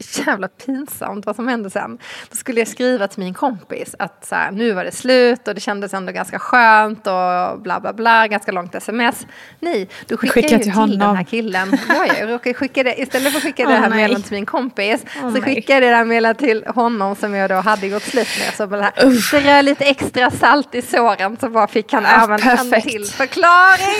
jävla 0.26 0.48
pinsamt 0.48 1.26
vad 1.26 1.36
som 1.36 1.48
hände 1.48 1.70
sen. 1.70 1.98
Då 2.30 2.36
skulle 2.36 2.60
jag 2.60 2.68
skriva 2.68 3.08
till 3.08 3.18
min 3.18 3.34
kompis 3.34 3.94
att 3.98 4.26
så 4.26 4.34
här, 4.34 4.50
nu 4.50 4.72
var 4.72 4.84
det 4.84 4.92
slut 4.92 5.48
och 5.48 5.54
det 5.54 5.60
kändes 5.60 5.94
ändå 5.94 6.12
ganska 6.12 6.38
skönt 6.38 7.06
och 7.06 7.60
bla 7.60 7.80
bla 7.80 7.92
bla, 7.92 8.26
ganska 8.28 8.52
långt 8.52 8.74
sms. 8.74 9.26
Nej, 9.60 9.88
då 10.06 10.16
skickade 10.16 10.42
Skicka 10.42 10.54
jag 10.54 10.58
ju 10.58 10.64
till 10.64 10.72
till, 10.72 10.90
den 10.90 11.00
honom. 11.00 11.16
här 11.16 11.24
killen. 11.24 11.78
Ja, 11.88 12.06
jag 12.18 12.30
råkade 12.30 12.54
skicka 12.54 12.82
det, 12.82 13.00
istället 13.00 13.32
för 13.32 13.38
att 13.38 13.44
skicka 13.44 13.62
det 13.66 13.74
Åh, 13.74 13.80
här 13.80 13.90
mejlet 13.90 14.24
till 14.24 14.34
min 14.34 14.46
kompis 14.46 15.04
Åh, 15.22 15.34
så 15.34 15.42
skickade 15.42 15.86
jag 15.86 15.92
det 15.92 15.96
här 15.96 16.04
mejlet 16.04 16.38
till 16.38 16.64
honom 16.66 17.16
som 17.16 17.34
jag 17.34 17.50
då 17.50 17.54
hade 17.56 17.88
gått 17.88 18.02
slut 18.02 18.28
med. 18.38 18.54
Så 18.56 18.66
bara 18.66 18.92
strö 19.28 19.62
lite 19.62 19.84
extra 19.84 20.30
salt 20.30 20.74
i 20.74 20.82
såren 20.82 21.36
så 21.40 21.48
bara 21.48 21.66
fick 21.66 21.92
han 21.92 22.02
Ja, 22.02 22.24
även 22.24 22.32
en 22.48 22.56
perfekt. 22.70 22.88
till 22.88 23.04
förklaring. 23.04 23.98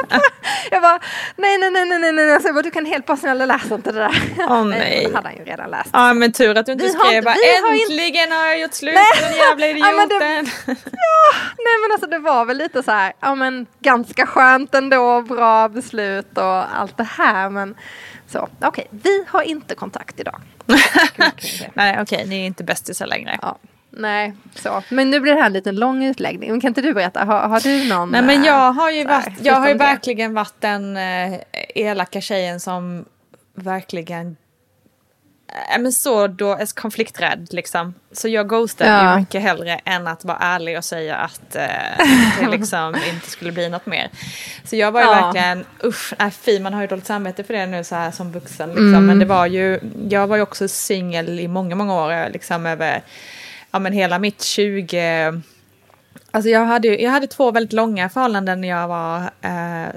jag 0.70 0.82
bara, 0.82 0.98
nej, 1.36 1.58
nej, 1.58 1.70
nej, 1.70 1.86
nej, 1.86 1.98
nej, 2.12 2.12
nej. 2.12 2.40
Så 2.40 2.48
jag 2.48 2.54
bara, 2.54 2.62
du 2.62 2.70
kan 2.70 2.86
helt 2.86 3.06
bara 3.06 3.16
snälla 3.16 3.46
läsa 3.46 3.74
inte 3.74 3.92
det 3.92 3.98
där. 3.98 4.22
Åh, 4.38 4.64
nej. 4.64 5.08
Han 5.36 5.46
ju 5.46 5.50
redan 5.52 5.70
läst. 5.70 5.90
Ja 5.92 6.12
men 6.14 6.32
tur 6.32 6.58
att 6.58 6.66
du 6.66 6.72
inte 6.72 6.84
Vi 6.84 6.90
skrev 6.90 7.24
bara 7.24 7.34
vi 7.34 7.62
har 7.66 7.72
inte- 7.74 7.92
äntligen 7.92 8.32
har 8.32 8.46
jag 8.46 8.60
gjort 8.60 8.72
slut 8.74 8.94
Nej. 8.94 9.04
den 9.30 9.36
jävla 9.38 9.66
Ja, 9.66 9.92
men 9.96 10.08
det- 10.08 10.14
idioten. 10.14 10.76
Nej 11.58 11.76
men 11.82 11.92
alltså 11.92 12.06
det 12.06 12.18
var 12.18 12.44
väl 12.44 12.56
lite 12.56 12.82
så 12.82 12.90
här, 12.90 13.12
ja 13.20 13.34
men 13.34 13.66
ganska 13.80 14.26
skönt 14.26 14.74
ändå, 14.74 15.22
bra 15.22 15.68
beslut 15.68 16.38
och 16.38 16.78
allt 16.78 16.96
det 16.96 17.08
här. 17.18 17.50
Men 17.50 17.74
så, 18.28 18.48
okej, 18.60 18.86
vi 18.90 19.24
har 19.28 19.42
inte 19.42 19.74
kontakt 19.74 20.20
idag. 20.20 20.40
Nej 21.74 21.98
okej, 22.00 22.24
ni 22.26 22.42
är 22.42 22.46
inte 22.46 22.64
bästisar 22.64 23.06
längre. 23.06 23.38
Ja, 23.42 23.58
nej, 23.90 24.34
så. 24.54 24.82
Men 24.88 25.10
nu 25.10 25.20
blir 25.20 25.32
det 25.34 25.38
här 25.40 25.46
en 25.46 25.52
liten 25.52 25.76
lång 25.76 26.04
utläggning. 26.04 26.50
Men 26.50 26.60
kan 26.60 26.68
inte 26.68 26.80
du 26.82 26.94
berätta, 26.94 27.24
har, 27.24 27.48
har 27.48 27.60
du 27.60 27.88
någon? 27.88 28.10
Nej 28.10 28.22
men 28.22 28.40
eh, 28.40 28.46
jag 28.46 28.72
har 28.72 28.90
ju 28.90 29.08
här, 29.08 29.22
varit, 29.22 29.38
jag 29.40 29.54
har 29.54 29.68
ju 29.68 29.74
verkligen 29.74 30.34
varit 30.34 30.54
den 30.60 30.96
eh, 30.96 31.34
elaka 31.74 32.20
tjejen 32.20 32.60
som 32.60 33.04
verkligen 33.54 34.36
äh, 35.74 35.78
men 35.80 35.92
så 35.92 36.26
då 36.26 36.52
är 36.52 36.74
konflikträdd 36.74 37.48
liksom. 37.50 37.94
Så 38.12 38.28
jag 38.28 38.48
ghostar 38.48 38.86
Ja. 38.86 39.12
ju 39.14 39.20
mycket 39.20 39.42
hellre 39.42 39.80
än 39.84 40.06
att 40.06 40.24
vara 40.24 40.38
ärlig 40.38 40.78
och 40.78 40.84
säga 40.84 41.16
att 41.16 41.56
eh, 41.56 41.66
det 42.40 42.48
liksom 42.50 42.94
inte 43.14 43.30
skulle 43.30 43.52
bli 43.52 43.68
något 43.68 43.86
mer. 43.86 44.10
Så 44.64 44.76
jag 44.76 44.92
var 44.92 45.00
ju 45.00 45.06
Ja. 45.06 45.12
verkligen, 45.24 45.64
usch, 45.84 46.12
nej 46.18 46.30
fy 46.30 46.60
man 46.60 46.74
har 46.74 46.80
ju 46.80 46.86
dåligt 46.86 47.06
samvete 47.06 47.44
för 47.44 47.54
det 47.54 47.66
nu 47.66 47.84
så 47.84 47.94
här 47.94 48.10
som 48.10 48.32
vuxen 48.32 48.68
liksom. 48.68 48.86
Mm. 48.94 49.06
Men 49.06 49.18
det 49.18 49.24
var 49.24 49.46
ju, 49.46 49.80
jag 50.08 50.26
var 50.26 50.36
ju 50.36 50.42
också 50.42 50.68
singel 50.68 51.40
i 51.40 51.48
många, 51.48 51.74
många 51.74 51.94
år 51.94 52.30
liksom 52.32 52.66
över, 52.66 53.02
ja 53.70 53.78
men 53.78 53.92
hela 53.92 54.18
mitt 54.18 54.42
20 54.42 55.40
Alltså 56.34 56.48
jag 56.50 56.64
hade, 56.64 56.88
jag 56.88 57.10
hade 57.10 57.26
två 57.26 57.50
väldigt 57.50 57.72
långa 57.72 58.08
förhållanden 58.08 58.60
när 58.60 58.68
jag 58.68 58.88
var 58.88 59.18
eh, 59.40 59.88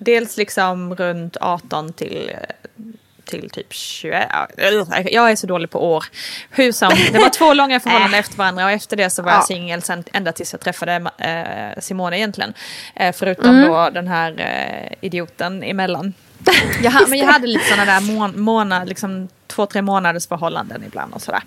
dels 0.00 0.36
liksom 0.36 0.94
runt 0.96 1.36
18 1.40 1.92
till, 1.92 2.30
eh, 2.32 2.84
till 3.24 3.50
typ 3.50 3.72
21. 3.72 4.28
ja, 4.30 4.48
ugh, 4.72 5.00
Jag 5.10 5.30
är 5.30 5.36
så 5.36 5.46
dålig 5.46 5.70
på 5.70 5.92
år. 5.94 6.04
Hur 6.50 6.72
som, 6.72 6.92
det 7.12 7.18
var 7.18 7.28
två 7.28 7.54
långa 7.54 7.80
förhållanden 7.80 8.20
efter 8.20 8.36
varandra 8.36 8.64
och 8.64 8.70
efter 8.70 8.96
det 8.96 9.10
så 9.10 9.22
var 9.22 9.30
Ja. 9.30 9.36
jag 9.36 9.44
singel 9.46 9.82
ända 10.12 10.32
tills 10.32 10.52
jag 10.52 10.60
träffade 10.60 11.10
eh, 11.18 11.80
Simone 11.80 12.18
egentligen. 12.18 12.54
Eh, 12.96 13.14
förutom 13.18 13.60
då 13.62 13.90
den 13.90 14.08
här 14.08 14.34
eh, 14.40 14.96
idioten 15.00 15.62
emellan. 15.62 16.14
Jag, 16.82 17.08
men 17.08 17.18
jag 17.18 17.26
hade 17.26 17.46
lite 17.46 17.64
sådana 17.64 17.84
där 17.84 18.00
mån, 18.00 18.40
månad, 18.40 18.88
liksom 18.88 19.28
två, 19.46 19.66
tre 19.66 19.82
månaders 19.82 20.28
förhållanden 20.28 20.82
ibland 20.86 21.14
och 21.14 21.22
sådär. 21.22 21.42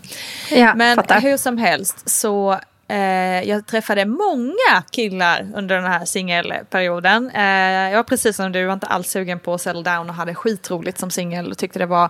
Ja, 0.52 0.74
Men 0.76 0.96
fattar. 0.96 1.22
hur 1.22 1.38
som 1.38 1.58
helst 1.58 2.10
så 2.10 2.60
eh, 2.90 3.50
jag 3.50 3.68
träffade 3.68 4.06
många 4.06 4.84
killar 4.92 5.48
under 5.56 5.76
den 5.76 5.86
här 5.92 6.06
singelperioden. 6.06 7.32
Eh, 7.34 7.90
jag 7.92 7.96
var 7.98 8.04
precis 8.04 8.36
som 8.36 8.52
du, 8.52 8.66
var 8.66 8.74
inte 8.74 8.88
alls 8.88 9.10
sugen 9.10 9.40
på 9.40 9.54
att 9.54 9.62
settle 9.62 9.82
down 9.84 10.10
och 10.10 10.16
hade 10.16 10.36
skitroligt 10.36 10.98
som 11.00 11.12
singel 11.12 11.52
och 11.52 11.58
tyckte 11.58 11.80
det 11.80 11.86
var 11.86 12.10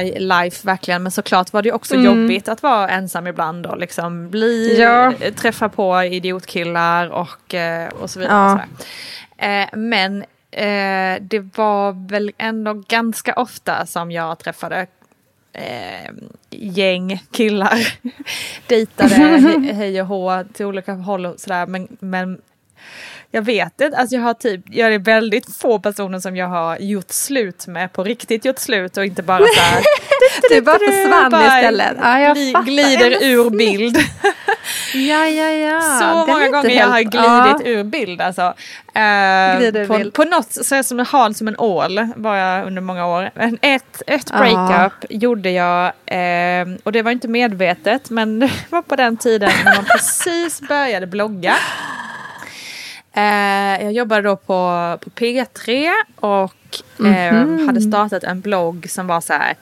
high 0.00 0.18
life 0.20 0.66
verkligen. 0.66 1.02
Men 1.02 1.12
såklart 1.12 1.52
var 1.52 1.62
det 1.62 1.72
också 1.72 1.94
jobbigt 1.96 2.48
att 2.48 2.62
vara 2.62 2.88
ensam 2.88 3.26
ibland 3.26 3.66
och 3.66 3.78
liksom 3.78 4.30
bli, 4.30 4.76
Ja. 4.80 5.12
träffa 5.36 5.68
på 5.68 6.02
idiotkillar 6.02 7.08
och, 7.10 7.54
eh, 7.54 7.88
och 7.88 8.10
så 8.10 8.18
vidare. 8.20 8.60
Ja. 9.38 9.46
Eh, 9.46 9.68
men 9.72 10.22
eh, 10.50 11.20
det 11.20 11.56
var 11.56 12.08
väl 12.08 12.32
ändå 12.38 12.82
ganska 12.88 13.32
ofta 13.34 13.86
som 13.86 14.10
jag 14.10 14.38
träffade 14.38 14.86
eh, 15.56 16.10
gäng 16.50 17.22
killar. 17.30 17.98
Dejtade 18.66 19.14
he- 19.14 19.72
hej 19.72 20.00
och 20.00 20.06
hå 20.06 20.44
till 20.52 20.66
olika 20.66 20.92
håll 20.94 21.26
och 21.26 21.40
sådär. 21.40 21.66
Men, 21.66 21.88
men 22.00 22.40
jag 23.36 23.42
vet 23.42 23.80
inte, 23.80 23.96
alltså 23.96 24.16
jag 24.16 24.22
har 24.22 24.34
typ, 24.34 24.60
jag 24.70 24.94
är 24.94 24.98
väldigt 24.98 25.56
få 25.56 25.78
personer 25.78 26.18
som 26.20 26.36
jag 26.36 26.46
har 26.48 26.76
gjort 26.78 27.10
slut 27.10 27.66
med, 27.66 27.92
på 27.92 28.04
riktigt 28.04 28.44
gjort 28.44 28.58
slut 28.58 28.96
och 28.96 29.04
inte 29.04 29.22
bara 29.22 29.38
så 29.54 29.60
här. 29.60 29.82
Du 30.50 30.60
bara 30.60 30.78
försvann 30.78 31.30
bara 31.30 31.58
istället. 31.60 31.96
Ja, 32.02 32.20
jag 32.20 32.52
fattar. 32.52 32.62
glider 32.66 33.10
Ja, 33.10 33.18
ur 33.20 33.50
bild. 33.50 33.96
Ja, 34.94 35.26
ja, 35.26 35.50
ja. 35.50 35.80
så 35.80 36.04
är 36.04 36.26
många 36.26 36.48
gånger 36.48 36.70
jag 36.70 36.86
har 36.86 36.96
helt- 36.98 37.10
glidit 37.10 37.66
ja. 37.66 37.80
ur 37.80 37.84
bild 37.84 38.20
alltså. 38.20 38.42
Eh, 38.94 39.58
Glider 39.58 39.86
på, 39.86 39.98
bild. 39.98 40.14
på 40.14 40.24
något 40.24 40.52
så 40.52 40.74
är 40.74 40.78
jag 40.78 40.84
som 40.84 40.98
hal 40.98 41.34
som 41.34 41.48
en 41.48 41.56
ål 41.58 42.08
var 42.16 42.36
jag 42.36 42.66
under 42.66 42.82
många 42.82 43.06
år. 43.06 43.30
Men 43.34 43.58
Ett, 43.62 44.02
ett 44.06 44.30
Ja. 44.32 44.38
breakup 44.38 44.92
gjorde 45.10 45.50
jag 45.50 45.84
eh, 46.06 46.66
och 46.82 46.92
det 46.92 47.02
var 47.02 47.10
inte 47.10 47.28
medvetet 47.28 48.10
men 48.10 48.38
det 48.40 48.50
var 48.70 48.82
på 48.82 48.96
den 48.96 49.16
tiden 49.16 49.50
när 49.64 49.74
man 49.74 49.84
precis 49.84 50.60
började 50.60 51.06
blogga. 51.06 51.54
Eh, 53.16 53.82
jag 53.84 53.92
jobbade 53.92 54.22
då 54.22 54.36
på, 54.36 54.98
på 55.00 55.10
P3 55.10 55.90
och 56.16 56.52
eh, 57.06 57.32
Mhm. 57.34 57.66
hade 57.66 57.80
startat 57.80 58.24
en 58.24 58.40
blogg 58.40 58.90
som 58.90 59.06
var 59.06 59.20
så 59.20 59.32
här 59.32 59.54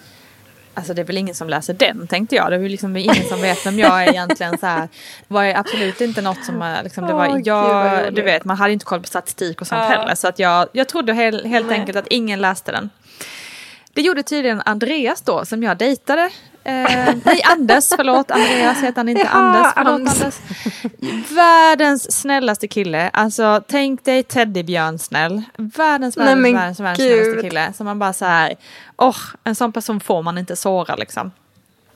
Alltså 0.76 0.94
det 0.94 1.00
är 1.02 1.04
väl 1.06 1.18
ingen 1.18 1.34
som 1.34 1.48
läser 1.48 1.74
den 1.74 2.06
tänkte 2.06 2.36
jag. 2.36 2.50
Det 2.50 2.54
är 2.56 2.60
väl 2.60 2.70
liksom 2.70 2.96
ingen 2.96 3.24
som 3.28 3.40
vet 3.40 3.66
vem 3.66 3.78
jag 3.78 4.02
är 4.04 4.08
egentligen. 4.10 4.58
Så 4.58 4.66
här, 4.66 4.88
var 5.28 5.44
absolut 5.44 6.00
inte 6.00 6.22
något 6.22 6.44
som 6.44 6.62
eh, 6.62 6.82
liksom, 6.82 7.06
det 7.06 7.12
var, 7.12 7.28
vad 7.28 7.46
jag, 7.46 8.14
du 8.14 8.22
vet 8.22 8.44
man 8.44 8.56
hade 8.56 8.72
inte 8.72 8.84
koll 8.84 9.00
på 9.00 9.06
statistik 9.06 9.60
och 9.60 9.66
sånt 9.66 9.80
Ja. 9.82 9.88
heller. 9.88 10.14
Så 10.14 10.28
att 10.28 10.38
jag, 10.38 10.68
jag 10.72 10.88
trodde 10.88 11.12
helt, 11.12 11.46
helt 11.46 11.70
enkelt 11.70 11.98
att 11.98 12.06
ingen 12.06 12.40
läste 12.40 12.72
den. 12.72 12.90
Det 13.92 14.02
gjorde 14.02 14.22
tydligen 14.22 14.62
Andreas 14.64 15.20
då 15.22 15.44
som 15.44 15.62
jag 15.62 15.76
dejtade. 15.76 16.30
Eh, 16.66 17.14
nej 17.24 17.42
Anders, 17.44 17.88
förlåt 17.96 18.30
Andreas 18.30 18.82
heter 18.82 18.96
han 18.96 19.08
inte. 19.08 19.22
Ja, 19.22 19.28
Anders, 19.28 19.72
förlåt 19.76 19.94
Anders. 19.94 20.22
Anders. 20.22 21.30
Världens 21.30 22.20
snällaste 22.20 22.68
kille. 22.68 23.10
Alltså 23.12 23.62
tänk 23.68 24.04
dig 24.04 24.22
teddybjörn 24.22 24.98
snäll. 24.98 25.42
Världens, 25.56 26.16
Nej, 26.16 26.26
världens, 26.26 26.80
världens, 26.80 26.96
snällaste 26.96 27.42
kille. 27.42 27.72
Som 27.72 27.86
man 27.86 27.98
bara 27.98 28.12
så 28.12 28.24
här, 28.24 28.54
åh, 28.96 29.16
en 29.44 29.54
sån 29.54 29.72
person 29.72 30.00
får 30.00 30.22
man 30.22 30.38
inte 30.38 30.56
såra 30.56 30.96
liksom. 30.96 31.30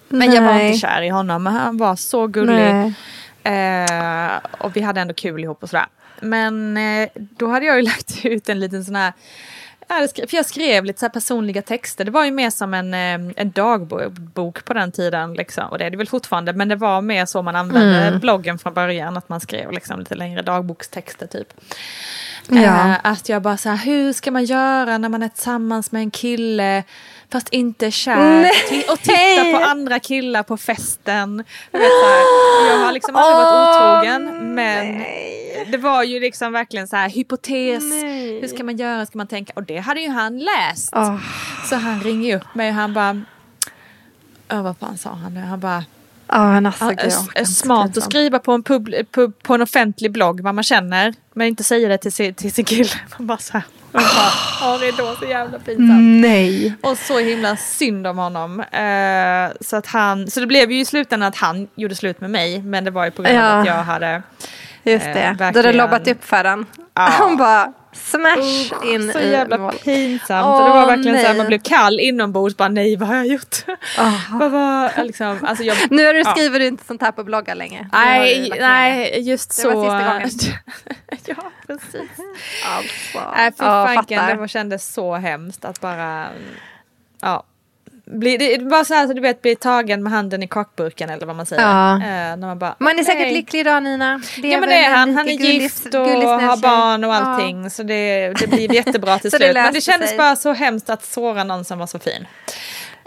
Men 0.08 0.32
jag 0.32 0.42
var 0.42 0.54
Nej. 0.54 0.66
inte 0.66 0.78
kär 0.78 1.02
i 1.02 1.08
honom, 1.08 1.42
men 1.42 1.52
han 1.52 1.76
var 1.76 1.96
så 1.96 2.26
gullig. 2.26 2.74
Nej. 2.74 3.84
Eh, 3.84 4.40
och 4.58 4.76
vi 4.76 4.80
hade 4.80 5.00
ändå 5.00 5.14
kul 5.14 5.44
ihop 5.44 5.62
och 5.62 5.70
sådär. 5.70 5.86
Men 6.20 6.76
eh, 6.76 7.08
då 7.14 7.48
hade 7.48 7.66
jag 7.66 7.76
ju 7.76 7.82
lagt 7.92 8.24
ut 8.24 8.48
en 8.48 8.60
liten 8.60 8.84
sån 8.84 8.96
här 8.96 9.12
för 10.28 10.34
jag 10.36 10.46
skrev 10.46 10.84
lite 10.84 11.00
så 11.00 11.08
personliga 11.08 11.62
texter. 11.62 12.04
Det 12.04 12.10
var 12.10 12.24
ju 12.24 12.30
mer 12.30 12.50
som 12.50 12.74
en, 12.74 12.94
eh, 12.94 13.32
en 13.36 13.50
dagbok 13.50 14.64
på 14.64 14.74
den 14.74 14.92
tiden. 14.92 15.34
Liksom. 15.34 15.64
Och 15.68 15.78
det 15.78 15.84
är 15.84 15.90
det 15.90 15.96
väl 15.96 16.08
fortfarande. 16.08 16.52
Men 16.52 16.68
det 16.68 16.76
var 16.76 17.00
mer 17.00 17.26
så 17.26 17.42
man 17.42 17.56
använde 17.56 18.06
Mm. 18.06 18.20
bloggen 18.20 18.58
från 18.58 18.74
början. 18.74 19.16
Att 19.16 19.28
man 19.28 19.40
skrev 19.40 19.72
liksom 19.72 19.98
lite 19.98 20.14
längre 20.14 20.42
dagbokstexter 20.42 21.26
typ. 21.26 21.48
Ja. 22.48 22.56
Eh, 22.62 22.96
att 23.02 23.28
jag 23.28 23.42
bara 23.42 23.56
så 23.56 23.68
här, 23.68 23.76
hur 23.76 24.12
ska 24.12 24.30
man 24.30 24.44
göra 24.44 24.98
när 24.98 25.08
man 25.08 25.22
är 25.22 25.28
tillsammans 25.28 25.92
med 25.92 26.00
en 26.02 26.10
kille 26.10 26.84
fast 27.32 27.48
inte 27.48 27.86
är 27.86 27.90
kär 27.90 28.16
Nej. 28.16 28.86
Och 28.90 28.98
titta 28.98 29.58
på 29.58 29.64
andra 29.64 30.00
killar 30.00 30.42
på 30.42 30.56
festen. 30.56 31.44
Vet, 31.72 31.82
här, 31.82 32.70
jag 32.70 32.78
har 32.78 32.92
liksom 32.92 33.16
aldrig 33.16 33.36
varit 33.36 33.76
otrogen 33.76 34.54
men 34.54 34.98
nej. 34.98 35.68
det 35.70 35.78
var 35.78 36.02
ju 36.02 36.20
liksom 36.20 36.52
verkligen 36.52 36.88
så 36.88 36.96
här 36.96 37.08
hypotes. 37.08 37.84
Nej. 37.84 38.40
Hur 38.40 38.48
ska 38.48 38.64
man 38.64 38.76
göra? 38.76 39.06
Ska 39.06 39.18
man 39.18 39.26
tänka? 39.26 39.52
Och 39.56 39.62
det 39.62 39.78
hade 39.78 40.00
ju 40.00 40.08
han 40.08 40.38
läst. 40.38 40.92
Åh. 40.96 41.16
Så 41.70 41.76
han 41.76 42.00
ringer 42.00 42.36
upp 42.36 42.54
mig 42.54 42.68
och 42.68 42.74
han 42.74 42.94
bara... 42.94 43.22
Vad 44.48 44.78
fan 44.78 44.98
sa 44.98 45.10
han 45.10 45.34
nu? 45.34 45.40
Han 45.40 45.60
bara... 45.60 45.84
Ja, 46.28 46.66
alltså, 46.66 46.94
Ja, 47.34 47.44
smart 47.44 47.96
att 47.96 48.02
skriva 48.04 48.38
på 48.38 48.52
en, 48.52 48.62
pub, 48.62 48.94
pub, 49.12 49.42
på 49.42 49.54
en 49.54 49.62
offentlig 49.62 50.12
blogg 50.12 50.40
vad 50.40 50.54
man 50.54 50.64
känner. 50.64 51.14
Men 51.34 51.46
inte 51.46 51.64
säga 51.64 51.88
det 51.88 51.98
till 51.98 52.12
sin, 52.12 52.34
till 52.34 52.52
sin 52.52 52.64
kille. 52.64 52.90
Man 53.18 53.26
bara 53.26 53.38
så 53.38 53.52
här. 53.52 53.62
Man 53.92 54.02
bara, 54.02 54.32
ja, 54.72 54.78
det 54.78 54.88
är 54.88 54.92
då 54.92 55.14
så 55.20 55.24
jävla 55.24 55.58
pinsamt. 55.58 56.00
Nej. 56.02 56.74
Och 56.82 56.98
så 56.98 57.18
himla 57.18 57.56
synd 57.56 58.06
om 58.06 58.18
honom. 58.18 58.60
Eh, 58.60 59.56
så, 59.60 59.76
att 59.76 59.86
han, 59.86 60.30
så 60.30 60.40
det 60.40 60.46
blev 60.46 60.72
ju 60.72 60.80
i 60.80 60.84
slutändan 60.84 61.28
att 61.28 61.36
han 61.36 61.68
gjorde 61.74 61.94
slut 61.94 62.20
med 62.20 62.30
mig. 62.30 62.62
Men 62.62 62.84
det 62.84 62.90
var 62.90 63.04
ju 63.04 63.10
på 63.10 63.22
grund 63.22 63.36
av 63.38 63.42
Ja. 63.44 63.60
att 63.60 63.66
jag 63.66 63.74
hade... 63.84 64.22
Just 64.82 65.06
Eh, 65.06 65.12
det. 65.14 65.20
Du 65.38 65.44
hade 65.44 65.52
verkligen. 65.52 65.76
lobbat 65.76 66.08
upp 66.08 66.24
för 66.24 66.44
den. 66.44 66.66
Ja. 66.94 67.02
Han 67.18 67.36
bara 67.36 67.72
smash 67.92 68.72
in 68.84 69.12
så 69.12 69.18
jävla 69.20 69.58
mål. 69.58 69.72
pinsamt. 69.84 70.46
Och 70.46 70.64
det 70.64 70.70
var 70.70 70.86
verkligen 70.86 71.16
så 71.16 71.22
här, 71.22 71.28
nej. 71.28 71.38
man 71.38 71.46
blev 71.46 71.58
kall 71.58 72.00
inombords. 72.00 72.56
Bara 72.56 72.68
nej, 72.68 72.96
vad 72.96 73.08
har 73.08 73.16
jag 73.16 73.26
gjort? 73.26 73.56
Vad 74.30 74.50
var 74.50 75.04
liksom, 75.04 75.38
alltså 75.44 75.64
jag, 75.64 75.76
Nu 75.90 76.02
är 76.02 76.14
du, 76.14 76.20
Ja. 76.20 76.30
skriver 76.30 76.58
du 76.58 76.66
inte 76.66 76.84
sånt 76.84 77.02
här 77.02 77.12
på 77.12 77.24
bloggar 77.24 77.54
längre. 77.54 77.88
Har 77.92 78.04
Nej, 78.04 78.50
det. 78.50 78.60
nej, 78.68 79.20
just 79.28 79.50
Det 79.56 79.62
så. 79.62 79.80
var 79.80 80.20
sista 80.22 80.46
ja, 81.26 81.34
precis. 81.66 82.10
Alltså. 82.66 83.30
Nej, 83.36 83.50
fy 83.58 83.64
Ja, 83.64 83.86
fanken, 83.94 84.26
det 84.26 84.34
var- 84.34 84.46
kändes 84.46 84.92
så 84.94 85.14
hemskt 85.14 85.64
att 85.64 85.80
bara, 85.80 86.26
ja. 87.20 87.44
Bli, 88.10 88.36
det 88.36 88.64
var 88.64 88.84
så 88.84 88.94
här 88.94 89.06
så 89.06 89.12
du 89.12 89.20
vet, 89.20 89.42
bli 89.42 89.56
tagen 89.56 90.02
med 90.02 90.12
handen 90.12 90.42
i 90.42 90.48
kakburken 90.48 91.10
eller 91.10 91.26
vad 91.26 91.36
man 91.36 91.46
säger. 91.46 91.62
Ja. 91.62 91.94
Eh, 91.94 92.00
när 92.36 92.36
man 92.36 92.58
bara, 92.58 92.74
Man 92.78 92.98
är 92.98 93.04
säkert 93.04 93.20
nej. 93.20 93.34
lycklig 93.34 93.60
idag 93.60 93.82
Nina. 93.82 94.20
Ja 94.36 94.60
men 94.60 94.68
det 94.68 94.84
är 94.84 94.90
han, 94.90 95.14
han 95.14 95.28
är 95.28 95.32
gift 95.32 95.94
och 95.94 96.00
har 96.00 96.56
barn 96.56 97.04
och 97.04 97.14
allting 97.14 97.70
så 97.70 97.82
det, 97.82 98.28
det 98.40 98.46
blir 98.46 98.74
jättebra 98.74 99.18
till 99.18 99.30
det 99.30 99.36
slut. 99.36 99.54
Men 99.54 99.72
det 99.72 99.80
kändes 99.80 100.08
sig. 100.08 100.18
bara 100.18 100.36
så 100.36 100.52
hemskt 100.52 100.90
att 100.90 101.04
såra 101.04 101.44
någon 101.44 101.64
som 101.64 101.78
var 101.78 101.86
så 101.86 101.98
fin. 101.98 102.26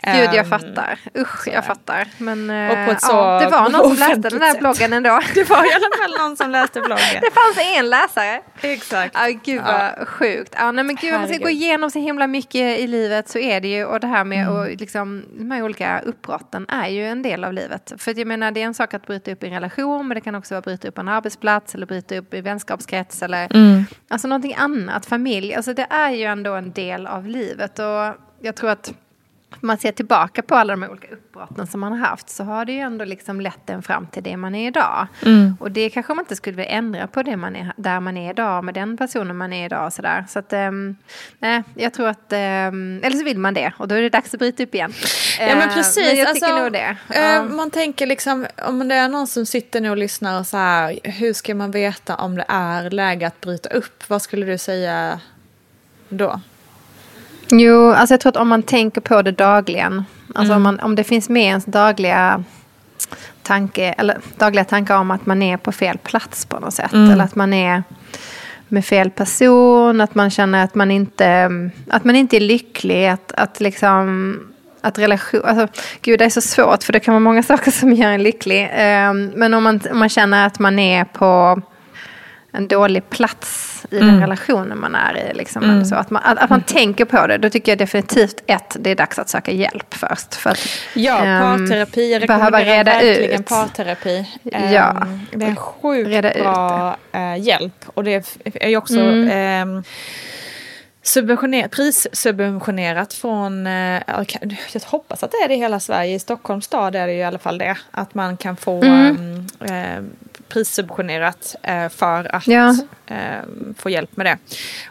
Gud 0.03 0.15
jag 0.15 0.35
Ehm, 0.35 0.45
fattar. 0.45 0.99
Usch 1.17 1.47
jag 1.47 1.65
fattar. 1.65 2.07
Men 2.17 2.49
Och 2.49 2.55
eh, 2.55 2.97
så 2.97 3.11
ja, 3.11 3.39
det 3.39 3.47
var 3.47 3.69
någon 3.69 3.95
som 3.97 4.07
läste 4.09 4.29
den 4.29 4.39
där 4.39 4.59
bloggen 4.59 4.93
ändå. 4.93 5.19
Det 5.33 5.49
var 5.49 5.57
i 5.57 5.73
alla 5.73 6.03
fall 6.03 6.27
någon 6.27 6.37
som 6.37 6.49
läste 6.51 6.79
bloggen. 6.81 7.21
Det 7.21 7.31
fanns 7.33 7.67
en 7.77 7.89
läsare. 7.89 8.41
Exakt. 8.61 9.15
Ja, 9.19 9.27
gud 9.43 9.61
vad 9.65 10.07
sjukt. 10.07 10.55
Ja, 10.57 10.71
nej, 10.71 10.83
men 10.83 10.95
gud, 10.95 11.13
man 11.13 11.27
ska 11.27 11.37
gå 11.37 11.49
igenom 11.49 11.91
så 11.91 11.99
himla 11.99 12.27
mycket 12.27 12.79
i 12.79 12.87
livet 12.87 13.29
så 13.29 13.39
är 13.39 13.61
det 13.61 13.67
ju, 13.67 13.85
och 13.85 13.99
det 13.99 14.07
här 14.07 14.23
med 14.23 14.41
Mm. 14.41 14.53
och 14.55 14.67
liksom, 14.69 15.25
de 15.37 15.51
här 15.51 15.63
olika 15.63 15.99
uppbrotten 15.99 16.65
är 16.69 16.87
ju 16.87 17.07
en 17.07 17.21
del 17.21 17.43
av 17.43 17.53
livet. 17.53 17.93
För 17.97 18.17
jag 18.19 18.27
menar, 18.27 18.51
det 18.51 18.61
är 18.61 18.65
en 18.65 18.73
sak 18.73 18.93
att 18.93 19.07
bryta 19.07 19.31
upp 19.31 19.43
i 19.43 19.47
en 19.47 19.53
relation, 19.53 20.07
men 20.07 20.15
det 20.15 20.21
kan 20.21 20.35
också 20.35 20.53
vara 20.53 20.59
att 20.59 20.65
bryta 20.65 20.87
upp 20.87 20.97
en 20.97 21.07
arbetsplats 21.07 21.75
eller 21.75 21.85
bryta 21.85 22.15
upp 22.17 22.33
i 22.33 22.41
vänskapskrets 22.41 23.21
eller 23.23 23.47
Mm. 23.55 23.83
alltså 24.09 24.27
någonting 24.27 24.55
annat, 24.57 25.05
familj. 25.05 25.55
Alltså 25.55 25.73
det 25.73 25.87
är 25.89 26.09
ju 26.09 26.23
ändå 26.23 26.53
en 26.53 26.71
del 26.71 27.07
av 27.07 27.27
livet 27.27 27.79
och 27.79 28.15
jag 28.41 28.55
tror 28.55 28.69
att 28.69 28.93
man 29.59 29.77
ser 29.77 29.91
tillbaka 29.91 30.41
på 30.41 30.55
alla 30.55 30.73
de 30.75 30.83
olika 30.83 31.07
uppbrotten 31.13 31.67
som 31.67 31.79
man 31.79 31.91
har 31.91 32.07
haft 32.07 32.29
så 32.29 32.43
har 32.43 32.65
det 32.65 32.71
ju 32.71 32.79
ändå 32.79 33.05
liksom 33.05 33.41
lett 33.41 33.69
en 33.69 33.81
fram 33.81 34.07
till 34.07 34.23
det 34.23 34.37
man 34.37 34.55
är 34.55 34.67
idag. 34.67 35.07
Mm. 35.25 35.55
Och 35.59 35.71
det 35.71 35.89
kanske 35.89 36.13
man 36.13 36.23
inte 36.25 36.35
skulle 36.35 36.55
vilja 36.55 36.71
ändra 36.71 37.07
på 37.07 37.23
det 37.23 37.37
man 37.37 37.55
är, 37.55 37.73
där 37.77 37.99
man 37.99 38.17
är 38.17 38.29
idag 38.31 38.63
med 38.63 38.73
den 38.73 38.97
personen 38.97 39.37
man 39.37 39.53
är 39.53 39.65
idag. 39.65 39.85
och 39.85 39.93
Sådär. 39.93 40.25
Så 40.29 40.39
att, 40.39 40.53
ehm, 40.53 40.95
nej, 41.39 41.63
jag 41.75 41.93
tror 41.93 42.07
att, 42.07 42.33
ehm, 42.33 42.99
eller 43.03 43.17
så 43.17 43.23
vill 43.23 43.39
man 43.39 43.53
det 43.53 43.73
och 43.77 43.87
då 43.87 43.95
är 43.95 44.01
det 44.01 44.09
dags 44.09 44.33
att 44.33 44.39
bryta 44.39 44.63
upp 44.63 44.75
igen. 44.75 44.93
Ja 45.39 45.55
men 45.55 45.69
Eh, 45.69 45.75
precis. 45.75 45.97
Men 46.07 46.17
jag 46.17 46.33
tycker 46.35 46.47
alltså, 46.47 46.63
nog 46.63 46.71
det. 46.73 46.97
eh, 47.09 47.21
Ja. 47.21 47.43
Man 47.43 47.71
tänker 47.71 48.05
liksom, 48.07 48.47
om 48.67 48.87
det 48.87 48.95
är 48.95 49.09
någon 49.09 49.27
som 49.27 49.45
sitter 49.45 49.81
nu 49.81 49.89
och 49.89 49.97
lyssnar 49.97 50.39
och 50.39 50.47
så 50.47 50.57
här, 50.57 50.99
hur 51.03 51.33
ska 51.33 51.55
man 51.55 51.71
veta 51.71 52.15
om 52.15 52.35
det 52.35 52.45
är 52.47 52.89
läge 52.89 53.27
att 53.27 53.41
bryta 53.41 53.69
upp? 53.69 54.09
Vad 54.09 54.21
skulle 54.21 54.45
du 54.45 54.57
säga 54.57 55.19
då? 56.09 56.41
Jo, 57.51 57.91
alltså 57.91 58.13
jag 58.13 58.19
tror 58.21 58.29
att 58.29 58.37
om 58.37 58.47
man 58.47 58.63
tänker 58.63 59.01
på 59.01 59.21
det 59.21 59.31
dagligen, 59.31 60.03
alltså 60.35 60.53
Mm. 60.53 60.57
om, 60.57 60.63
man, 60.63 60.79
om 60.79 60.95
det 60.95 61.03
finns 61.03 61.29
med 61.29 61.43
ens 61.43 61.65
dagliga 61.65 62.43
tanke, 63.43 63.83
eller 63.97 64.17
dagliga 64.37 64.63
tankar 64.65 64.97
om 64.97 65.11
att 65.11 65.25
man 65.25 65.41
är 65.41 65.57
på 65.57 65.71
fel 65.71 65.97
plats 65.97 66.45
på 66.45 66.59
något 66.59 66.73
sätt. 66.73 66.93
Mm. 66.93 67.11
Eller 67.11 67.23
att 67.23 67.35
man 67.35 67.53
är 67.53 67.83
med 68.67 68.85
fel 68.85 69.09
person, 69.09 70.01
att 70.01 70.15
man 70.15 70.29
känner 70.29 70.63
att 70.63 70.75
man 70.75 70.91
inte, 70.91 71.49
att 71.89 72.03
man 72.03 72.15
inte 72.15 72.37
är 72.37 72.41
lycklig, 72.41 73.07
att, 73.07 73.31
att 73.31 73.59
liksom 73.59 74.39
att 74.81 74.99
relation, 74.99 75.41
alltså, 75.45 75.67
gud 76.01 76.19
det 76.19 76.25
är 76.25 76.29
så 76.29 76.41
svårt 76.41 76.83
för 76.83 76.93
det 76.93 76.99
kan 76.99 77.13
vara 77.13 77.19
många 77.19 77.43
saker 77.51 77.71
som 77.71 77.93
gör 77.93 78.09
en 78.09 78.23
lycklig. 78.23 78.69
Ehm, 78.73 79.31
men 79.35 79.53
om 79.53 79.63
man, 79.63 79.79
om 79.91 79.99
man 79.99 80.09
känner 80.09 80.47
att 80.47 80.59
man 80.59 80.79
är 80.79 81.05
på 81.05 81.61
en 82.51 82.67
dålig 82.67 83.09
plats 83.09 83.80
i 83.91 83.97
Mm. 83.97 84.07
den 84.07 84.19
relationen 84.19 84.79
man 84.79 84.95
är 84.95 85.17
i. 85.17 85.33
Liksom, 85.33 85.63
eller 85.69 85.83
så. 85.83 85.95
Att, 85.95 86.09
man, 86.09 86.21
att, 86.25 86.37
att 86.37 86.49
man 86.49 86.61
tänker 86.61 87.05
på 87.05 87.27
det. 87.27 87.37
Då 87.37 87.49
tycker 87.49 87.71
jag 87.71 87.79
definitivt 87.79 88.43
ett, 88.47 88.75
det 88.79 88.89
är 88.89 88.95
dags 88.95 89.19
att 89.19 89.29
söka 89.29 89.51
hjälp 89.51 89.93
först. 89.93 90.35
För 90.35 90.49
att, 90.49 90.67
Ja, 90.93 91.25
ehm, 91.25 91.41
parterapi. 91.67 92.11
Jag 92.11 92.27
behöva 92.27 92.45
rekommenderar 92.59 92.77
reda 92.77 92.91
verkligen 93.07 93.41
ut. 93.41 93.47
parterapi. 93.49 94.29
Ehm, 94.51 94.71
Ja. 94.73 95.07
Det 95.31 95.45
är 95.45 95.49
en 95.49 95.55
sjukt 95.55 96.33
bra 96.33 96.97
eh, 97.11 97.35
hjälp. 97.37 97.73
Och 97.93 98.03
det 98.03 98.37
är 98.53 98.69
ju 98.69 98.77
också 98.77 98.99
Mm. 98.99 99.29
ehm, 99.31 99.83
subventioner, 101.03 101.67
prissubventionerat 101.67 103.13
från, 103.13 103.67
eh, 103.67 104.01
jag 104.73 104.81
hoppas 104.85 105.23
att 105.23 105.31
det 105.31 105.37
är 105.37 105.47
det 105.47 105.53
i 105.53 105.57
hela 105.57 105.79
Sverige. 105.79 106.15
I 106.15 106.19
Stockholms 106.19 106.65
stad 106.65 106.95
är 106.95 107.07
det 107.07 107.13
ju 107.13 107.19
i 107.19 107.23
alla 107.23 107.39
fall 107.39 107.57
det. 107.57 107.77
Att 107.91 108.13
man 108.13 108.37
kan 108.37 108.55
få 108.57 108.81
Mm. 108.83 109.47
ehm, 109.65 109.75
eh, 109.97 110.03
prissubventionerat 110.53 111.55
eh, 111.63 111.89
för 111.89 112.35
att 112.35 112.47
Ja. 112.47 112.75
ehm, 113.07 113.75
få 113.77 113.89
hjälp 113.89 114.17
med 114.17 114.25
det. 114.25 114.37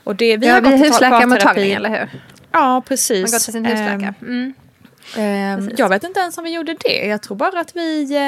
Och 0.04 0.16
det 0.16 0.36
vi 0.36 0.46
ja, 0.46 0.54
har 0.54 0.60
vi 0.60 0.68
är 0.68 0.72
i 0.72 0.76
husläkarmottagning, 0.78 1.72
eller 1.72 1.88
hur? 1.90 2.08
Ja, 2.52 2.82
precis. 2.88 3.22
Man 3.22 3.30
går 3.30 3.38
till 3.38 3.52
sin 3.52 3.66
Ehm, 3.66 3.76
husläkare. 3.76 4.14
Mm. 4.22 4.54
Ehm, 5.16 5.70
jag 5.76 5.88
vet 5.88 6.04
inte 6.04 6.20
ens 6.20 6.38
om 6.38 6.44
vi 6.44 6.50
gjorde 6.50 6.74
det. 6.74 7.06
Jag 7.06 7.22
tror 7.22 7.36
bara 7.36 7.60
att 7.60 7.76
vi... 7.76 8.18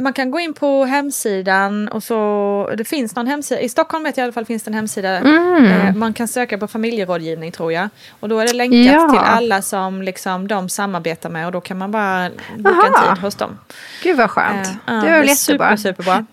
Man 0.00 0.12
kan 0.12 0.30
gå 0.30 0.40
in 0.40 0.54
på 0.54 0.84
hemsidan 0.84 1.88
och 1.88 2.02
så... 2.02 2.70
Det 2.76 2.84
finns 2.84 3.16
någon 3.16 3.26
hemsida. 3.26 3.60
I 3.60 3.68
Stockholm 3.68 4.04
vet 4.04 4.16
jag 4.16 4.22
i 4.22 4.24
alla 4.24 4.32
fall 4.32 4.44
finns 4.44 4.62
det 4.62 4.68
en 4.68 4.74
hemsida. 4.74 5.18
Mm. 5.18 5.64
Eh, 5.64 5.94
man 5.94 6.12
kan 6.12 6.28
söka 6.28 6.58
på 6.58 6.66
familjerådgivning 6.68 7.52
tror 7.52 7.72
jag. 7.72 7.88
Och 8.20 8.28
då 8.28 8.38
är 8.38 8.46
det 8.46 8.52
länkat 8.52 8.92
Ja. 8.94 9.08
till 9.10 9.18
alla 9.18 9.62
som 9.62 10.02
liksom, 10.02 10.48
de 10.48 10.68
samarbetar 10.68 11.30
med. 11.30 11.46
Och 11.46 11.52
då 11.52 11.60
kan 11.60 11.78
man 11.78 11.90
bara 11.90 12.30
boka 12.56 12.70
Aha. 12.70 13.08
en 13.10 13.14
tid 13.14 13.22
hos 13.24 13.34
dem. 13.34 13.58
Gud 14.02 14.16
vad 14.16 14.30
skönt. 14.30 14.68
Eh, 14.68 14.74
det 14.86 14.92
var 14.94 15.02
väl 15.02 15.10
är 15.10 15.24
jättebra. 15.24 15.76
Super, 15.76 15.76
superbra. 15.76 16.26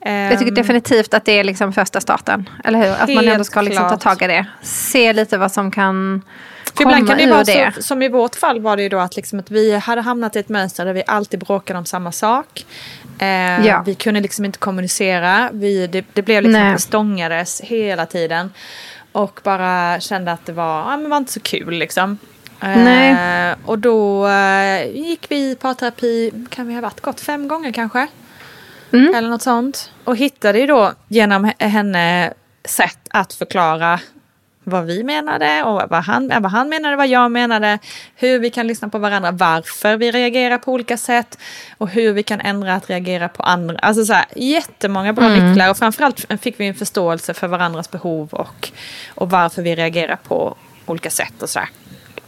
Jag 0.00 0.38
tycker 0.38 0.50
Ehm, 0.50 0.54
definitivt 0.54 1.14
att 1.14 1.24
det 1.24 1.32
är 1.32 1.44
liksom 1.44 1.72
första 1.72 2.00
starten. 2.00 2.48
Eller 2.64 2.78
hur? 2.78 3.02
Att 3.02 3.14
man 3.14 3.28
ändå 3.28 3.44
ska 3.44 3.60
liksom 3.62 3.88
ta 3.88 3.96
tag 3.96 4.22
i 4.22 4.26
det. 4.26 4.46
Se 4.62 5.12
lite 5.12 5.38
vad 5.38 5.52
som 5.52 5.70
kan 5.70 6.22
För 6.64 6.72
komma 6.72 6.90
ibland 6.90 7.08
kan 7.08 7.18
det 7.18 7.24
ur 7.24 7.30
vara 7.30 7.44
det. 7.44 7.72
så, 7.74 7.82
som 7.82 8.02
i 8.02 8.08
vårt 8.08 8.34
fall 8.34 8.60
var 8.60 8.76
det 8.76 8.82
ju 8.82 8.88
då 8.88 8.98
att, 8.98 9.16
liksom 9.16 9.38
att 9.38 9.50
vi 9.50 9.76
hade 9.76 10.00
hamnat 10.00 10.36
i 10.36 10.38
ett 10.38 10.48
mönster 10.48 10.84
där 10.84 10.92
vi 10.92 11.02
alltid 11.06 11.40
bråkade 11.40 11.78
om 11.78 11.84
samma 11.84 12.12
sak. 12.12 12.66
Eh, 13.18 13.66
Ja. 13.66 13.82
Vi 13.86 13.94
kunde 13.94 14.20
liksom 14.20 14.44
inte 14.44 14.58
kommunicera. 14.58 15.50
Vi, 15.52 15.86
det, 15.86 16.04
det 16.12 16.22
blev 16.22 16.42
liksom 16.42 16.60
Nej. 16.62 16.68
att 16.70 16.76
vi 16.76 16.82
stångades 16.82 17.60
hela 17.60 18.06
tiden. 18.06 18.52
Och 19.12 19.40
bara 19.44 20.00
kände 20.00 20.32
att 20.32 20.46
det 20.46 20.52
var, 20.52 20.90
ja, 20.90 20.96
men 20.96 21.10
var 21.10 21.16
inte 21.16 21.32
så 21.32 21.40
kul 21.40 21.74
liksom. 21.74 22.18
Eh, 22.60 23.56
och 23.64 23.78
då 23.78 24.28
eh, 24.28 24.86
gick 24.96 25.26
vi 25.28 25.50
i 25.50 25.54
parterapi, 25.60 26.32
kan 26.50 26.66
vi 26.68 26.74
ha 26.74 26.80
varit 26.80 27.00
gått 27.00 27.20
fem 27.20 27.48
gånger 27.48 27.72
kanske? 27.72 28.06
Mm. 28.92 29.14
Eller 29.14 29.28
något 29.28 29.42
sånt. 29.42 29.92
Och 30.04 30.16
hittade 30.16 30.58
ju 30.58 30.66
då 30.66 30.92
genom 31.08 31.52
henne 31.58 32.32
sätt 32.64 32.98
att 33.10 33.32
förklara 33.32 34.00
vad 34.64 34.84
vi 34.84 35.04
menade 35.04 35.62
och 35.62 35.82
vad 35.90 36.04
han, 36.04 36.28
vad 36.28 36.50
han 36.50 36.68
menade, 36.68 36.96
vad 36.96 37.08
jag 37.08 37.32
menade. 37.32 37.78
Hur 38.16 38.38
vi 38.38 38.50
kan 38.50 38.66
lyssna 38.66 38.88
på 38.88 38.98
varandra, 38.98 39.30
varför 39.30 39.96
vi 39.96 40.10
reagerar 40.10 40.58
på 40.58 40.72
olika 40.72 40.96
sätt 40.96 41.38
och 41.78 41.88
hur 41.88 42.12
vi 42.12 42.22
kan 42.22 42.40
ändra 42.40 42.74
att 42.74 42.90
reagera 42.90 43.28
på 43.28 43.42
andra. 43.42 43.78
Alltså 43.78 44.04
så 44.04 44.12
här, 44.12 44.24
jättemånga 44.36 45.12
bra 45.12 45.24
Mm. 45.24 45.48
nycklar 45.48 45.70
och 45.70 45.76
framförallt 45.76 46.26
fick 46.40 46.60
vi 46.60 46.66
en 46.66 46.74
förståelse 46.74 47.34
för 47.34 47.46
varandras 47.46 47.90
behov 47.90 48.28
och, 48.32 48.70
och 49.14 49.30
varför 49.30 49.62
vi 49.62 49.74
reagerar 49.76 50.16
på 50.16 50.56
olika 50.86 51.10
sätt 51.10 51.42
och 51.42 51.50
så 51.50 51.58
här. 51.58 51.68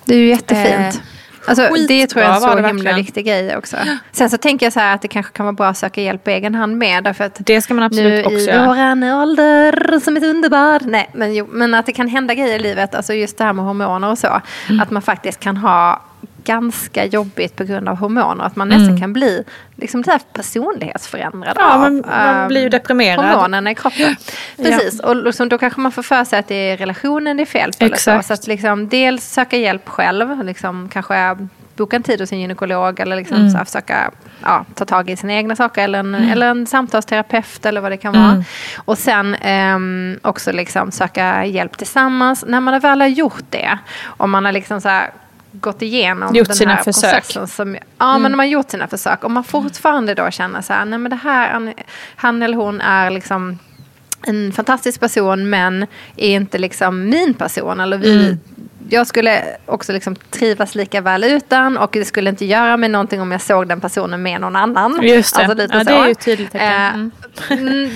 Det 0.05 0.15
är 0.15 0.19
ju 0.19 0.29
jättefint. 0.29 0.95
Eh, 0.95 1.01
Alltså, 1.45 1.69
det 1.89 2.07
tror 2.07 2.23
jag 2.25 2.31
är 2.31 2.35
en 2.35 2.41
så 2.41 2.49
himla 2.49 2.63
verkligen. 2.73 2.97
viktig 2.97 3.27
grej 3.27 3.57
också. 3.57 3.77
Sen 4.13 4.31
så 4.31 4.37
tänker 4.37 4.67
jag 4.67 4.73
så 4.73 4.81
här 4.81 4.95
att 4.95 5.03
det 5.03 5.09
kanske 5.09 5.33
kan 5.33 5.47
vara 5.47 5.53
bra 5.53 5.67
att 5.67 5.77
söka 5.77 6.01
hjälp 6.03 6.25
på 6.25 6.31
egen 6.31 6.55
hand 6.55 6.77
med. 6.77 7.05
Därför 7.05 7.25
att 7.25 7.37
Det 7.39 7.61
ska 7.63 7.75
man 7.75 7.85
absolut 7.85 8.13
nu 8.13 8.25
också 8.25 8.39
i 8.39 8.45
göra. 8.45 8.67
våran 8.67 9.03
ålder 9.03 10.01
som 10.01 10.17
är 10.17 10.25
underbar. 10.25 10.81
Nej, 10.85 11.11
men, 11.15 11.35
jo, 11.35 11.47
men 11.51 11.75
att 11.75 11.87
det 11.87 11.93
kan 11.93 12.09
hända 12.09 12.35
grejer 12.35 12.57
i 12.57 12.59
livet. 12.59 12.95
Alltså 12.95 13.13
just 13.15 13.39
det 13.39 13.45
här 13.45 13.53
med 13.53 13.65
hormoner 13.65 14.11
och 14.11 14.19
så. 14.19 14.41
Mm. 14.69 14.81
Att 14.81 14.91
man 14.91 15.03
faktiskt 15.03 15.41
kan 15.41 15.57
ha 15.57 16.03
ganska 16.45 17.05
jobbigt 17.05 17.57
på 17.57 17.65
grund 17.65 17.89
av 17.89 17.97
hormoner. 17.97 18.45
Att 18.45 18.57
man 18.57 18.69
nästan 18.69 19.01
kan 19.01 19.13
bli 19.13 19.45
liksom 19.77 20.05
så 20.05 20.11
här 20.11 20.21
personlighetsförändrad 20.33 21.57
Mm. 21.59 21.69
Ja, 21.69 21.75
av 21.75 21.81
man- 21.81 22.05
man 22.07 22.37
ehm, 22.37 22.49
blir 22.49 22.63
ju 22.63 22.69
deprimerad. 22.69 23.25
hormonerna 23.25 23.71
i 23.71 23.75
kroppen. 23.75 24.17
Precis, 24.57 25.01
och 25.01 25.17
liksom, 25.17 25.49
då 25.49 25.59
kanske 25.59 25.81
man 25.81 25.93
får 25.93 26.03
för 26.03 26.25
sig 26.25 26.39
att 26.39 26.49
det 26.49 26.55
är 26.55 26.77
relationen 26.77 27.37
det 27.37 27.43
är 27.43 27.47
fel 27.47 27.71
på. 27.79 27.85
eller 27.85 27.97
Så, 27.97 28.11
Exakt. 28.11 28.27
så 28.27 28.33
att 28.35 28.47
liksom, 28.47 28.89
dels 28.89 29.25
söka 29.25 29.57
hjälp 29.57 29.89
själv, 29.89 30.45
liksom, 30.45 30.89
kanske 30.89 31.37
boka 31.77 31.97
en 31.97 32.03
tid 32.03 32.21
hos 32.21 32.33
en 32.33 32.41
gynekolog 32.41 33.01
eller 33.01 33.17
liksom 33.17 33.37
mm. 33.37 33.51
så 33.51 33.57
här, 33.59 33.65
försöka 33.65 34.11
ja, 34.43 34.65
ta 34.75 34.85
tag 34.85 35.11
i 35.11 35.17
sina 35.17 35.33
egna 35.33 35.57
saker 35.57 35.85
eller 35.85 35.99
en, 35.99 36.15
mm. 36.15 36.31
eller 36.31 36.47
en 36.51 36.67
samtalsterapeut 36.67 37.67
eller 37.67 37.81
vad 37.81 37.93
det 37.93 37.97
kan 37.97 38.13
vara. 38.13 38.31
Mm. 38.31 38.45
Och 38.85 38.99
sen 38.99 39.37
um, 39.75 40.19
också 40.23 40.53
liksom 40.53 40.91
söka 40.91 41.45
hjälp 41.45 41.79
tillsammans. 41.79 42.45
När 42.49 42.61
man 42.61 42.81
väl 42.81 43.01
har 43.01 43.09
gjort 43.09 43.45
det, 43.51 43.79
om 44.05 44.31
man 44.31 44.45
har 44.45 44.53
liksom 44.53 44.81
så 44.81 44.89
här, 44.89 45.11
gått 45.53 45.83
igenom 45.83 46.35
gjort 46.35 46.47
den 46.47 46.57
sina 46.57 46.75
här 46.75 46.83
försök. 46.83 47.13
processen. 47.13 47.47
Som, 47.49 47.77
ja, 47.99 48.11
mm. 48.11 48.23
men 48.23 48.31
man 48.31 48.39
har 48.39 48.47
gjort 48.47 48.71
sina 48.71 48.89
försök. 48.89 49.25
Om 49.25 49.33
man 49.33 49.45
fortfarande 49.45 50.15
då 50.15 50.31
känner 50.31 50.61
så 50.61 50.73
här, 50.73 50.85
nej 50.85 50.99
men 50.99 51.11
det 51.11 51.17
här, 51.17 51.75
han 52.17 52.43
eller 52.43 52.57
hon 52.57 52.81
är 52.81 53.11
liksom 53.11 53.59
en 54.23 54.53
fantastisk 54.53 55.01
person 55.01 55.51
men 55.51 55.87
är 56.17 56.31
inte 56.31 56.59
liksom 56.59 57.09
min 57.09 57.35
person. 57.35 57.81
Eller 57.81 57.99
vi, 57.99 58.27
mm 58.27 58.39
jag 58.89 59.07
skulle 59.07 59.43
också 59.67 59.93
liksom 59.93 60.17
trivas 60.17 60.75
lika 60.75 61.01
väl 61.01 61.25
utan 61.25 61.79
och 61.79 61.91
det 61.93 62.05
skulle 62.05 62.31
inte 62.31 62.45
göra 62.45 62.77
mig 62.77 62.89
någonting 62.89 63.21
om 63.21 63.33
jag 63.33 63.41
såg 63.41 63.69
den 63.69 63.81
personen 63.81 64.23
med 64.23 64.41
någon 64.41 64.57
annan. 64.57 65.03
Just 65.03 65.37
det, 65.37 65.43
alltså 65.43 65.57
lite 65.57 65.77
ja, 65.77 65.85
så. 65.85 65.91
det 65.91 65.97
är 65.97 66.09
ju 66.09 66.15
tydligt 66.15 66.55
eh, 66.55 66.95
mm. 66.95 67.11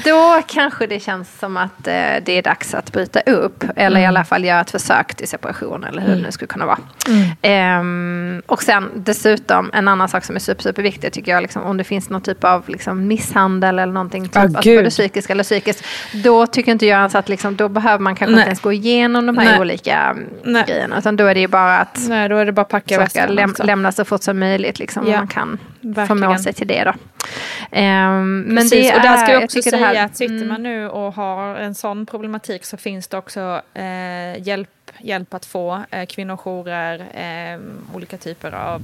Då 0.05 0.43
kanske 0.47 0.87
det 0.87 1.01
känns 1.01 1.39
som 1.39 1.57
att 1.57 1.87
eh, 1.87 1.93
det 2.24 2.32
är 2.39 2.43
dags 2.43 2.74
att 2.74 2.93
bryta 2.93 3.20
upp 3.20 3.64
eller 3.76 3.97
mm. 3.97 4.03
i 4.03 4.07
alla 4.07 4.24
fall 4.24 4.45
göra 4.45 4.61
ett 4.61 4.70
försök 4.70 5.14
till 5.14 5.28
separation 5.28 5.85
eller 5.85 6.01
hur 6.01 6.09
mm. 6.09 6.18
det 6.20 6.26
nu 6.26 6.32
skulle 6.32 6.49
kunna 6.49 6.66
vara. 6.66 6.78
Mm. 7.09 8.39
Eh, 8.39 8.43
och 8.47 8.62
sen 8.62 8.91
dessutom 8.95 9.70
en 9.72 9.89
annan 9.89 10.09
sak 10.09 10.24
som 10.24 10.37
är 10.37 10.41
super, 10.41 10.62
superviktig 10.62 11.12
tycker 11.12 11.32
jag, 11.32 11.43
liksom, 11.43 11.62
om 11.62 11.76
det 11.76 11.85
finns 11.85 12.11
någon 12.11 12.22
typ 12.22 12.45
av 12.45 12.68
liksom, 12.68 13.07
misshandel 13.07 13.78
eller 13.78 13.93
någonting, 13.93 14.24
typ, 14.24 14.37
oh, 14.37 14.43
alltså, 14.43 14.76
både 14.76 14.91
psykisk 14.91 15.30
eller 15.30 15.45
psykiskt, 15.45 15.85
då 16.12 16.47
tycker 16.47 16.72
inte 16.72 16.87
jag 16.87 16.99
ens 16.99 17.14
att 17.14 17.28
liksom, 17.28 17.57
då 17.57 17.68
behöver 17.68 17.99
man 17.99 18.16
kanske 18.16 18.32
Nej. 18.32 18.41
inte 18.41 18.49
ens 18.49 18.61
gå 18.61 18.72
igenom 18.72 19.26
de 19.26 19.39
här 19.39 19.45
Nej. 19.45 19.61
olika 19.61 19.99
mm, 19.99 20.28
Nej. 20.45 20.64
Grejerna. 20.75 20.99
Utan 20.99 21.16
då 21.16 21.27
är 21.27 21.35
det 21.35 21.41
ju 21.41 21.49
bara 21.49 21.79
att 21.79 21.99
Nej, 22.09 22.29
då 22.29 22.37
är 22.37 22.47
det 22.47 22.53
bara 22.53 22.64
packa 22.64 23.07
försöka 23.07 23.27
läm 23.27 23.51
alltså. 23.51 23.62
lämna 23.62 23.93
så 23.93 24.05
fort 24.05 24.22
som 24.22 24.39
möjligt. 24.39 24.79
Liksom, 24.79 25.07
ja, 25.09 25.16
man 25.16 25.29
kan 25.29 25.59
förmå 25.81 26.39
sig 26.39 26.53
till 26.53 26.66
det. 26.66 26.85
Då. 26.85 26.91
Um, 26.91 28.41
men 28.41 28.68
det 28.68 28.95
och 28.95 29.03
där 29.03 29.16
ska 29.16 29.33
jag 29.33 29.45
också 29.45 29.59
jag 29.59 29.64
säga 29.64 29.87
här, 29.87 30.05
att 30.05 30.16
sitter 30.16 30.35
mm. 30.35 30.49
man 30.49 30.62
nu 30.62 30.89
och 30.89 31.14
har 31.14 31.57
en 31.57 31.75
sån 31.75 32.07
problematik 32.07 32.64
så 32.64 32.77
finns 32.77 33.09
det 33.09 33.16
också 33.16 33.62
eh, 33.75 34.47
hjälp, 34.47 34.91
hjälp 34.99 35.35
att 35.35 35.47
få. 35.47 35.83
Eh, 35.91 36.07
kvinnojourer, 36.07 37.07
eh, 37.14 37.61
olika 37.95 38.16
typer 38.16 38.55
av 38.55 38.83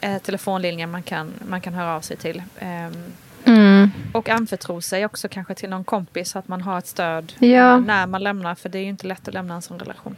eh, 0.00 0.18
telefonlinjer 0.18 0.86
man 0.86 1.02
kan, 1.02 1.32
man 1.48 1.60
kan 1.60 1.74
höra 1.74 1.96
av 1.96 2.00
sig 2.00 2.16
till. 2.16 2.42
Mm. 3.84 4.12
Och 4.12 4.28
anförtro 4.28 4.80
sig 4.80 5.04
också 5.04 5.28
kanske 5.28 5.54
till 5.54 5.70
någon 5.70 5.84
kompis 5.84 6.30
så 6.30 6.38
att 6.38 6.48
man 6.48 6.60
har 6.60 6.78
ett 6.78 6.86
stöd 6.86 7.32
ja. 7.38 7.78
när 7.78 8.06
man 8.06 8.22
lämnar. 8.22 8.54
För 8.54 8.68
det 8.68 8.78
är 8.78 8.82
ju 8.82 8.88
inte 8.88 9.06
lätt 9.06 9.28
att 9.28 9.34
lämna 9.34 9.54
en 9.54 9.62
sån 9.62 9.78
relation. 9.78 10.16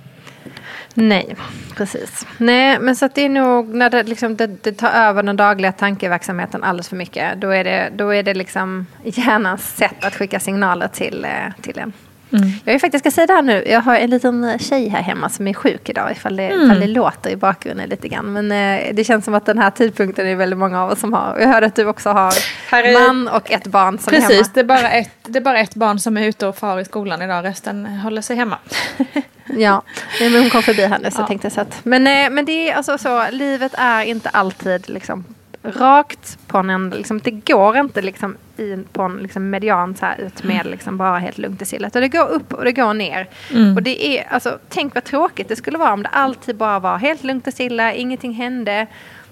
Nej, 0.95 1.37
precis. 1.77 2.27
Nej, 2.39 2.79
men 2.81 2.97
så 2.97 3.05
att 3.05 3.15
det 3.15 3.23
är 3.23 3.29
nog 3.29 3.75
när 3.75 3.91
det, 3.91 4.03
liksom, 4.03 4.37
det, 4.37 4.47
det, 4.47 4.73
tar 4.73 4.91
över 4.91 5.23
den 5.23 5.37
dagliga 5.37 5.73
tankeverksamheten 5.73 6.65
alldeles 6.65 6.89
för 6.89 6.97
mycket. 6.97 7.41
Då 7.41 7.51
är 7.51 7.65
det, 7.65 7.93
då 7.97 8.15
är 8.15 8.23
det 8.23 8.35
liksom 8.35 8.87
hjärnans 9.05 9.77
sätt 9.77 10.05
att 10.05 10.15
skicka 10.15 10.41
signaler 10.41 10.89
till, 10.89 11.25
eh, 11.25 11.63
till 11.63 11.79
en. 11.79 11.93
Mm. 12.33 12.51
Jag 12.65 12.75
är 12.75 12.79
faktiskt 12.79 13.03
ska 13.03 13.11
säga 13.11 13.27
det 13.27 13.33
här 13.33 13.43
nu. 13.43 13.65
Jag 13.67 13.81
har 13.81 13.97
en 13.97 14.11
liten 14.11 14.59
tjej 14.59 14.89
här 14.89 15.03
hemma 15.03 15.29
som 15.29 15.49
är 15.49 15.55
sjuk 15.55 15.89
idag. 15.89 16.13
Ifall 16.13 16.37
det, 16.37 16.49
mm. 16.49 16.65
ifall 16.67 16.81
det 16.81 16.87
låter 16.87 17.31
i 17.31 17.37
bakgrunden 17.37 17.89
lite 17.89 18.09
grann. 18.09 18.33
Men 18.33 18.53
eh, 18.53 18.95
det 18.95 19.05
känns 19.05 19.25
som 19.25 19.35
att 19.35 19.47
den 19.47 19.59
här 19.59 19.71
tidpunkten 19.71 20.27
är 20.27 20.37
väldigt 20.37 20.59
många 20.59 20.83
av 20.83 20.91
oss 20.91 21.01
som 21.01 21.13
har. 21.13 21.37
Jag 21.41 21.49
hörde 21.49 21.67
att 21.67 21.75
du 21.75 21.87
också 21.87 22.11
har 22.11 22.33
är... 22.71 23.09
man 23.09 23.29
och 23.29 23.51
ett 23.51 23.67
barn 23.67 23.99
som 23.99 24.11
Precis, 24.11 24.31
är 24.31 24.35
hemma. 24.35 24.49
det 24.55 24.61
är, 24.61 24.65
bara 24.65 24.91
ett, 24.91 25.11
det 25.23 25.39
är 25.39 25.43
bara 25.43 25.59
ett 25.59 25.75
barn 25.75 25.99
som 25.99 26.17
är 26.17 26.27
ute 26.27 26.47
och 26.47 26.57
far 26.57 26.81
i 26.81 26.85
skolan 26.85 27.23
idag. 27.23 27.45
Resten 27.45 27.87
håller 27.87 28.23
sig 28.23 28.37
hemma. 28.37 28.59
ja, 29.47 29.83
men 30.21 30.35
hon 30.35 30.51
kom 30.51 30.63
förbi 30.63 30.87
här 30.87 30.99
nu 30.99 31.11
så 31.11 31.21
ja. 31.21 31.27
tänkte 31.27 31.47
jag 31.47 31.53
så 31.53 31.61
att. 31.61 31.85
Men, 31.85 32.07
eh, 32.07 32.31
men 32.31 32.45
det 32.45 32.71
är 32.71 32.75
alltså 32.75 32.99
så, 32.99 33.25
livet 33.31 33.73
är 33.79 34.03
inte 34.03 34.29
alltid 34.29 34.89
liksom 34.89 35.25
rakt 35.63 36.39
på 36.47 36.59
en 36.59 36.91
liksom, 36.91 37.21
det 37.21 37.31
går 37.31 37.77
inte 37.77 38.03
liksom 38.03 38.37
i, 38.59 38.85
på 38.93 39.03
en 39.03 39.17
liksom 39.17 39.51
median 39.51 39.97
så 39.97 40.07
här 40.07 40.21
ut 40.21 40.43
med 40.43 40.67
liksom 40.67 40.97
bara 40.97 41.19
helt 41.19 41.39
lugnt 41.39 41.63
i 41.63 41.65
sillet. 41.65 41.95
Och 41.95 42.01
det 42.01 42.09
går 42.09 42.29
upp 42.29 42.53
och 42.53 42.65
det 42.65 42.73
går 42.73 42.95
ner. 42.95 43.29
Mm. 43.53 43.77
Och 43.77 43.83
det 43.83 44.19
är, 44.19 44.29
alltså, 44.29 44.59
tänk 44.69 44.95
vad 44.95 45.05
tråkigt 45.05 45.49
det 45.49 45.57
skulle 45.57 45.79
vara 45.79 45.93
om 45.93 46.03
det 46.03 46.09
alltid 46.09 46.57
bara 46.57 46.79
var 46.79 46.99
helt 46.99 47.25
lugnt 47.25 47.47
och 47.47 47.53
stilla, 47.53 47.95
ingenting 47.95 48.33
hände. 48.33 48.87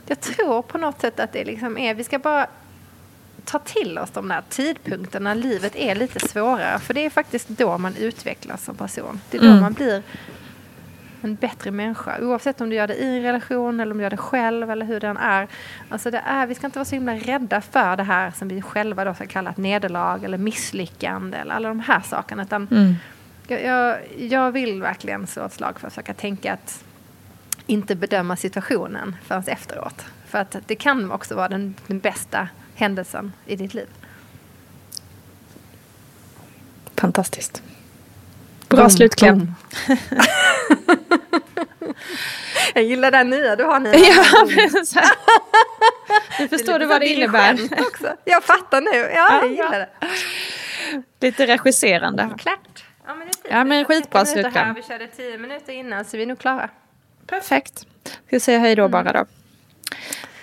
Jag 0.07 0.21
tror 0.21 0.63
på 0.63 0.79
något 0.79 1.01
sätt 1.01 1.21
att 1.21 1.33
det 1.33 1.45
liksom 1.45 1.79
är, 1.79 1.95
vi 1.95 2.05
ska 2.05 2.19
bara 2.19 2.47
ta 3.45 3.59
till 3.59 3.99
oss 3.99 4.11
de 4.11 4.29
där 4.29 4.43
tidpunkterna 4.49 5.35
när 5.35 5.43
livet 5.43 5.77
är 5.77 5.95
lite 5.95 6.29
svårare. 6.29 6.79
För 6.79 6.95
det 6.95 7.07
är 7.07 7.11
faktiskt 7.11 7.49
då 7.49 7.79
man 7.79 7.97
utvecklas 7.97 8.65
som 8.65 8.77
person. 8.77 9.21
Det 9.31 9.37
är 9.37 9.41
då 9.41 9.49
mm. 9.49 9.61
man 9.61 9.73
blir 9.73 10.03
en 11.25 11.35
bättre 11.35 11.71
människa. 11.71 12.19
Oavsett 12.21 12.61
om 12.61 12.71
du 12.71 12.77
gör 12.77 12.87
det 12.87 12.95
i 12.95 13.17
en 13.17 13.23
relation 13.23 13.81
eller 13.81 13.93
om 13.93 13.99
du 13.99 14.03
gör 14.03 14.11
det 14.11 14.17
själv 14.17 14.71
eller 14.71 14.87
hur 14.87 15.01
den 15.01 15.17
är. 15.17 15.49
Alltså 15.89 16.11
det 16.11 16.23
är 16.27 16.47
vi 16.47 16.55
ska 16.55 16.67
inte 16.67 16.79
vara 16.79 16.85
så 16.85 16.95
himla 16.95 17.15
rädda 17.15 17.61
för 17.61 17.97
det 17.97 18.03
här 18.03 18.31
som 18.31 18.49
vi 18.49 18.63
själva 18.63 19.05
då 19.05 19.15
ska 19.15 19.27
kalla 19.27 19.51
ett 19.51 19.57
nederlag 19.57 20.25
eller 20.25 20.39
misslyckande 20.39 21.39
eller 21.39 21.55
alla 21.55 21.69
de 21.69 21.81
här 21.81 22.01
sakerna. 22.01 22.43
Utan 22.43 22.69
mm. 22.71 22.95
jag, 23.49 23.65
jag, 23.65 23.99
jag, 24.19 24.53
vill 24.53 24.83
verkligen 24.83 25.27
slå 25.27 25.45
ett 25.45 25.53
slag 25.53 25.81
för 25.81 25.87
att 25.87 25.93
försöka 25.93 26.15
tänka 26.15 26.53
att 26.53 26.85
inte 27.67 27.97
bedöma 27.97 28.37
situationen 28.37 29.17
förrän 29.25 29.43
efteråt. 29.47 30.05
För 30.27 30.39
att 30.39 30.57
det 30.67 30.77
kan 30.77 31.13
också 31.13 31.35
vara 31.35 31.49
den, 31.49 31.75
den 31.87 31.99
bästa 31.99 32.49
händelsen 32.75 33.33
i 33.47 33.57
ditt 33.57 33.75
liv. 33.75 33.89
Fantastiskt. 36.97 37.63
Bra 38.75 38.85
boom, 38.85 38.91
slutkläm. 38.91 39.39
Boom. 39.39 39.55
jag 42.75 42.85
gillar 42.85 43.11
den 43.11 43.31
nya 43.31 43.57
du 43.57 43.65
har 43.65 43.81
Nina. 43.81 43.97
Ja, 43.97 44.25
nu 46.39 46.49
förstår 46.49 46.79
du 46.79 46.87
vad 46.87 47.01
det 47.01 47.07
innebär. 47.07 47.59
Också. 47.79 48.17
Jag 48.25 48.45
fattar 48.45 48.81
nu. 48.81 49.15
Ja, 49.15 49.41
jag 49.43 49.51
gillar 49.51 49.79
det. 49.79 49.89
Lite 51.21 51.47
regisserande. 51.47 52.31
Klart. 52.39 52.85
Ja, 53.07 53.15
men, 53.15 53.29
det 53.43 53.49
är 53.51 53.59
ja, 53.59 53.65
men 53.65 53.85
skitbra 53.85 54.25
slutkläm. 54.25 54.75
Vi 54.75 54.83
körde 54.83 55.07
tio 55.07 55.39
minuter 55.39 55.73
innan 55.73 56.05
så 56.05 56.17
vi 56.17 56.23
är 56.23 56.27
nog 56.27 56.39
klara. 56.39 56.71
Perfekt. 57.27 57.87
Ska 58.27 58.41
säga 58.41 58.59
hej 58.59 58.75
då 58.77 58.89
bara 58.89 59.13
då. 59.13 59.25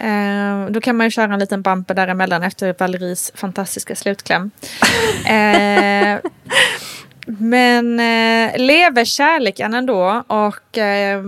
Eh, 0.05 0.65
då 0.69 0.81
kan 0.81 0.95
man 0.97 1.07
ju 1.07 1.11
köra 1.11 1.33
en 1.33 1.39
liten 1.39 1.61
bumper 1.61 1.93
däremellan 1.93 2.43
efter 2.43 2.75
Valeries 2.79 3.31
fantastiska 3.35 3.95
slutkläm. 3.95 4.51
eh, 5.25 6.19
men 7.25 7.99
eh, 7.99 8.57
lever 8.57 9.05
kärleken 9.05 9.73
ändå 9.73 10.23
och 10.27 10.77
eh, 10.77 11.23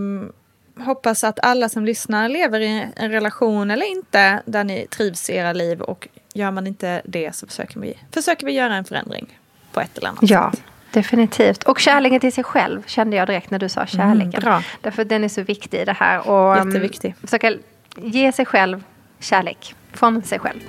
hoppas 0.80 1.24
att 1.24 1.40
alla 1.44 1.70
som 1.70 1.86
lyssnar 1.86 2.30
lever 2.30 2.60
i 2.60 2.88
en 2.96 3.12
relation 3.12 3.72
eller 3.72 3.92
inte 3.92 4.42
där 4.46 4.64
ni 4.64 4.88
trivs 4.88 5.30
i 5.30 5.36
era 5.36 5.54
liv 5.54 5.82
och 5.82 6.08
gör 6.34 6.52
man 6.52 6.68
inte 6.68 7.02
det 7.06 7.36
så 7.36 7.48
försöker 7.48 7.80
vi, 7.80 7.94
försöker 8.12 8.46
vi 8.46 8.52
göra 8.52 8.76
en 8.76 8.86
förändring 8.86 9.40
på 9.72 9.82
ett 9.82 9.98
eller 9.98 10.10
annat 10.10 10.30
ja. 10.30 10.52
sätt. 10.52 10.64
Definitivt. 10.92 11.64
Och 11.64 11.80
kärleken 11.80 12.20
till 12.20 12.34
sig 12.34 12.44
själv 12.44 12.84
kände 12.88 13.18
jag 13.18 13.28
direkt 13.28 13.52
när 13.52 13.60
du 13.60 13.70
sa 13.70 13.80
mm, 13.80 13.88
kärleken. 13.88 14.48
Mm, 14.48 14.62
Därför 14.82 15.06
den 15.06 15.24
är 15.24 15.30
så 15.30 15.42
viktig 15.42 15.80
i 15.80 15.86
det 15.86 15.94
här. 15.94 16.30
Och, 16.30 16.58
ehm, 16.58 16.68
Jätteviktig. 16.68 17.16
Försöka 17.22 17.54
ge 17.98 18.32
sig 18.32 18.46
själv 18.46 18.84
kärlek 19.20 19.76
från 19.92 20.24
sig 20.24 20.40
själv. 20.40 20.60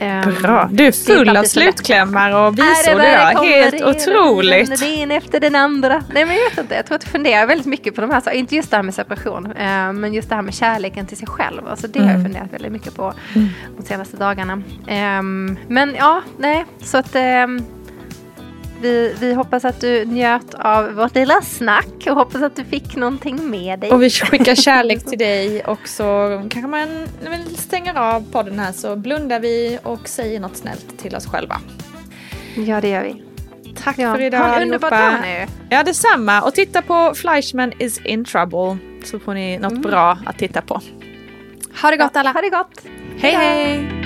Um, 0.00 0.42
Bra. 0.42 0.68
Du 0.72 0.86
är 0.86 0.92
full 0.92 1.36
av 1.36 1.44
slutklämmar 1.44 2.46
och 2.46 2.58
visor 2.58 2.92
idag. 2.92 3.44
Helt 3.44 3.82
otroligt. 3.82 4.80
Det 4.80 5.02
en 5.02 5.10
efter 5.10 5.40
den 5.40 5.54
andra. 5.54 6.02
Nej 6.12 6.24
men 6.24 6.36
jag 6.36 6.50
vet 6.50 6.58
inte. 6.58 6.74
Jag 6.74 6.86
tror 6.86 6.96
att 6.96 7.04
jag 7.04 7.12
funderar 7.12 7.46
väldigt 7.46 7.66
mycket 7.66 7.94
på 7.94 8.00
de 8.00 8.10
här 8.10 8.20
sakerna. 8.20 8.38
Inte 8.38 8.56
just 8.56 8.70
det 8.70 8.76
här 8.76 8.82
med 8.82 8.94
separation. 8.94 9.46
Uh, 9.46 9.92
men 9.92 10.14
just 10.14 10.28
det 10.28 10.34
här 10.34 10.42
med 10.42 10.54
kärleken 10.54 11.06
till 11.06 11.16
sig 11.16 11.28
själv. 11.28 11.68
Alltså 11.68 11.88
det 11.88 11.98
mm. 11.98 12.08
har 12.08 12.14
jag 12.14 12.20
mm. 12.20 12.32
funderat 12.32 12.52
väldigt 12.52 12.72
mycket 12.72 12.94
på 12.94 13.12
mm. 13.34 13.48
de 13.76 13.82
senaste 13.82 14.16
dagarna. 14.16 14.52
Um, 15.18 15.58
men 15.68 15.94
ja, 15.98 16.22
nej. 16.38 16.64
Så 16.80 16.98
att 16.98 17.16
vi, 18.80 19.14
vi 19.20 19.34
hoppas 19.34 19.64
att 19.64 19.80
du 19.80 20.04
njöt 20.04 20.54
av 20.54 20.92
vårt 20.92 21.14
lilla 21.14 21.42
snack 21.42 22.06
och 22.06 22.14
hoppas 22.14 22.42
att 22.42 22.56
du 22.56 22.64
fick 22.64 22.96
någonting 22.96 23.50
med 23.50 23.78
dig. 23.78 23.90
Och 23.90 24.02
vi 24.02 24.10
skickar 24.10 24.54
kärlek 24.54 25.04
till 25.04 25.18
dig 25.18 25.64
och 25.64 25.88
så 25.88 26.04
kanske 26.50 26.68
man 26.68 26.88
stänger 27.56 27.98
av 27.98 28.32
podden 28.32 28.58
här 28.58 28.72
så 28.72 28.96
blundar 28.96 29.40
vi 29.40 29.78
och 29.82 30.08
säger 30.08 30.40
något 30.40 30.56
snällt 30.56 30.98
till 30.98 31.16
oss 31.16 31.26
själva. 31.26 31.60
Ja, 32.56 32.80
det 32.80 32.88
gör 32.88 33.02
vi. 33.02 33.22
Tack 33.84 33.98
ja. 33.98 34.14
för 34.14 34.20
idag 34.20 34.38
Ha 34.38 34.56
en 34.56 34.62
underbar 34.62 34.90
dag 34.90 35.14
nu. 35.22 35.46
Ja, 35.70 35.82
detsamma. 35.82 36.42
Och 36.42 36.54
titta 36.54 36.82
på 36.82 37.12
Fleischman 37.14 37.72
is 37.78 38.00
in 38.04 38.24
trouble 38.24 38.76
så 39.04 39.18
får 39.18 39.34
ni 39.34 39.58
något 39.58 39.72
mm. 39.72 39.82
bra 39.82 40.18
att 40.26 40.38
titta 40.38 40.62
på. 40.62 40.80
Ha 41.82 41.90
det 41.90 41.96
gott 41.96 42.16
alla. 42.16 42.32
Ha 42.32 42.40
det 42.40 42.50
gott. 42.50 42.80
hej. 43.18 43.34
hej. 43.34 44.05